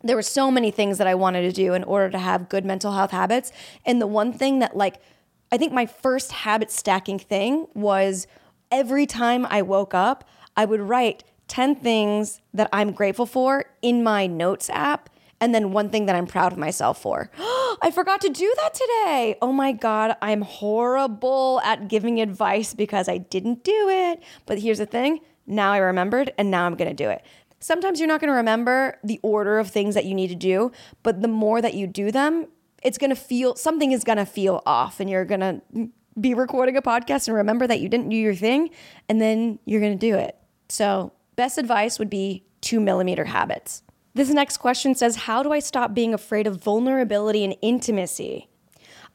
there 0.04 0.16
were 0.16 0.22
so 0.22 0.50
many 0.50 0.72
things 0.72 0.98
that 0.98 1.08
I 1.08 1.16
wanted 1.16 1.42
to 1.42 1.52
do 1.52 1.74
in 1.74 1.84
order 1.84 2.10
to 2.10 2.18
have 2.18 2.50
good 2.50 2.66
mental 2.66 2.94
health 2.94 3.12
habits. 3.12 3.52
And 3.86 4.02
the 4.02 4.08
one 4.08 4.34
thing 4.34 4.60
that, 4.60 4.76
like, 4.76 4.96
I 5.52 5.58
think 5.58 5.74
my 5.74 5.86
first 5.86 6.32
habit 6.32 6.72
stacking 6.72 7.20
thing 7.20 7.68
was 7.74 8.26
every 8.72 9.06
time 9.06 9.46
I 9.50 9.62
woke 9.62 9.94
up, 9.94 10.28
I 10.56 10.66
would 10.66 10.80
write 10.80 11.24
10 11.52 11.76
things 11.76 12.40
that 12.54 12.70
I'm 12.72 12.94
grateful 12.94 13.26
for 13.26 13.66
in 13.82 14.04
my 14.04 14.26
notes 14.26 14.70
app 14.70 15.10
and 15.42 15.54
then 15.54 15.74
one 15.74 15.90
thing 15.90 16.06
that 16.06 16.16
I'm 16.16 16.26
proud 16.26 16.54
of 16.54 16.58
myself 16.58 17.02
for. 17.02 17.30
I 17.40 17.92
forgot 17.94 18.22
to 18.22 18.30
do 18.30 18.54
that 18.62 18.74
today. 18.74 19.38
Oh 19.42 19.52
my 19.52 19.74
God, 19.74 20.16
I'm 20.22 20.44
horrible 20.44 21.60
at 21.66 21.90
giving 21.90 22.22
advice 22.22 22.74
because 22.74 23.10
I 23.10 23.18
didn't 23.18 23.66
do 23.66 23.90
it. 23.90 24.24
But 24.46 24.60
here's 24.60 24.78
the 24.78 24.86
thing 24.86 25.20
now 25.46 25.74
I 25.74 25.80
remembered 25.80 26.32
and 26.38 26.50
now 26.50 26.66
I'm 26.66 26.76
gonna 26.76 26.94
do 26.94 27.10
it. 27.10 27.22
Sometimes 27.60 28.00
you're 28.00 28.08
not 28.08 28.22
gonna 28.22 28.32
remember 28.32 28.98
the 29.04 29.20
order 29.22 29.60
of 29.60 29.68
things 29.68 29.94
that 29.96 30.06
you 30.06 30.16
need 30.16 30.30
to 30.30 30.36
do, 30.36 30.72
but 31.04 31.22
the 31.22 31.28
more 31.28 31.62
that 31.62 31.74
you 31.74 31.86
do 31.86 32.12
them, 32.12 32.48
it's 32.82 32.98
gonna 32.98 33.14
feel 33.14 33.58
something 33.58 33.92
is 33.92 34.06
gonna 34.06 34.26
feel 34.26 34.64
off 34.66 35.02
and 35.02 35.10
you're 35.10 35.26
gonna 35.26 35.62
be 36.18 36.34
recording 36.34 36.78
a 36.78 36.82
podcast 36.82 37.28
and 37.28 37.36
remember 37.36 37.68
that 37.68 37.82
you 37.82 37.90
didn't 37.90 38.08
do 38.08 38.16
your 38.16 38.36
thing 38.36 38.70
and 39.10 39.20
then 39.20 39.60
you're 39.66 39.82
gonna 39.82 39.96
do 39.96 40.16
it. 40.16 40.38
So 40.70 41.12
Best 41.42 41.58
advice 41.58 41.98
would 41.98 42.12
be 42.12 42.44
two 42.62 42.80
millimeter 42.80 43.26
habits. 43.26 43.82
This 44.14 44.30
next 44.30 44.58
question 44.58 44.94
says 44.94 45.16
How 45.16 45.42
do 45.42 45.52
I 45.52 45.58
stop 45.58 45.92
being 45.92 46.14
afraid 46.14 46.46
of 46.46 46.64
vulnerability 46.64 47.44
and 47.44 47.56
intimacy? 47.64 48.48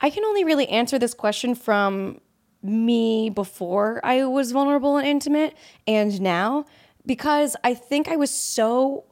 I 0.00 0.10
can 0.10 0.24
only 0.24 0.42
really 0.42 0.68
answer 0.68 0.98
this 0.98 1.14
question 1.14 1.54
from 1.54 2.20
me 2.64 3.30
before 3.30 4.00
I 4.02 4.24
was 4.24 4.50
vulnerable 4.50 4.96
and 4.96 5.06
intimate 5.06 5.54
and 5.86 6.20
now 6.20 6.64
because 7.06 7.54
I 7.62 7.74
think 7.74 8.08
I 8.08 8.16
was 8.16 8.32
so 8.32 9.04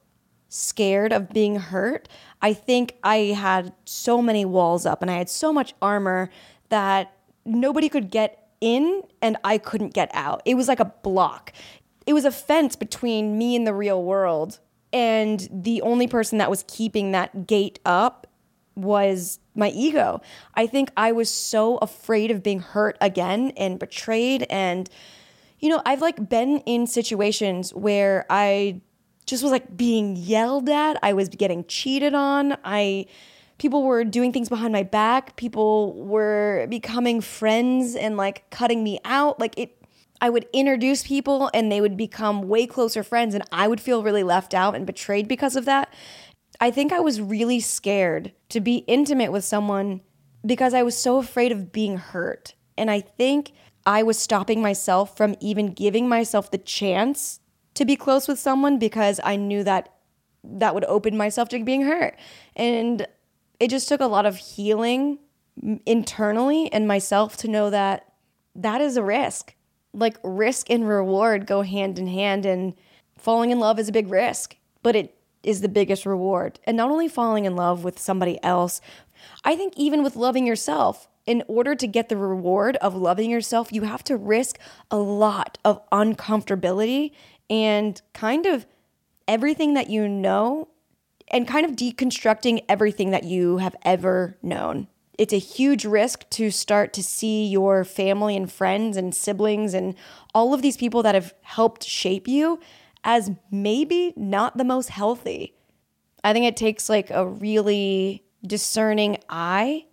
scared 0.49 1.12
of 1.12 1.31
being 1.31 1.55
hurt. 1.55 2.09
I 2.43 2.53
think 2.53 2.97
I 3.05 3.17
had 3.17 3.73
so 3.85 4.21
many 4.21 4.45
walls 4.45 4.87
up 4.87 5.03
and 5.03 5.11
I 5.11 5.19
had 5.19 5.29
so 5.29 5.53
much 5.53 5.73
armor 5.81 6.31
that 6.69 7.17
nobody 7.45 7.89
could 7.89 8.11
get 8.11 8.49
in 8.61 9.03
and 9.23 9.37
I 9.45 9.59
couldn't 9.59 9.95
get 9.95 10.11
out. 10.15 10.43
It 10.45 10.55
was 10.57 10.67
like 10.67 10.81
a 10.81 10.87
block. 10.87 11.53
It 12.07 12.12
was 12.12 12.24
a 12.24 12.30
fence 12.30 12.76
between 12.76 13.38
me 13.38 13.57
and 13.57 13.66
the 13.66 13.74
real 13.74 14.02
world. 14.02 14.59
And 14.92 15.48
the 15.50 15.82
only 15.82 16.07
person 16.07 16.38
that 16.38 16.50
was 16.50 16.64
keeping 16.68 17.12
that 17.12 17.46
gate 17.46 17.80
up 17.84 18.26
was 18.76 19.40
my 19.55 19.70
ego. 19.70 20.20
I 20.55 20.66
think 20.66 20.90
I 20.96 21.12
was 21.12 21.30
so 21.30 21.78
afraid 21.78 22.30
of 22.30 22.42
being 22.42 22.61
hurt 22.61 22.96
again 23.00 23.52
and 23.57 23.78
betrayed. 23.78 24.46
And, 24.50 24.88
you 25.61 25.68
know, 25.68 25.82
I've 25.84 26.00
like 26.00 26.28
been 26.28 26.59
in 26.61 26.86
situations 26.86 27.72
where 27.74 28.26
I 28.30 28.80
just 29.26 29.42
was 29.42 29.52
like 29.52 29.76
being 29.76 30.16
yelled 30.16 30.68
at, 30.68 30.98
I 31.02 31.12
was 31.12 31.28
getting 31.28 31.64
cheated 31.64 32.14
on. 32.14 32.57
I, 32.64 33.07
people 33.59 33.84
were 33.84 34.05
doing 34.05 34.32
things 34.32 34.48
behind 34.48 34.72
my 34.72 34.82
back 34.82 35.36
people 35.36 35.94
were 35.94 36.66
becoming 36.68 37.20
friends 37.20 37.94
and 37.94 38.16
like 38.16 38.48
cutting 38.50 38.82
me 38.82 38.98
out 39.05 39.38
like 39.38 39.57
it 39.57 39.84
i 40.21 40.31
would 40.31 40.47
introduce 40.53 41.07
people 41.07 41.51
and 41.53 41.71
they 41.71 41.81
would 41.81 41.97
become 41.97 42.49
way 42.49 42.67
closer 42.67 43.03
friends 43.03 43.35
and 43.35 43.45
i 43.53 43.69
would 43.69 43.81
feel 43.81 44.03
really 44.03 44.23
left 44.23 44.55
out 44.55 44.75
and 44.75 44.87
betrayed 44.87 45.29
because 45.29 45.57
of 45.57 45.65
that. 45.65 45.93
I 46.61 46.71
think 46.71 46.93
i 46.93 47.01
was 47.01 47.21
really 47.21 47.61
scared 47.61 48.33
to 48.51 48.61
be 48.61 48.79
intimate 48.87 49.33
with 49.33 49.45
someone 49.45 50.01
because 50.45 50.75
i 50.75 50.83
was 50.83 50.97
so 50.97 51.19
afraid 51.19 51.53
of 51.53 51.73
being 51.73 51.97
hurt. 51.97 52.55
And 52.77 52.91
i 52.91 53.01
think 53.01 53.53
i 53.87 54.03
was 54.03 54.19
stopping 54.19 54.62
myself 54.62 55.17
from 55.17 55.35
even 55.41 55.73
giving 55.73 56.09
myself 56.09 56.51
the 56.51 56.59
chance 56.59 57.41
to 57.75 57.85
be 57.85 57.97
close 57.97 58.29
with 58.29 58.39
someone 58.39 58.79
because 58.79 59.21
i 59.25 59.37
knew 59.37 59.65
that 59.65 59.95
that 60.45 60.75
would 60.75 60.85
open 60.85 61.17
myself 61.17 61.49
to 61.51 61.65
being 61.65 61.83
hurt. 61.83 62.17
And 62.55 63.07
it 63.59 63.69
just 63.69 63.89
took 63.89 64.01
a 64.01 64.07
lot 64.07 64.27
of 64.27 64.37
healing 64.37 65.19
internally 65.87 66.73
and 66.73 66.87
myself 66.87 67.37
to 67.39 67.49
know 67.49 67.71
that 67.71 68.12
that 68.55 68.81
is 68.81 68.97
a 68.97 69.03
risk. 69.03 69.55
Like 69.95 70.18
risk 70.22 70.68
and 70.70 70.86
reward 70.86 71.47
go 71.47 71.62
hand 71.62 71.99
in 71.99 72.09
hand 72.09 72.45
and 72.45 72.74
falling 73.16 73.51
in 73.51 73.61
love 73.61 73.78
is 73.78 73.88
a 73.88 73.92
big 73.92 74.11
risk, 74.11 74.57
but 74.82 74.95
it 74.95 75.16
is 75.42 75.61
the 75.61 75.68
biggest 75.68 76.05
reward. 76.05 76.59
And 76.64 76.76
not 76.76 76.90
only 76.90 77.09
falling 77.09 77.45
in 77.45 77.57
love 77.57 77.84
with 77.84 77.99
somebody 77.99 78.42
else, 78.42 78.80
I 79.45 79.57
think 79.57 79.74
even 79.76 80.03
with 80.03 80.16
loving 80.16 80.47
yourself, 80.47 81.09
in 81.26 81.42
order 81.49 81.74
to 81.74 81.86
get 81.86 82.09
the 82.09 82.16
reward 82.16 82.76
of 82.76 82.95
loving 82.95 83.30
yourself, 83.30 83.72
you 83.72 83.82
have 83.82 84.05
to 84.05 84.16
risk 84.16 84.59
a 84.90 84.99
lot 84.99 85.59
of 85.64 85.80
uncomfortability 85.90 87.12
and 87.49 88.01
kind 88.12 88.47
of 88.47 88.66
everything 89.26 89.74
that 89.74 89.88
you 89.88 90.09
know 90.09 90.68
and 91.28 91.49
kind 91.49 91.64
of 91.64 91.72
deconstructing 91.72 92.62
everything 92.68 93.11
that 93.11 93.24
you 93.24 93.59
have 93.59 93.74
ever 93.82 94.36
known. 94.42 94.86
It's 95.19 95.33
a 95.33 95.39
huge 95.39 95.85
risk 95.85 96.29
to 96.31 96.51
start 96.51 96.93
to 96.95 97.03
see 97.03 97.47
your 97.47 97.85
family 97.85 98.37
and 98.37 98.51
friends 98.51 98.97
and 98.97 99.15
siblings 99.15 99.75
and 99.75 99.95
all 100.35 100.55
of 100.55 100.62
these 100.62 100.77
people 100.77 101.03
that 101.03 101.15
have 101.15 101.35
helped 101.43 101.85
shape 101.85 102.27
you 102.27 102.61
as 103.05 103.31
maybe 103.51 104.12
not 104.17 104.57
the 104.57 104.65
most 104.65 104.89
healthy. 104.91 105.55
I 106.25 106.33
think 106.33 106.47
it 106.47 106.57
takes 106.57 106.89
like 106.89 107.11
a 107.11 107.27
really 107.27 108.25
discerning 108.47 109.19
eye 109.29 109.85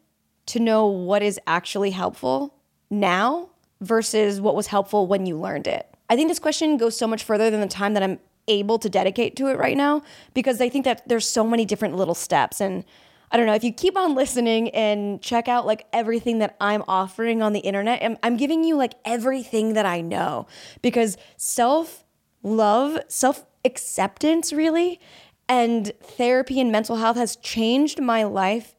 to 0.47 0.59
know 0.59 0.87
what 0.87 1.21
is 1.21 1.39
actually 1.45 1.91
helpful 1.91 2.55
now 2.89 3.49
versus 3.81 4.41
what 4.41 4.55
was 4.55 4.67
helpful 4.67 5.07
when 5.07 5.25
you 5.25 5.37
learned 5.37 5.67
it. 5.67 5.87
I 6.09 6.15
think 6.15 6.29
this 6.29 6.39
question 6.39 6.77
goes 6.77 6.97
so 6.97 7.07
much 7.07 7.23
further 7.23 7.49
than 7.49 7.61
the 7.61 7.67
time 7.67 7.93
that 7.93 8.03
I'm 8.03 8.19
able 8.47 8.79
to 8.79 8.89
dedicate 8.89 9.35
to 9.37 9.47
it 9.47 9.57
right 9.57 9.77
now 9.77 10.01
because 10.33 10.59
I 10.59 10.69
think 10.69 10.85
that 10.85 11.07
there's 11.07 11.29
so 11.29 11.45
many 11.45 11.65
different 11.65 11.95
little 11.95 12.15
steps 12.15 12.59
and 12.59 12.83
I 13.31 13.37
don't 13.37 13.45
know 13.45 13.53
if 13.53 13.63
you 13.63 13.71
keep 13.71 13.97
on 13.97 14.13
listening 14.13 14.69
and 14.69 15.21
check 15.21 15.47
out 15.47 15.65
like 15.65 15.87
everything 15.93 16.39
that 16.39 16.57
I'm 16.59 16.83
offering 16.87 17.41
on 17.41 17.53
the 17.53 17.59
internet 17.59 18.03
I'm, 18.03 18.17
I'm 18.23 18.37
giving 18.37 18.63
you 18.63 18.75
like 18.75 18.93
everything 19.05 19.73
that 19.73 19.85
I 19.85 20.01
know 20.01 20.47
because 20.81 21.17
self 21.37 22.03
love 22.43 22.99
self 23.07 23.45
acceptance 23.63 24.51
really 24.51 24.99
and 25.47 25.91
therapy 26.01 26.59
and 26.59 26.71
mental 26.71 26.97
health 26.97 27.17
has 27.17 27.35
changed 27.37 28.01
my 28.01 28.23
life 28.23 28.75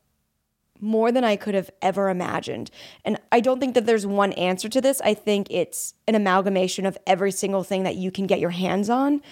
more 0.83 1.13
than 1.13 1.23
I 1.23 1.37
could 1.37 1.55
have 1.55 1.71
ever 1.81 2.09
imagined. 2.11 2.71
And 3.05 3.17
I 3.31 3.39
don't 3.39 3.61
think 3.61 3.75
that 3.75 3.87
there's 3.87 4.05
one 4.05 4.33
answer 4.33 4.69
to 4.69 4.81
this. 4.81 5.01
I 5.03 5.15
think 5.15 5.47
it's 5.49 5.95
an 6.09 6.17
amalgamation 6.17 6.87
of 6.87 6.99
every 7.07 7.31
single 7.31 7.63
thing 7.63 7.85
that 7.85 7.95
you 7.95 8.11
can 8.11 8.27
get 8.27 8.41
your 8.41 8.51
hands 8.51 8.91
on 8.91 9.23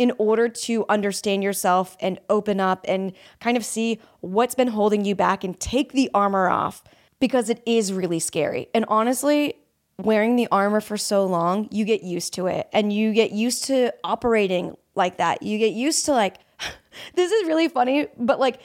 in 0.00 0.10
order 0.16 0.48
to 0.48 0.86
understand 0.88 1.42
yourself 1.42 1.94
and 2.00 2.18
open 2.30 2.58
up 2.58 2.86
and 2.88 3.12
kind 3.38 3.58
of 3.58 3.64
see 3.66 4.00
what's 4.20 4.54
been 4.54 4.68
holding 4.68 5.04
you 5.04 5.14
back 5.14 5.44
and 5.44 5.60
take 5.60 5.92
the 5.92 6.08
armor 6.14 6.48
off 6.48 6.82
because 7.20 7.50
it 7.50 7.62
is 7.66 7.92
really 7.92 8.18
scary. 8.18 8.66
And 8.72 8.86
honestly, 8.88 9.56
wearing 9.98 10.36
the 10.36 10.48
armor 10.50 10.80
for 10.80 10.96
so 10.96 11.26
long, 11.26 11.68
you 11.70 11.84
get 11.84 12.02
used 12.02 12.32
to 12.32 12.46
it 12.46 12.66
and 12.72 12.90
you 12.90 13.12
get 13.12 13.32
used 13.32 13.64
to 13.64 13.92
operating 14.02 14.74
like 14.94 15.18
that. 15.18 15.42
You 15.42 15.58
get 15.58 15.74
used 15.74 16.06
to 16.06 16.12
like, 16.12 16.38
this 17.14 17.30
is 17.30 17.46
really 17.46 17.68
funny, 17.68 18.06
but 18.16 18.40
like, 18.40 18.58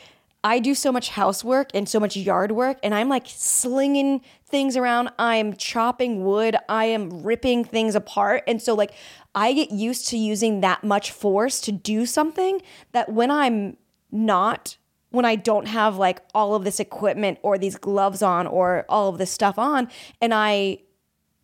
I 0.45 0.59
do 0.59 0.75
so 0.75 0.91
much 0.91 1.09
housework 1.09 1.71
and 1.73 1.89
so 1.89 1.99
much 1.99 2.15
yard 2.15 2.51
work, 2.51 2.77
and 2.83 2.93
I'm 2.93 3.09
like 3.09 3.25
slinging 3.25 4.21
things 4.45 4.77
around. 4.77 5.09
I'm 5.17 5.55
chopping 5.55 6.23
wood. 6.23 6.55
I 6.69 6.85
am 6.85 7.23
ripping 7.23 7.63
things 7.65 7.95
apart. 7.95 8.43
And 8.45 8.61
so, 8.61 8.75
like, 8.75 8.93
I 9.33 9.53
get 9.53 9.71
used 9.71 10.07
to 10.09 10.17
using 10.17 10.61
that 10.61 10.83
much 10.83 11.09
force 11.09 11.59
to 11.61 11.71
do 11.71 12.05
something 12.05 12.61
that 12.91 13.11
when 13.11 13.31
I'm 13.31 13.77
not, 14.11 14.77
when 15.09 15.25
I 15.25 15.35
don't 15.35 15.67
have 15.67 15.97
like 15.97 16.21
all 16.35 16.53
of 16.53 16.63
this 16.63 16.79
equipment 16.79 17.39
or 17.41 17.57
these 17.57 17.75
gloves 17.75 18.21
on 18.21 18.45
or 18.45 18.85
all 18.87 19.09
of 19.09 19.17
this 19.17 19.31
stuff 19.31 19.57
on, 19.57 19.89
and 20.21 20.31
I 20.31 20.77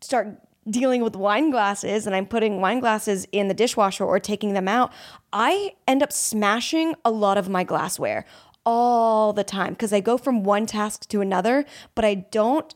start 0.02 0.38
dealing 0.70 1.02
with 1.02 1.16
wine 1.16 1.50
glasses 1.50 2.06
and 2.06 2.16
I'm 2.16 2.28
putting 2.28 2.62
wine 2.62 2.80
glasses 2.80 3.26
in 3.32 3.48
the 3.48 3.56
dishwasher 3.56 4.06
or 4.06 4.20
taking 4.20 4.54
them 4.54 4.68
out, 4.68 4.94
I 5.34 5.74
end 5.88 6.04
up 6.04 6.14
smashing 6.14 6.94
a 7.04 7.10
lot 7.10 7.40
of 7.40 7.50
my 7.50 7.64
glassware 7.64 8.26
all 8.66 9.34
the 9.34 9.44
time 9.44 9.74
because 9.74 9.94
I 9.94 10.00
go 10.00 10.18
from 10.18 10.44
one 10.44 10.66
task 10.66 11.08
to 11.10 11.22
another, 11.22 11.66
but 11.96 12.06
I 12.06 12.16
don't 12.16 12.74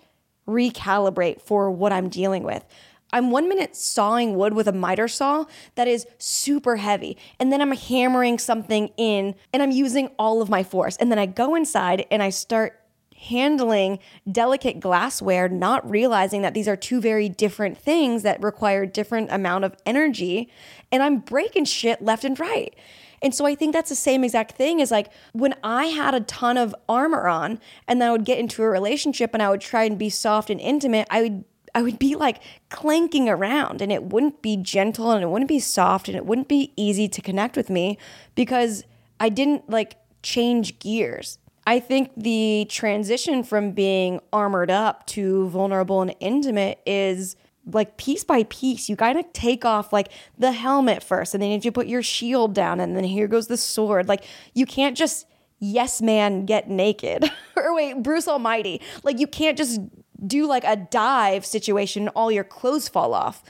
recalibrate 0.47 1.41
for 1.41 1.71
what 1.71 1.91
I'm 1.91 2.09
dealing 2.09 2.43
with. 2.43 2.65
I'm 3.11 3.31
one 3.31 3.47
minute 3.47 3.75
sawing 3.75 4.35
wood 4.35 4.53
with 4.53 4.67
a 4.67 4.73
miter 4.73 5.07
saw 5.07 5.45
that 5.75 5.87
is 5.87 6.05
super 6.17 6.75
heavy. 6.75 7.17
And 7.39 7.51
then 7.51 7.61
I'm 7.61 7.71
hammering 7.71 8.39
something 8.39 8.89
in 8.97 9.35
and 9.53 9.63
I'm 9.63 9.71
using 9.71 10.09
all 10.19 10.41
of 10.41 10.49
my 10.49 10.63
force. 10.63 10.97
And 10.97 11.11
then 11.11 11.19
I 11.19 11.25
go 11.25 11.55
inside 11.55 12.05
and 12.11 12.21
I 12.21 12.29
start 12.29 12.81
handling 13.15 13.99
delicate 14.31 14.79
glassware, 14.79 15.49
not 15.49 15.89
realizing 15.89 16.41
that 16.41 16.53
these 16.53 16.67
are 16.67 16.75
two 16.75 17.01
very 17.01 17.29
different 17.29 17.77
things 17.77 18.23
that 18.23 18.41
require 18.43 18.85
different 18.85 19.31
amount 19.31 19.63
of 19.63 19.75
energy. 19.85 20.49
And 20.91 21.01
I'm 21.01 21.19
breaking 21.19 21.65
shit 21.65 22.01
left 22.01 22.23
and 22.23 22.39
right. 22.39 22.75
And 23.21 23.33
so 23.33 23.45
I 23.45 23.55
think 23.55 23.73
that's 23.73 23.89
the 23.89 23.95
same 23.95 24.23
exact 24.23 24.51
thing 24.51 24.81
as 24.81 24.91
like 24.91 25.11
when 25.33 25.55
I 25.63 25.85
had 25.85 26.13
a 26.13 26.19
ton 26.19 26.57
of 26.57 26.75
armor 26.87 27.27
on 27.27 27.59
and 27.87 27.99
then 28.01 28.09
I 28.09 28.11
would 28.11 28.25
get 28.25 28.37
into 28.37 28.61
a 28.61 28.69
relationship 28.69 29.31
and 29.33 29.41
I 29.41 29.49
would 29.49 29.61
try 29.61 29.85
and 29.85 29.97
be 29.97 30.09
soft 30.09 30.49
and 30.49 30.59
intimate, 30.59 31.07
I 31.09 31.21
would 31.21 31.45
I 31.73 31.81
would 31.81 31.99
be 31.99 32.15
like 32.15 32.41
clanking 32.69 33.27
around 33.27 33.81
and 33.81 33.91
it 33.91 34.03
wouldn't 34.03 34.41
be 34.41 34.55
gentle 34.55 35.11
and 35.11 35.23
it 35.23 35.27
wouldn't 35.27 35.49
be 35.49 35.59
soft 35.59 36.07
and 36.07 36.15
it 36.15 36.25
wouldn't 36.25 36.47
be 36.47 36.71
easy 36.77 37.09
to 37.09 37.21
connect 37.21 37.57
with 37.57 37.69
me 37.69 37.97
because 38.33 38.85
I 39.19 39.27
didn't 39.27 39.69
like 39.69 39.97
change 40.23 40.79
gears. 40.79 41.37
I 41.67 41.79
think 41.79 42.11
the 42.15 42.67
transition 42.69 43.43
from 43.43 43.71
being 43.71 44.19
armored 44.31 44.69
up 44.69 45.05
to 45.07 45.49
vulnerable 45.49 46.01
and 46.01 46.15
intimate 46.19 46.79
is 46.85 47.35
like 47.65 47.97
piece 47.97 48.23
by 48.23 48.43
piece. 48.43 48.87
You 48.89 48.95
gotta 48.95 49.23
take 49.33 49.65
off 49.65 49.91
like 49.91 50.11
the 50.37 50.51
helmet 50.51 51.01
first, 51.01 51.33
and 51.33 51.41
then 51.41 51.59
you 51.63 51.71
put 51.71 51.87
your 51.87 52.03
shield 52.03 52.53
down, 52.53 52.79
and 52.79 52.95
then 52.95 53.03
here 53.03 53.27
goes 53.27 53.47
the 53.47 53.57
sword. 53.57 54.07
Like 54.07 54.23
you 54.53 54.65
can't 54.65 54.95
just 54.95 55.25
yes 55.59 56.01
man 56.01 56.45
get 56.45 56.69
naked 56.69 57.31
or 57.55 57.73
wait 57.73 58.03
bruce 58.03 58.27
almighty 58.27 58.81
like 59.03 59.19
you 59.19 59.25
can't 59.25 59.57
just 59.57 59.79
do 60.25 60.47
like 60.47 60.63
a 60.63 60.75
dive 60.75 61.45
situation, 61.45 62.03
and 62.03 62.09
all 62.15 62.31
your 62.31 62.43
clothes 62.43 62.87
fall 62.87 63.13
off. 63.13 63.43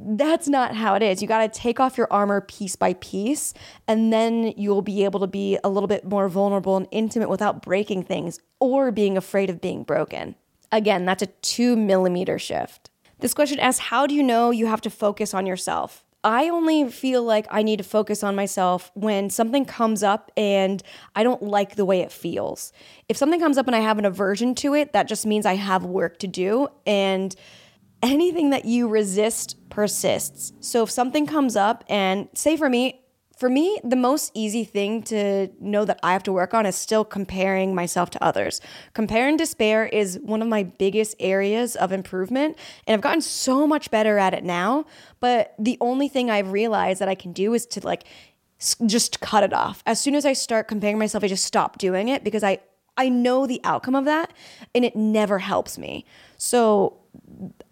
That's 0.00 0.46
not 0.46 0.76
how 0.76 0.94
it 0.94 1.02
is. 1.02 1.20
You 1.20 1.26
got 1.26 1.52
to 1.52 1.60
take 1.60 1.80
off 1.80 1.98
your 1.98 2.06
armor 2.10 2.40
piece 2.40 2.76
by 2.76 2.94
piece, 2.94 3.52
and 3.88 4.12
then 4.12 4.54
you'll 4.56 4.82
be 4.82 5.04
able 5.04 5.18
to 5.20 5.26
be 5.26 5.58
a 5.64 5.68
little 5.68 5.88
bit 5.88 6.04
more 6.04 6.28
vulnerable 6.28 6.76
and 6.76 6.86
intimate 6.92 7.28
without 7.28 7.62
breaking 7.62 8.04
things 8.04 8.38
or 8.60 8.92
being 8.92 9.16
afraid 9.16 9.50
of 9.50 9.60
being 9.60 9.82
broken. 9.82 10.36
Again, 10.70 11.04
that's 11.04 11.22
a 11.22 11.26
two 11.26 11.76
millimeter 11.76 12.38
shift. 12.38 12.90
This 13.18 13.34
question 13.34 13.58
asks 13.58 13.80
How 13.80 14.06
do 14.06 14.14
you 14.14 14.22
know 14.22 14.50
you 14.50 14.66
have 14.66 14.80
to 14.82 14.90
focus 14.90 15.34
on 15.34 15.46
yourself? 15.46 16.04
I 16.22 16.48
only 16.48 16.90
feel 16.90 17.22
like 17.22 17.46
I 17.50 17.62
need 17.62 17.78
to 17.78 17.84
focus 17.84 18.22
on 18.22 18.34
myself 18.34 18.90
when 18.94 19.30
something 19.30 19.64
comes 19.64 20.02
up 20.02 20.32
and 20.36 20.82
I 21.14 21.22
don't 21.22 21.42
like 21.42 21.76
the 21.76 21.84
way 21.84 22.00
it 22.00 22.10
feels. 22.10 22.72
If 23.08 23.16
something 23.16 23.38
comes 23.38 23.56
up 23.56 23.66
and 23.66 23.76
I 23.76 23.80
have 23.80 23.98
an 23.98 24.04
aversion 24.04 24.54
to 24.56 24.74
it, 24.74 24.92
that 24.92 25.08
just 25.08 25.26
means 25.26 25.46
I 25.46 25.54
have 25.54 25.84
work 25.84 26.18
to 26.18 26.26
do. 26.26 26.68
And 26.86 27.34
anything 28.02 28.50
that 28.50 28.64
you 28.64 28.88
resist 28.88 29.56
persists. 29.78 30.52
So 30.58 30.82
if 30.82 30.90
something 30.90 31.24
comes 31.24 31.54
up, 31.54 31.84
and 31.88 32.28
say 32.34 32.56
for 32.56 32.68
me, 32.68 33.00
for 33.36 33.48
me, 33.48 33.78
the 33.84 33.94
most 33.94 34.32
easy 34.34 34.64
thing 34.64 35.04
to 35.04 35.50
know 35.60 35.84
that 35.84 36.00
I 36.02 36.12
have 36.14 36.24
to 36.24 36.32
work 36.32 36.52
on 36.52 36.66
is 36.66 36.74
still 36.74 37.04
comparing 37.04 37.76
myself 37.76 38.10
to 38.10 38.24
others. 38.24 38.60
Compare 38.92 39.28
and 39.28 39.38
despair 39.38 39.86
is 39.86 40.18
one 40.20 40.42
of 40.42 40.48
my 40.48 40.64
biggest 40.64 41.14
areas 41.20 41.76
of 41.76 41.92
improvement, 41.92 42.58
and 42.88 42.94
I've 42.94 43.00
gotten 43.00 43.20
so 43.20 43.68
much 43.68 43.88
better 43.92 44.18
at 44.18 44.34
it 44.34 44.42
now. 44.42 44.84
But 45.20 45.54
the 45.60 45.78
only 45.80 46.08
thing 46.08 46.28
I've 46.28 46.50
realized 46.50 47.00
that 47.00 47.08
I 47.08 47.14
can 47.14 47.32
do 47.32 47.54
is 47.54 47.64
to 47.66 47.86
like 47.86 48.02
just 48.84 49.20
cut 49.20 49.44
it 49.44 49.52
off. 49.52 49.84
As 49.86 50.00
soon 50.00 50.16
as 50.16 50.26
I 50.26 50.32
start 50.32 50.66
comparing 50.66 50.98
myself, 50.98 51.22
I 51.22 51.28
just 51.28 51.44
stop 51.44 51.78
doing 51.78 52.08
it 52.08 52.24
because 52.24 52.42
I 52.42 52.58
I 52.96 53.10
know 53.10 53.46
the 53.46 53.60
outcome 53.62 53.94
of 53.94 54.06
that 54.06 54.32
and 54.74 54.84
it 54.84 54.96
never 54.96 55.38
helps 55.38 55.78
me. 55.78 56.04
So 56.36 56.98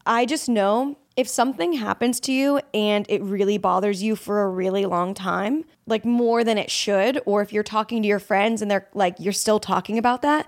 I 0.06 0.24
just 0.24 0.48
know 0.48 0.96
if 1.16 1.26
something 1.26 1.72
happens 1.72 2.20
to 2.20 2.32
you 2.32 2.60
and 2.74 3.06
it 3.08 3.22
really 3.22 3.56
bothers 3.56 4.02
you 4.02 4.16
for 4.16 4.42
a 4.42 4.48
really 4.48 4.84
long 4.84 5.14
time, 5.14 5.64
like 5.86 6.04
more 6.04 6.44
than 6.44 6.58
it 6.58 6.70
should, 6.70 7.20
or 7.24 7.40
if 7.40 7.52
you're 7.52 7.62
talking 7.62 8.02
to 8.02 8.08
your 8.08 8.18
friends 8.18 8.60
and 8.60 8.70
they're 8.70 8.88
like, 8.92 9.16
you're 9.18 9.32
still 9.32 9.58
talking 9.58 9.96
about 9.96 10.20
that, 10.22 10.46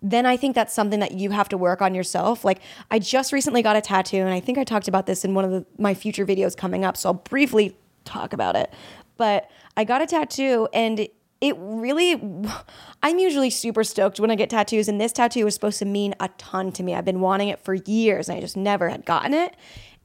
then 0.00 0.26
I 0.26 0.36
think 0.36 0.54
that's 0.54 0.72
something 0.72 1.00
that 1.00 1.12
you 1.12 1.30
have 1.30 1.48
to 1.50 1.58
work 1.58 1.82
on 1.82 1.94
yourself. 1.94 2.44
Like, 2.44 2.60
I 2.90 2.98
just 2.98 3.32
recently 3.32 3.62
got 3.62 3.76
a 3.76 3.80
tattoo, 3.80 4.18
and 4.18 4.30
I 4.30 4.40
think 4.40 4.56
I 4.56 4.64
talked 4.64 4.88
about 4.88 5.06
this 5.06 5.24
in 5.24 5.34
one 5.34 5.44
of 5.44 5.50
the, 5.50 5.66
my 5.76 5.92
future 5.92 6.24
videos 6.24 6.56
coming 6.56 6.84
up. 6.84 6.96
So 6.96 7.08
I'll 7.08 7.14
briefly 7.14 7.76
talk 8.04 8.32
about 8.32 8.54
it. 8.54 8.72
But 9.16 9.50
I 9.76 9.84
got 9.84 10.00
a 10.00 10.06
tattoo, 10.06 10.68
and 10.72 11.08
it 11.40 11.56
really, 11.58 12.20
I'm 13.02 13.18
usually 13.18 13.50
super 13.50 13.82
stoked 13.82 14.20
when 14.20 14.30
I 14.30 14.36
get 14.36 14.50
tattoos, 14.50 14.88
and 14.88 15.00
this 15.00 15.12
tattoo 15.12 15.44
was 15.44 15.54
supposed 15.54 15.80
to 15.80 15.84
mean 15.84 16.14
a 16.20 16.28
ton 16.38 16.70
to 16.72 16.82
me. 16.82 16.94
I've 16.94 17.04
been 17.04 17.20
wanting 17.20 17.48
it 17.48 17.58
for 17.58 17.74
years, 17.74 18.28
and 18.28 18.38
I 18.38 18.40
just 18.40 18.56
never 18.56 18.88
had 18.88 19.04
gotten 19.04 19.34
it. 19.34 19.56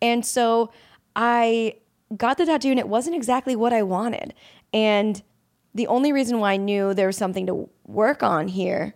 And 0.04 0.26
so 0.26 0.70
I 1.16 1.78
got 2.16 2.38
the 2.38 2.46
tattoo, 2.46 2.70
and 2.70 2.80
it 2.80 2.90
wasn't 2.90 3.16
exactly 3.16 3.56
what 3.56 3.72
I 3.72 3.82
wanted. 3.84 4.34
And 4.74 5.24
the 5.74 5.88
only 5.88 6.12
reason 6.12 6.40
why 6.40 6.54
I 6.54 6.58
knew 6.58 6.94
there 6.94 7.08
was 7.08 7.18
something 7.18 7.48
to 7.48 7.70
work 7.88 8.22
on 8.22 8.50
here 8.50 8.96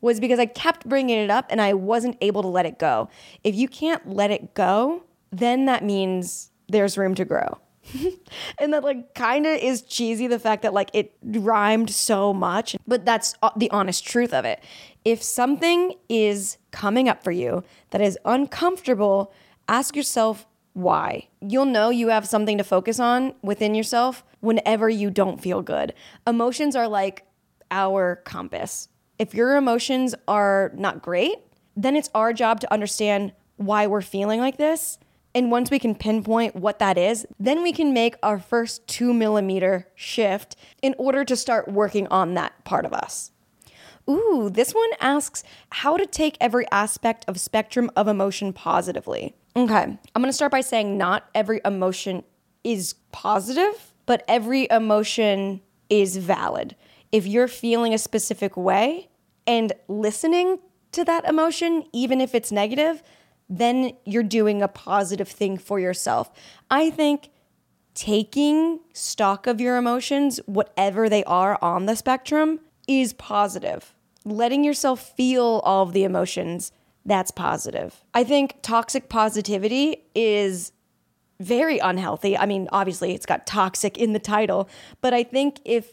was 0.00 0.18
because 0.18 0.38
I 0.38 0.46
kept 0.46 0.88
bringing 0.88 1.18
it 1.18 1.30
up 1.30 1.46
and 1.50 1.60
I 1.60 1.74
wasn't 1.74 2.16
able 2.20 2.42
to 2.42 2.48
let 2.48 2.66
it 2.66 2.78
go. 2.78 3.08
If 3.44 3.54
you 3.54 3.68
can't 3.68 4.08
let 4.08 4.30
it 4.30 4.54
go, 4.54 5.04
then 5.30 5.66
that 5.66 5.84
means 5.84 6.50
there's 6.68 6.98
room 6.98 7.14
to 7.14 7.24
grow. 7.24 7.58
and 8.58 8.72
that 8.72 8.82
like 8.82 9.14
kind 9.14 9.46
of 9.46 9.56
is 9.58 9.82
cheesy 9.82 10.26
the 10.26 10.38
fact 10.38 10.62
that 10.62 10.72
like 10.72 10.90
it 10.92 11.16
rhymed 11.22 11.90
so 11.90 12.32
much, 12.32 12.76
but 12.86 13.04
that's 13.04 13.34
the 13.56 13.70
honest 13.70 14.04
truth 14.04 14.34
of 14.34 14.44
it. 14.44 14.62
If 15.04 15.22
something 15.22 15.94
is 16.08 16.58
coming 16.70 17.08
up 17.08 17.22
for 17.22 17.30
you 17.30 17.62
that 17.90 18.00
is 18.00 18.18
uncomfortable, 18.24 19.32
ask 19.70 19.96
yourself 19.96 20.46
why. 20.72 21.28
You'll 21.40 21.64
know 21.64 21.90
you 21.90 22.08
have 22.08 22.26
something 22.26 22.58
to 22.58 22.64
focus 22.64 23.00
on 23.00 23.34
within 23.42 23.74
yourself 23.74 24.24
whenever 24.40 24.88
you 24.88 25.10
don't 25.10 25.40
feel 25.40 25.62
good. 25.62 25.94
Emotions 26.26 26.76
are 26.76 26.88
like 26.88 27.24
our 27.70 28.16
compass. 28.24 28.88
If 29.18 29.32
your 29.32 29.56
emotions 29.56 30.14
are 30.26 30.72
not 30.74 31.02
great, 31.02 31.36
then 31.76 31.96
it's 31.96 32.10
our 32.14 32.32
job 32.32 32.60
to 32.60 32.72
understand 32.72 33.32
why 33.56 33.86
we're 33.86 34.02
feeling 34.02 34.40
like 34.40 34.58
this. 34.58 34.98
And 35.34 35.52
once 35.52 35.70
we 35.70 35.78
can 35.78 35.94
pinpoint 35.94 36.56
what 36.56 36.80
that 36.80 36.98
is, 36.98 37.24
then 37.38 37.62
we 37.62 37.72
can 37.72 37.92
make 37.92 38.16
our 38.22 38.40
first 38.40 38.86
two 38.88 39.14
millimeter 39.14 39.86
shift 39.94 40.56
in 40.82 40.96
order 40.98 41.24
to 41.24 41.36
start 41.36 41.68
working 41.68 42.08
on 42.08 42.34
that 42.34 42.64
part 42.64 42.84
of 42.84 42.92
us. 42.92 43.30
Ooh, 44.08 44.50
this 44.52 44.72
one 44.72 44.90
asks 44.98 45.44
how 45.70 45.96
to 45.96 46.06
take 46.06 46.36
every 46.40 46.66
aspect 46.72 47.24
of 47.28 47.38
spectrum 47.38 47.90
of 47.94 48.08
emotion 48.08 48.52
positively. 48.52 49.36
Okay, 49.56 49.82
I'm 49.82 50.22
gonna 50.22 50.32
start 50.32 50.52
by 50.52 50.60
saying 50.60 50.96
not 50.96 51.28
every 51.34 51.60
emotion 51.64 52.22
is 52.62 52.94
positive, 53.10 53.92
but 54.06 54.24
every 54.28 54.68
emotion 54.70 55.60
is 55.88 56.16
valid. 56.18 56.76
If 57.10 57.26
you're 57.26 57.48
feeling 57.48 57.92
a 57.92 57.98
specific 57.98 58.56
way 58.56 59.08
and 59.46 59.72
listening 59.88 60.60
to 60.92 61.04
that 61.04 61.24
emotion, 61.28 61.84
even 61.92 62.20
if 62.20 62.34
it's 62.34 62.52
negative, 62.52 63.02
then 63.48 63.92
you're 64.04 64.22
doing 64.22 64.62
a 64.62 64.68
positive 64.68 65.28
thing 65.28 65.58
for 65.58 65.80
yourself. 65.80 66.30
I 66.70 66.90
think 66.90 67.30
taking 67.94 68.78
stock 68.92 69.48
of 69.48 69.60
your 69.60 69.76
emotions, 69.76 70.38
whatever 70.46 71.08
they 71.08 71.24
are 71.24 71.58
on 71.60 71.86
the 71.86 71.96
spectrum, 71.96 72.60
is 72.86 73.12
positive. 73.14 73.94
Letting 74.24 74.62
yourself 74.62 75.14
feel 75.16 75.60
all 75.64 75.82
of 75.82 75.92
the 75.92 76.04
emotions, 76.04 76.70
that's 77.10 77.32
positive. 77.32 78.04
I 78.14 78.22
think 78.22 78.56
toxic 78.62 79.08
positivity 79.08 80.04
is 80.14 80.70
very 81.40 81.78
unhealthy. 81.78 82.38
I 82.38 82.46
mean, 82.46 82.68
obviously 82.70 83.14
it's 83.14 83.26
got 83.26 83.46
toxic 83.46 83.98
in 83.98 84.12
the 84.12 84.20
title, 84.20 84.68
but 85.00 85.12
I 85.12 85.24
think 85.24 85.60
if 85.64 85.92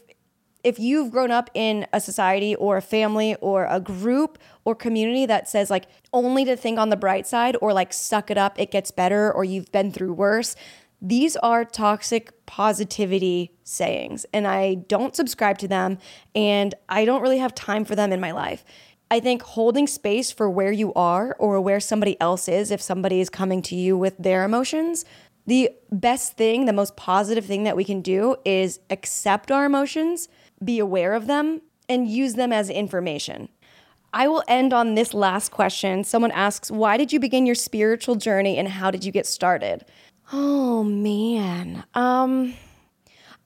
if 0.64 0.78
you've 0.78 1.10
grown 1.10 1.30
up 1.30 1.50
in 1.54 1.86
a 1.92 2.00
society 2.00 2.54
or 2.56 2.76
a 2.76 2.82
family 2.82 3.36
or 3.36 3.64
a 3.66 3.80
group 3.80 4.38
or 4.64 4.74
community 4.74 5.24
that 5.24 5.48
says 5.48 5.70
like 5.70 5.86
only 6.12 6.44
to 6.44 6.56
think 6.56 6.78
on 6.78 6.88
the 6.88 6.96
bright 6.96 7.26
side 7.26 7.56
or 7.60 7.72
like 7.72 7.92
suck 7.92 8.30
it 8.30 8.36
up, 8.36 8.58
it 8.58 8.70
gets 8.70 8.90
better 8.90 9.32
or 9.32 9.44
you've 9.44 9.70
been 9.72 9.92
through 9.92 10.12
worse, 10.12 10.56
these 11.00 11.36
are 11.36 11.64
toxic 11.64 12.44
positivity 12.46 13.52
sayings 13.62 14.26
and 14.32 14.46
I 14.46 14.74
don't 14.74 15.14
subscribe 15.14 15.58
to 15.58 15.68
them 15.68 15.98
and 16.34 16.74
I 16.88 17.04
don't 17.04 17.22
really 17.22 17.38
have 17.38 17.54
time 17.54 17.84
for 17.84 17.94
them 17.94 18.12
in 18.12 18.20
my 18.20 18.32
life. 18.32 18.64
I 19.10 19.20
think 19.20 19.42
holding 19.42 19.86
space 19.86 20.30
for 20.30 20.50
where 20.50 20.72
you 20.72 20.92
are 20.94 21.34
or 21.38 21.60
where 21.60 21.80
somebody 21.80 22.20
else 22.20 22.46
is 22.46 22.70
if 22.70 22.82
somebody 22.82 23.20
is 23.20 23.30
coming 23.30 23.62
to 23.62 23.74
you 23.74 23.96
with 23.96 24.16
their 24.18 24.44
emotions 24.44 25.04
the 25.48 25.70
best 25.90 26.36
thing, 26.36 26.66
the 26.66 26.74
most 26.74 26.94
positive 26.94 27.46
thing 27.46 27.64
that 27.64 27.74
we 27.74 27.82
can 27.82 28.02
do 28.02 28.36
is 28.44 28.80
accept 28.90 29.50
our 29.50 29.64
emotions, 29.64 30.28
be 30.62 30.78
aware 30.78 31.14
of 31.14 31.26
them, 31.26 31.62
and 31.88 32.06
use 32.06 32.34
them 32.34 32.52
as 32.52 32.68
information. 32.68 33.48
I 34.12 34.28
will 34.28 34.44
end 34.46 34.74
on 34.74 34.94
this 34.94 35.14
last 35.14 35.50
question. 35.50 36.04
Someone 36.04 36.32
asks, 36.32 36.70
Why 36.70 36.98
did 36.98 37.14
you 37.14 37.18
begin 37.18 37.46
your 37.46 37.54
spiritual 37.54 38.16
journey 38.16 38.58
and 38.58 38.68
how 38.68 38.90
did 38.90 39.06
you 39.06 39.10
get 39.10 39.26
started? 39.26 39.86
Oh 40.34 40.84
man. 40.84 41.84
Um, 41.94 42.52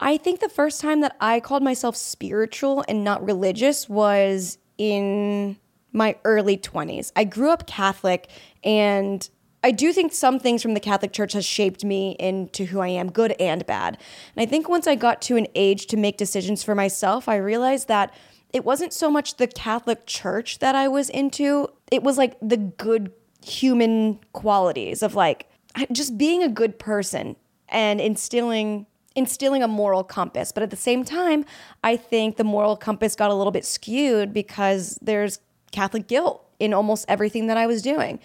I 0.00 0.16
think 0.16 0.40
the 0.40 0.48
first 0.48 0.80
time 0.80 1.02
that 1.02 1.16
I 1.20 1.38
called 1.38 1.62
myself 1.62 1.94
spiritual 1.94 2.84
and 2.88 3.04
not 3.04 3.24
religious 3.24 3.88
was 3.88 4.58
in 4.78 5.56
my 5.92 6.16
early 6.24 6.56
20s. 6.56 7.12
I 7.14 7.24
grew 7.24 7.50
up 7.50 7.66
Catholic 7.66 8.30
and 8.64 9.28
I 9.64 9.70
do 9.70 9.92
think 9.92 10.12
some 10.12 10.40
things 10.40 10.62
from 10.62 10.74
the 10.74 10.80
Catholic 10.80 11.12
Church 11.12 11.34
has 11.34 11.44
shaped 11.44 11.84
me 11.84 12.16
into 12.18 12.64
who 12.64 12.80
I 12.80 12.88
am, 12.88 13.12
good 13.12 13.32
and 13.38 13.64
bad. 13.64 13.96
And 14.34 14.42
I 14.42 14.46
think 14.46 14.68
once 14.68 14.86
I 14.86 14.96
got 14.96 15.22
to 15.22 15.36
an 15.36 15.46
age 15.54 15.86
to 15.88 15.96
make 15.96 16.16
decisions 16.16 16.64
for 16.64 16.74
myself, 16.74 17.28
I 17.28 17.36
realized 17.36 17.86
that 17.88 18.12
it 18.52 18.64
wasn't 18.64 18.92
so 18.92 19.10
much 19.10 19.36
the 19.36 19.46
Catholic 19.46 20.06
Church 20.06 20.58
that 20.58 20.74
I 20.74 20.88
was 20.88 21.08
into, 21.08 21.68
it 21.90 22.02
was 22.02 22.18
like 22.18 22.36
the 22.42 22.56
good 22.56 23.12
human 23.44 24.18
qualities 24.32 25.02
of 25.02 25.14
like 25.14 25.48
just 25.90 26.18
being 26.18 26.42
a 26.42 26.48
good 26.48 26.78
person 26.78 27.36
and 27.68 28.00
instilling 28.00 28.86
instilling 29.14 29.62
a 29.62 29.68
moral 29.68 30.04
compass. 30.04 30.52
But 30.52 30.62
at 30.62 30.70
the 30.70 30.76
same 30.76 31.04
time, 31.04 31.44
I 31.82 31.96
think 31.96 32.36
the 32.36 32.44
moral 32.44 32.76
compass 32.76 33.14
got 33.14 33.30
a 33.30 33.34
little 33.34 33.52
bit 33.52 33.64
skewed 33.64 34.32
because 34.32 34.98
there's 35.02 35.40
Catholic 35.70 36.06
guilt 36.06 36.44
in 36.58 36.72
almost 36.72 37.04
everything 37.08 37.46
that 37.48 37.56
I 37.56 37.66
was 37.66 37.82
doing. 37.82 38.20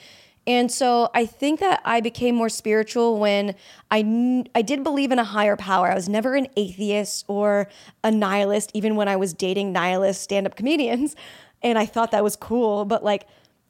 And 0.47 0.71
so 0.71 1.09
I 1.13 1.25
think 1.25 1.59
that 1.59 1.81
I 1.83 1.99
became 1.99 2.33
more 2.33 2.47
spiritual 2.47 3.19
when 3.19 3.53
I 3.91 4.01
kn- 4.01 4.47
I 4.55 4.61
did 4.61 4.81
believe 4.81 5.11
in 5.11 5.19
a 5.19 5.23
higher 5.25 5.57
power. 5.57 5.91
I 5.91 5.95
was 5.95 6.07
never 6.07 6.35
an 6.35 6.47
atheist 6.55 7.25
or 7.27 7.67
a 8.03 8.09
nihilist 8.09 8.71
even 8.73 8.95
when 8.95 9.09
I 9.09 9.17
was 9.17 9.33
dating 9.33 9.73
nihilist 9.73 10.21
stand-up 10.21 10.55
comedians 10.55 11.17
and 11.61 11.77
I 11.77 11.85
thought 11.85 12.11
that 12.11 12.23
was 12.23 12.37
cool, 12.37 12.85
but 12.85 13.03
like 13.03 13.27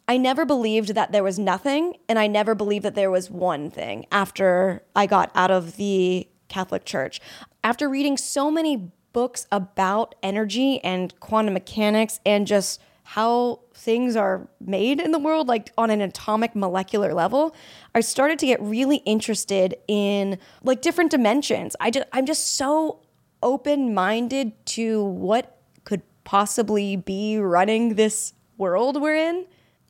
I 0.07 0.17
never 0.17 0.45
believed 0.45 0.93
that 0.93 1.11
there 1.11 1.23
was 1.23 1.39
nothing 1.39 1.97
and 2.07 2.19
I 2.19 2.27
never 2.27 2.53
believed 2.53 2.85
that 2.85 2.95
there 2.95 3.11
was 3.11 3.31
one 3.31 3.71
thing 3.71 4.05
after 4.11 4.83
I 4.95 5.07
got 5.07 5.31
out 5.33 5.49
of 5.49 5.77
the 5.77 6.27
Catholic 6.47 6.85
Church. 6.85 7.19
After 7.63 7.89
reading 7.89 8.17
so 8.17 8.49
many 8.51 8.91
books 9.13 9.47
about 9.51 10.15
energy 10.21 10.79
and 10.83 11.17
quantum 11.19 11.53
mechanics 11.53 12.19
and 12.25 12.45
just 12.45 12.81
how 13.03 13.59
things 13.73 14.15
are 14.17 14.47
made 14.59 14.99
in 14.99 15.11
the 15.11 15.19
world, 15.19 15.47
like 15.47 15.71
on 15.77 15.89
an 15.89 16.01
atomic 16.01 16.55
molecular 16.55 17.13
level, 17.13 17.55
I 17.95 18.01
started 18.01 18.37
to 18.39 18.45
get 18.45 18.61
really 18.61 18.97
interested 18.97 19.75
in 19.87 20.37
like 20.61 20.81
different 20.81 21.11
dimensions. 21.11 21.75
I 21.79 21.89
just 21.89 22.05
I'm 22.11 22.25
just 22.25 22.57
so 22.57 22.99
open-minded 23.41 24.65
to 24.65 25.03
what 25.03 25.57
could 25.83 26.01
possibly 26.23 26.95
be 26.95 27.37
running 27.37 27.95
this 27.95 28.33
world 28.57 29.01
we're 29.01 29.15
in. 29.15 29.45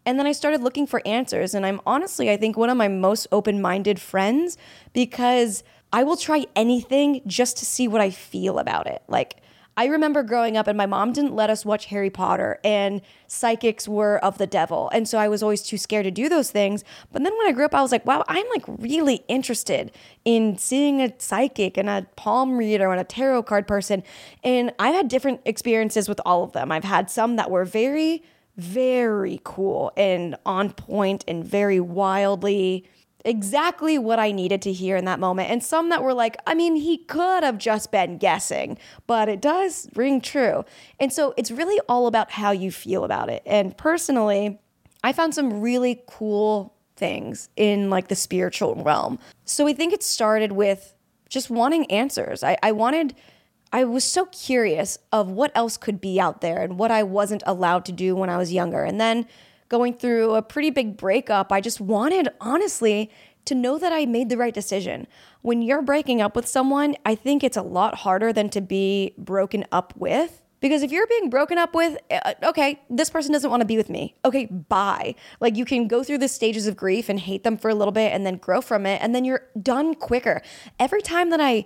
And 0.05 0.17
then 0.17 0.27
I 0.27 0.31
started 0.31 0.61
looking 0.61 0.87
for 0.87 1.01
answers. 1.05 1.53
And 1.53 1.65
I'm 1.65 1.81
honestly, 1.85 2.29
I 2.29 2.37
think, 2.37 2.55
one 2.55 2.69
of 2.69 2.77
my 2.77 2.87
most 2.87 3.27
open 3.31 3.61
minded 3.61 3.99
friends 3.99 4.57
because 4.93 5.63
I 5.91 6.03
will 6.03 6.17
try 6.17 6.45
anything 6.55 7.21
just 7.25 7.57
to 7.57 7.65
see 7.65 7.87
what 7.87 8.01
I 8.01 8.09
feel 8.09 8.59
about 8.59 8.87
it. 8.87 9.01
Like, 9.07 9.41
I 9.77 9.85
remember 9.85 10.23
growing 10.23 10.57
up 10.57 10.65
and 10.65 10.75
my 10.75 10.87
mom 10.87 11.13
didn't 11.13 11.35
let 11.35 11.51
us 11.51 11.63
watch 11.63 11.85
Harry 11.85 12.09
Potter 12.09 12.59
and 12.63 12.99
psychics 13.27 13.87
were 13.87 14.17
of 14.25 14.39
the 14.39 14.47
devil. 14.47 14.89
And 14.91 15.07
so 15.07 15.19
I 15.19 15.27
was 15.27 15.43
always 15.43 15.61
too 15.61 15.77
scared 15.77 16.05
to 16.05 16.11
do 16.11 16.27
those 16.27 16.49
things. 16.49 16.83
But 17.11 17.23
then 17.23 17.37
when 17.37 17.45
I 17.45 17.51
grew 17.51 17.65
up, 17.65 17.75
I 17.75 17.83
was 17.83 17.91
like, 17.91 18.03
wow, 18.03 18.23
I'm 18.27 18.45
like 18.49 18.63
really 18.67 19.23
interested 19.27 19.91
in 20.25 20.57
seeing 20.57 20.99
a 20.99 21.13
psychic 21.19 21.77
and 21.77 21.89
a 21.89 22.07
palm 22.15 22.57
reader 22.57 22.91
and 22.91 22.99
a 22.99 23.03
tarot 23.03 23.43
card 23.43 23.67
person. 23.67 24.01
And 24.43 24.73
I've 24.79 24.95
had 24.95 25.09
different 25.09 25.41
experiences 25.45 26.09
with 26.09 26.19
all 26.25 26.43
of 26.43 26.53
them. 26.53 26.71
I've 26.71 26.83
had 26.83 27.11
some 27.11 27.35
that 27.35 27.51
were 27.51 27.63
very, 27.63 28.23
very 28.55 29.39
cool 29.43 29.91
and 29.95 30.35
on 30.43 30.71
point 30.71 31.23
and 31.27 31.45
very 31.45 31.79
wildly 31.79 32.89
exactly 33.27 33.97
what 33.97 34.19
I 34.19 34.31
needed 34.31 34.61
to 34.63 34.71
hear 34.71 34.95
in 34.95 35.05
that 35.05 35.19
moment. 35.19 35.51
And 35.51 35.61
some 35.61 35.89
that 35.89 36.01
were 36.01 36.13
like, 36.13 36.37
I 36.47 36.55
mean, 36.55 36.75
he 36.77 36.97
could 36.97 37.43
have 37.43 37.57
just 37.57 37.91
been 37.91 38.17
guessing, 38.17 38.77
but 39.05 39.27
it 39.27 39.41
does 39.41 39.89
ring 39.95 40.21
true. 40.21 40.63
And 40.99 41.11
so 41.11 41.33
it's 41.35 41.51
really 41.51 41.79
all 41.89 42.07
about 42.07 42.31
how 42.31 42.51
you 42.51 42.71
feel 42.71 43.03
about 43.03 43.29
it. 43.29 43.43
And 43.45 43.77
personally, 43.77 44.59
I 45.03 45.11
found 45.11 45.35
some 45.35 45.61
really 45.61 46.01
cool 46.07 46.73
things 46.95 47.49
in 47.55 47.89
like 47.89 48.07
the 48.07 48.15
spiritual 48.15 48.75
realm. 48.75 49.19
So 49.45 49.67
I 49.67 49.73
think 49.73 49.93
it 49.93 50.03
started 50.03 50.53
with 50.53 50.93
just 51.29 51.49
wanting 51.49 51.85
answers. 51.91 52.43
I, 52.43 52.57
I 52.63 52.71
wanted. 52.71 53.13
I 53.73 53.83
was 53.83 54.05
so 54.05 54.27
curious 54.27 54.97
of 55.11 55.29
what 55.29 55.51
else 55.53 55.75
could 55.75 55.99
be 55.99 56.21
out 56.21 56.39
there 56.39 56.61
and 56.61 56.79
what 56.79 56.89
I 56.89 57.03
wasn't 57.03 57.43
allowed 57.45 57.83
to 57.85 57.91
do 57.91 58.15
when 58.15 58.29
I 58.29 58.37
was 58.37 58.53
younger. 58.53 58.81
And 58.83 58.99
then 58.99 59.27
going 59.69 59.93
through 59.93 60.35
a 60.35 60.41
pretty 60.41 60.69
big 60.69 60.97
breakup, 60.97 61.51
I 61.51 61.61
just 61.61 61.81
wanted, 61.81 62.29
honestly, 62.39 63.11
to 63.45 63.55
know 63.55 63.77
that 63.77 63.93
I 63.93 64.05
made 64.05 64.29
the 64.29 64.37
right 64.37 64.53
decision. 64.53 65.07
When 65.41 65.61
you're 65.61 65.81
breaking 65.81 66.21
up 66.21 66.35
with 66.35 66.47
someone, 66.47 66.95
I 67.05 67.15
think 67.15 67.43
it's 67.43 67.57
a 67.57 67.61
lot 67.61 67.95
harder 67.95 68.33
than 68.33 68.49
to 68.49 68.61
be 68.61 69.13
broken 69.17 69.65
up 69.71 69.93
with. 69.95 70.43
Because 70.59 70.81
if 70.81 70.91
you're 70.91 71.05
being 71.05 71.29
broken 71.29 71.59
up 71.59 71.75
with, 71.75 71.97
uh, 72.09 72.33
okay, 72.43 72.81
this 72.89 73.11
person 73.11 73.31
doesn't 73.31 73.49
want 73.49 73.61
to 73.61 73.65
be 73.65 73.77
with 73.77 73.91
me. 73.91 74.15
Okay, 74.25 74.47
bye. 74.47 75.13
Like 75.39 75.55
you 75.55 75.65
can 75.65 75.87
go 75.87 76.03
through 76.03 76.17
the 76.17 76.27
stages 76.27 76.65
of 76.65 76.75
grief 76.75 77.09
and 77.09 77.19
hate 77.19 77.43
them 77.43 77.57
for 77.57 77.69
a 77.69 77.75
little 77.75 77.91
bit 77.91 78.11
and 78.11 78.25
then 78.25 78.37
grow 78.37 78.59
from 78.59 78.87
it, 78.87 78.99
and 79.01 79.13
then 79.13 79.23
you're 79.23 79.47
done 79.61 79.93
quicker. 79.93 80.41
Every 80.79 81.01
time 81.03 81.29
that 81.29 81.39
I 81.39 81.65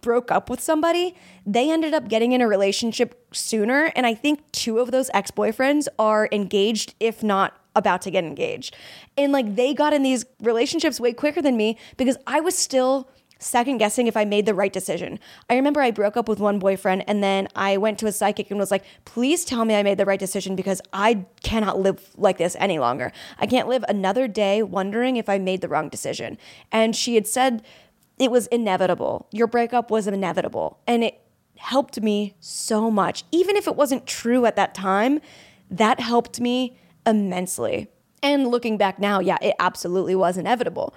broke 0.00 0.30
up 0.30 0.48
with 0.48 0.60
somebody, 0.60 1.14
they 1.46 1.70
ended 1.70 1.94
up 1.94 2.08
getting 2.08 2.32
in 2.32 2.40
a 2.40 2.48
relationship 2.48 3.26
sooner. 3.32 3.92
And 3.96 4.06
I 4.06 4.14
think 4.14 4.50
two 4.52 4.78
of 4.78 4.90
those 4.90 5.10
ex 5.14 5.30
boyfriends 5.30 5.88
are 5.98 6.28
engaged, 6.32 6.94
if 7.00 7.22
not 7.22 7.58
about 7.74 8.02
to 8.02 8.10
get 8.10 8.24
engaged. 8.24 8.74
And 9.16 9.32
like 9.32 9.56
they 9.56 9.74
got 9.74 9.92
in 9.92 10.02
these 10.02 10.24
relationships 10.40 11.00
way 11.00 11.12
quicker 11.12 11.40
than 11.40 11.56
me 11.56 11.78
because 11.96 12.16
I 12.26 12.40
was 12.40 12.56
still 12.56 13.08
second 13.38 13.78
guessing 13.78 14.06
if 14.06 14.16
I 14.16 14.24
made 14.24 14.46
the 14.46 14.54
right 14.54 14.72
decision. 14.72 15.18
I 15.48 15.54
remember 15.54 15.80
I 15.80 15.90
broke 15.90 16.16
up 16.16 16.28
with 16.28 16.40
one 16.40 16.58
boyfriend 16.58 17.04
and 17.06 17.22
then 17.22 17.48
I 17.54 17.76
went 17.76 17.98
to 18.00 18.06
a 18.06 18.12
psychic 18.12 18.50
and 18.50 18.58
was 18.58 18.70
like, 18.70 18.84
please 19.04 19.44
tell 19.44 19.64
me 19.64 19.74
I 19.74 19.82
made 19.82 19.98
the 19.98 20.04
right 20.04 20.18
decision 20.18 20.56
because 20.56 20.82
I 20.92 21.24
cannot 21.42 21.78
live 21.78 22.10
like 22.16 22.38
this 22.38 22.56
any 22.58 22.78
longer. 22.78 23.12
I 23.38 23.46
can't 23.46 23.68
live 23.68 23.84
another 23.88 24.26
day 24.26 24.62
wondering 24.62 25.16
if 25.16 25.28
I 25.28 25.38
made 25.38 25.60
the 25.60 25.68
wrong 25.68 25.88
decision. 25.88 26.36
And 26.72 26.96
she 26.96 27.14
had 27.14 27.26
said, 27.26 27.62
it 28.18 28.30
was 28.30 28.46
inevitable. 28.48 29.28
Your 29.32 29.46
breakup 29.46 29.90
was 29.90 30.06
inevitable. 30.06 30.78
And 30.86 31.04
it 31.04 31.20
helped 31.56 32.00
me 32.00 32.34
so 32.40 32.90
much. 32.90 33.24
Even 33.32 33.56
if 33.56 33.66
it 33.66 33.76
wasn't 33.76 34.06
true 34.06 34.46
at 34.46 34.56
that 34.56 34.74
time, 34.74 35.20
that 35.70 36.00
helped 36.00 36.40
me 36.40 36.78
immensely. 37.06 37.88
And 38.22 38.48
looking 38.48 38.76
back 38.76 38.98
now, 38.98 39.20
yeah, 39.20 39.38
it 39.40 39.54
absolutely 39.58 40.14
was 40.14 40.36
inevitable. 40.36 40.94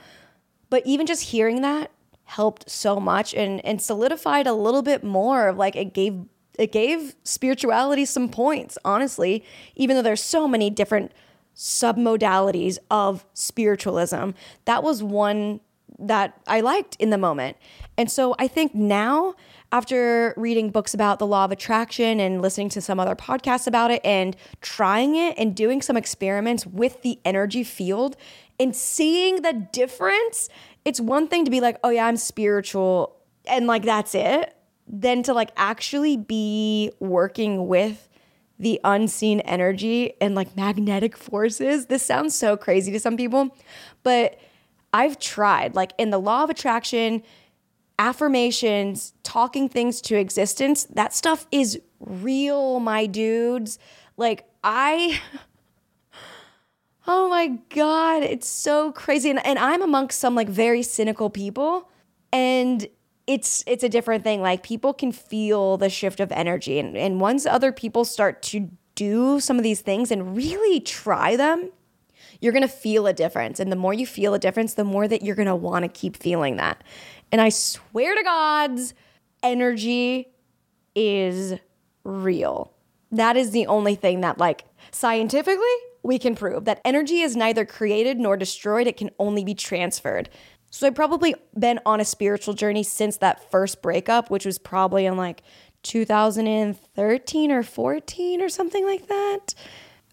But 0.69 0.85
even 0.85 1.05
just 1.05 1.23
hearing 1.23 1.61
that 1.61 1.91
helped 2.23 2.69
so 2.69 2.97
much 2.97 3.33
and 3.33 3.63
and 3.65 3.81
solidified 3.81 4.47
a 4.47 4.53
little 4.53 4.81
bit 4.81 5.03
more 5.03 5.49
of 5.49 5.57
like 5.57 5.75
it 5.75 5.93
gave 5.93 6.23
it 6.57 6.71
gave 6.71 7.15
spirituality 7.23 8.05
some 8.05 8.29
points, 8.29 8.77
honestly, 8.85 9.43
even 9.75 9.95
though 9.95 10.01
there's 10.01 10.23
so 10.23 10.47
many 10.47 10.69
different 10.69 11.11
submodalities 11.55 12.77
of 12.89 13.25
spiritualism. 13.33 14.31
That 14.65 14.83
was 14.83 15.03
one 15.03 15.59
that 16.01 16.39
I 16.47 16.61
liked 16.61 16.95
in 16.97 17.09
the 17.09 17.17
moment. 17.17 17.57
And 17.97 18.09
so 18.09 18.35
I 18.39 18.47
think 18.47 18.73
now, 18.73 19.35
after 19.71 20.33
reading 20.35 20.69
books 20.69 20.93
about 20.93 21.19
the 21.19 21.27
law 21.27 21.45
of 21.45 21.51
attraction 21.51 22.19
and 22.19 22.41
listening 22.41 22.69
to 22.69 22.81
some 22.81 22.99
other 22.99 23.15
podcasts 23.15 23.67
about 23.67 23.91
it 23.91 24.01
and 24.03 24.35
trying 24.61 25.15
it 25.15 25.37
and 25.37 25.55
doing 25.55 25.81
some 25.81 25.95
experiments 25.95 26.65
with 26.65 27.01
the 27.03 27.19
energy 27.23 27.63
field 27.63 28.17
and 28.59 28.75
seeing 28.75 29.41
the 29.41 29.53
difference, 29.71 30.49
it's 30.83 30.99
one 30.99 31.27
thing 31.27 31.45
to 31.45 31.51
be 31.51 31.61
like, 31.61 31.77
oh 31.83 31.89
yeah, 31.89 32.05
I'm 32.05 32.17
spiritual 32.17 33.15
and 33.45 33.67
like 33.67 33.83
that's 33.83 34.13
it. 34.15 34.55
Then 34.87 35.23
to 35.23 35.33
like 35.33 35.51
actually 35.55 36.17
be 36.17 36.91
working 36.99 37.67
with 37.67 38.09
the 38.59 38.79
unseen 38.83 39.39
energy 39.41 40.13
and 40.21 40.35
like 40.35 40.55
magnetic 40.55 41.17
forces. 41.17 41.87
This 41.87 42.03
sounds 42.03 42.35
so 42.35 42.55
crazy 42.55 42.91
to 42.91 42.99
some 42.99 43.17
people, 43.17 43.57
but 44.03 44.39
I've 44.93 45.19
tried, 45.19 45.75
like 45.75 45.93
in 45.97 46.09
the 46.09 46.19
law 46.19 46.43
of 46.43 46.49
attraction, 46.49 47.23
affirmations, 47.97 49.13
talking 49.23 49.69
things 49.69 50.01
to 50.01 50.15
existence, 50.15 50.85
that 50.85 51.13
stuff 51.13 51.47
is 51.51 51.79
real, 51.99 52.79
my 52.79 53.05
dudes. 53.05 53.79
Like, 54.17 54.45
I. 54.63 55.19
Oh 57.07 57.29
my 57.29 57.57
God, 57.73 58.21
it's 58.21 58.47
so 58.47 58.91
crazy. 58.91 59.31
And, 59.31 59.43
and 59.43 59.57
I'm 59.57 59.81
amongst 59.81 60.19
some 60.19 60.35
like 60.35 60.47
very 60.47 60.83
cynical 60.83 61.31
people. 61.31 61.89
And 62.31 62.87
it's 63.25 63.63
it's 63.65 63.83
a 63.83 63.89
different 63.89 64.23
thing. 64.23 64.41
Like 64.41 64.61
people 64.61 64.93
can 64.93 65.11
feel 65.11 65.77
the 65.77 65.89
shift 65.89 66.19
of 66.19 66.31
energy. 66.31 66.77
And, 66.77 66.95
and 66.95 67.19
once 67.19 67.47
other 67.47 67.71
people 67.71 68.05
start 68.05 68.43
to 68.43 68.69
do 68.95 69.39
some 69.39 69.57
of 69.57 69.63
these 69.63 69.81
things 69.81 70.11
and 70.11 70.35
really 70.35 70.79
try 70.79 71.35
them, 71.35 71.71
you're 72.39 72.53
going 72.53 72.61
to 72.61 72.67
feel 72.67 73.07
a 73.07 73.13
difference. 73.13 73.59
And 73.59 73.71
the 73.71 73.75
more 73.75 73.93
you 73.93 74.05
feel 74.05 74.33
a 74.33 74.39
difference, 74.39 74.73
the 74.73 74.83
more 74.83 75.07
that 75.07 75.21
you're 75.21 75.35
going 75.35 75.47
to 75.47 75.55
want 75.55 75.83
to 75.83 75.89
keep 75.89 76.17
feeling 76.17 76.57
that. 76.57 76.83
And 77.31 77.41
I 77.41 77.49
swear 77.49 78.15
to 78.15 78.23
God's 78.23 78.93
energy 79.43 80.27
is 80.95 81.55
real. 82.03 82.73
That 83.11 83.37
is 83.37 83.51
the 83.51 83.67
only 83.67 83.95
thing 83.95 84.21
that, 84.21 84.37
like, 84.37 84.65
scientifically, 84.91 85.65
we 86.03 86.17
can 86.17 86.35
prove 86.35 86.65
that 86.65 86.81
energy 86.83 87.21
is 87.21 87.35
neither 87.35 87.65
created 87.65 88.17
nor 88.17 88.37
destroyed, 88.37 88.87
it 88.87 88.97
can 88.97 89.11
only 89.19 89.43
be 89.43 89.53
transferred. 89.53 90.29
So 90.71 90.87
I've 90.87 90.95
probably 90.95 91.35
been 91.57 91.79
on 91.85 91.99
a 91.99 92.05
spiritual 92.05 92.53
journey 92.53 92.83
since 92.83 93.17
that 93.17 93.51
first 93.51 93.81
breakup, 93.81 94.29
which 94.29 94.45
was 94.45 94.57
probably 94.57 95.05
in 95.05 95.17
like 95.17 95.43
2013 95.83 97.51
or 97.51 97.63
14 97.63 98.41
or 98.41 98.49
something 98.49 98.85
like 98.85 99.07
that 99.07 99.53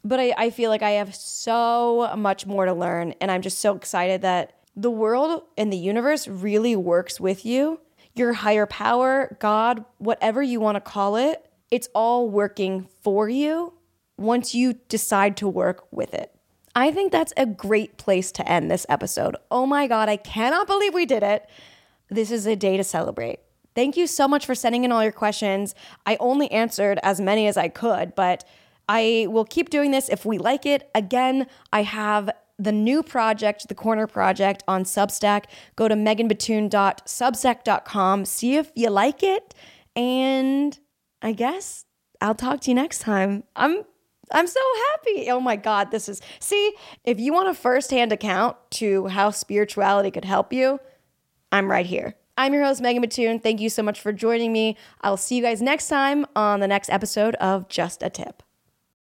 but 0.08 0.18
I, 0.18 0.34
I 0.36 0.50
feel 0.50 0.70
like 0.70 0.82
I 0.82 0.92
have 0.92 1.14
so 1.14 2.14
much 2.16 2.46
more 2.46 2.64
to 2.64 2.72
learn. 2.72 3.14
And 3.20 3.30
I'm 3.30 3.42
just 3.42 3.58
so 3.58 3.76
excited 3.76 4.22
that 4.22 4.54
the 4.74 4.90
world 4.90 5.42
and 5.56 5.72
the 5.72 5.76
universe 5.76 6.26
really 6.26 6.74
works 6.74 7.20
with 7.20 7.44
you. 7.44 7.80
Your 8.14 8.32
higher 8.32 8.66
power, 8.66 9.36
God, 9.38 9.84
whatever 9.98 10.42
you 10.42 10.60
want 10.60 10.76
to 10.76 10.80
call 10.80 11.16
it, 11.16 11.46
it's 11.70 11.88
all 11.94 12.30
working 12.30 12.88
for 13.02 13.28
you 13.28 13.74
once 14.16 14.54
you 14.54 14.72
decide 14.88 15.36
to 15.36 15.48
work 15.48 15.86
with 15.90 16.14
it. 16.14 16.34
I 16.74 16.90
think 16.90 17.12
that's 17.12 17.34
a 17.36 17.44
great 17.44 17.98
place 17.98 18.32
to 18.32 18.50
end 18.50 18.70
this 18.70 18.86
episode. 18.88 19.36
Oh 19.50 19.66
my 19.66 19.86
God, 19.86 20.08
I 20.08 20.16
cannot 20.16 20.66
believe 20.66 20.94
we 20.94 21.06
did 21.06 21.22
it. 21.22 21.48
This 22.08 22.30
is 22.30 22.46
a 22.46 22.56
day 22.56 22.76
to 22.76 22.84
celebrate. 22.84 23.40
Thank 23.74 23.96
you 23.96 24.06
so 24.06 24.26
much 24.26 24.46
for 24.46 24.54
sending 24.54 24.84
in 24.84 24.90
all 24.90 25.02
your 25.02 25.12
questions. 25.12 25.74
I 26.06 26.16
only 26.18 26.50
answered 26.50 26.98
as 27.02 27.20
many 27.20 27.46
as 27.46 27.56
I 27.56 27.68
could, 27.68 28.14
but 28.14 28.44
I 28.88 29.26
will 29.28 29.44
keep 29.44 29.70
doing 29.70 29.90
this 29.90 30.08
if 30.08 30.24
we 30.24 30.38
like 30.38 30.64
it. 30.66 30.88
Again, 30.94 31.48
I 31.72 31.82
have 31.82 32.30
the 32.58 32.72
new 32.72 33.02
project, 33.02 33.68
the 33.68 33.74
Corner 33.74 34.06
Project 34.06 34.64
on 34.66 34.84
Substack. 34.84 35.44
Go 35.76 35.88
to 35.88 35.94
meganbatoon.substack.com, 35.94 38.24
see 38.24 38.56
if 38.56 38.72
you 38.74 38.88
like 38.90 39.22
it, 39.22 39.54
and 39.94 40.78
I 41.22 41.32
guess 41.32 41.84
I'll 42.20 42.34
talk 42.34 42.60
to 42.62 42.70
you 42.70 42.74
next 42.74 42.98
time. 43.00 43.44
I'm 43.54 43.84
I'm 44.30 44.46
so 44.46 44.60
happy. 44.90 45.30
Oh 45.30 45.40
my 45.40 45.56
God, 45.56 45.90
this 45.90 46.06
is 46.08 46.20
see, 46.38 46.74
if 47.04 47.18
you 47.18 47.32
want 47.32 47.48
a 47.48 47.54
first-hand 47.54 48.12
account 48.12 48.58
to 48.72 49.06
how 49.06 49.30
spirituality 49.30 50.10
could 50.10 50.26
help 50.26 50.52
you, 50.52 50.80
I'm 51.50 51.70
right 51.70 51.86
here. 51.86 52.14
I'm 52.36 52.52
your 52.52 52.64
host, 52.64 52.80
Megan 52.80 53.02
Batoon. 53.02 53.42
Thank 53.42 53.60
you 53.60 53.70
so 53.70 53.82
much 53.82 54.00
for 54.00 54.12
joining 54.12 54.52
me. 54.52 54.76
I'll 55.00 55.16
see 55.16 55.36
you 55.36 55.42
guys 55.42 55.62
next 55.62 55.88
time 55.88 56.26
on 56.36 56.60
the 56.60 56.68
next 56.68 56.90
episode 56.90 57.34
of 57.36 57.68
Just 57.68 58.02
a 58.02 58.10
Tip. 58.10 58.42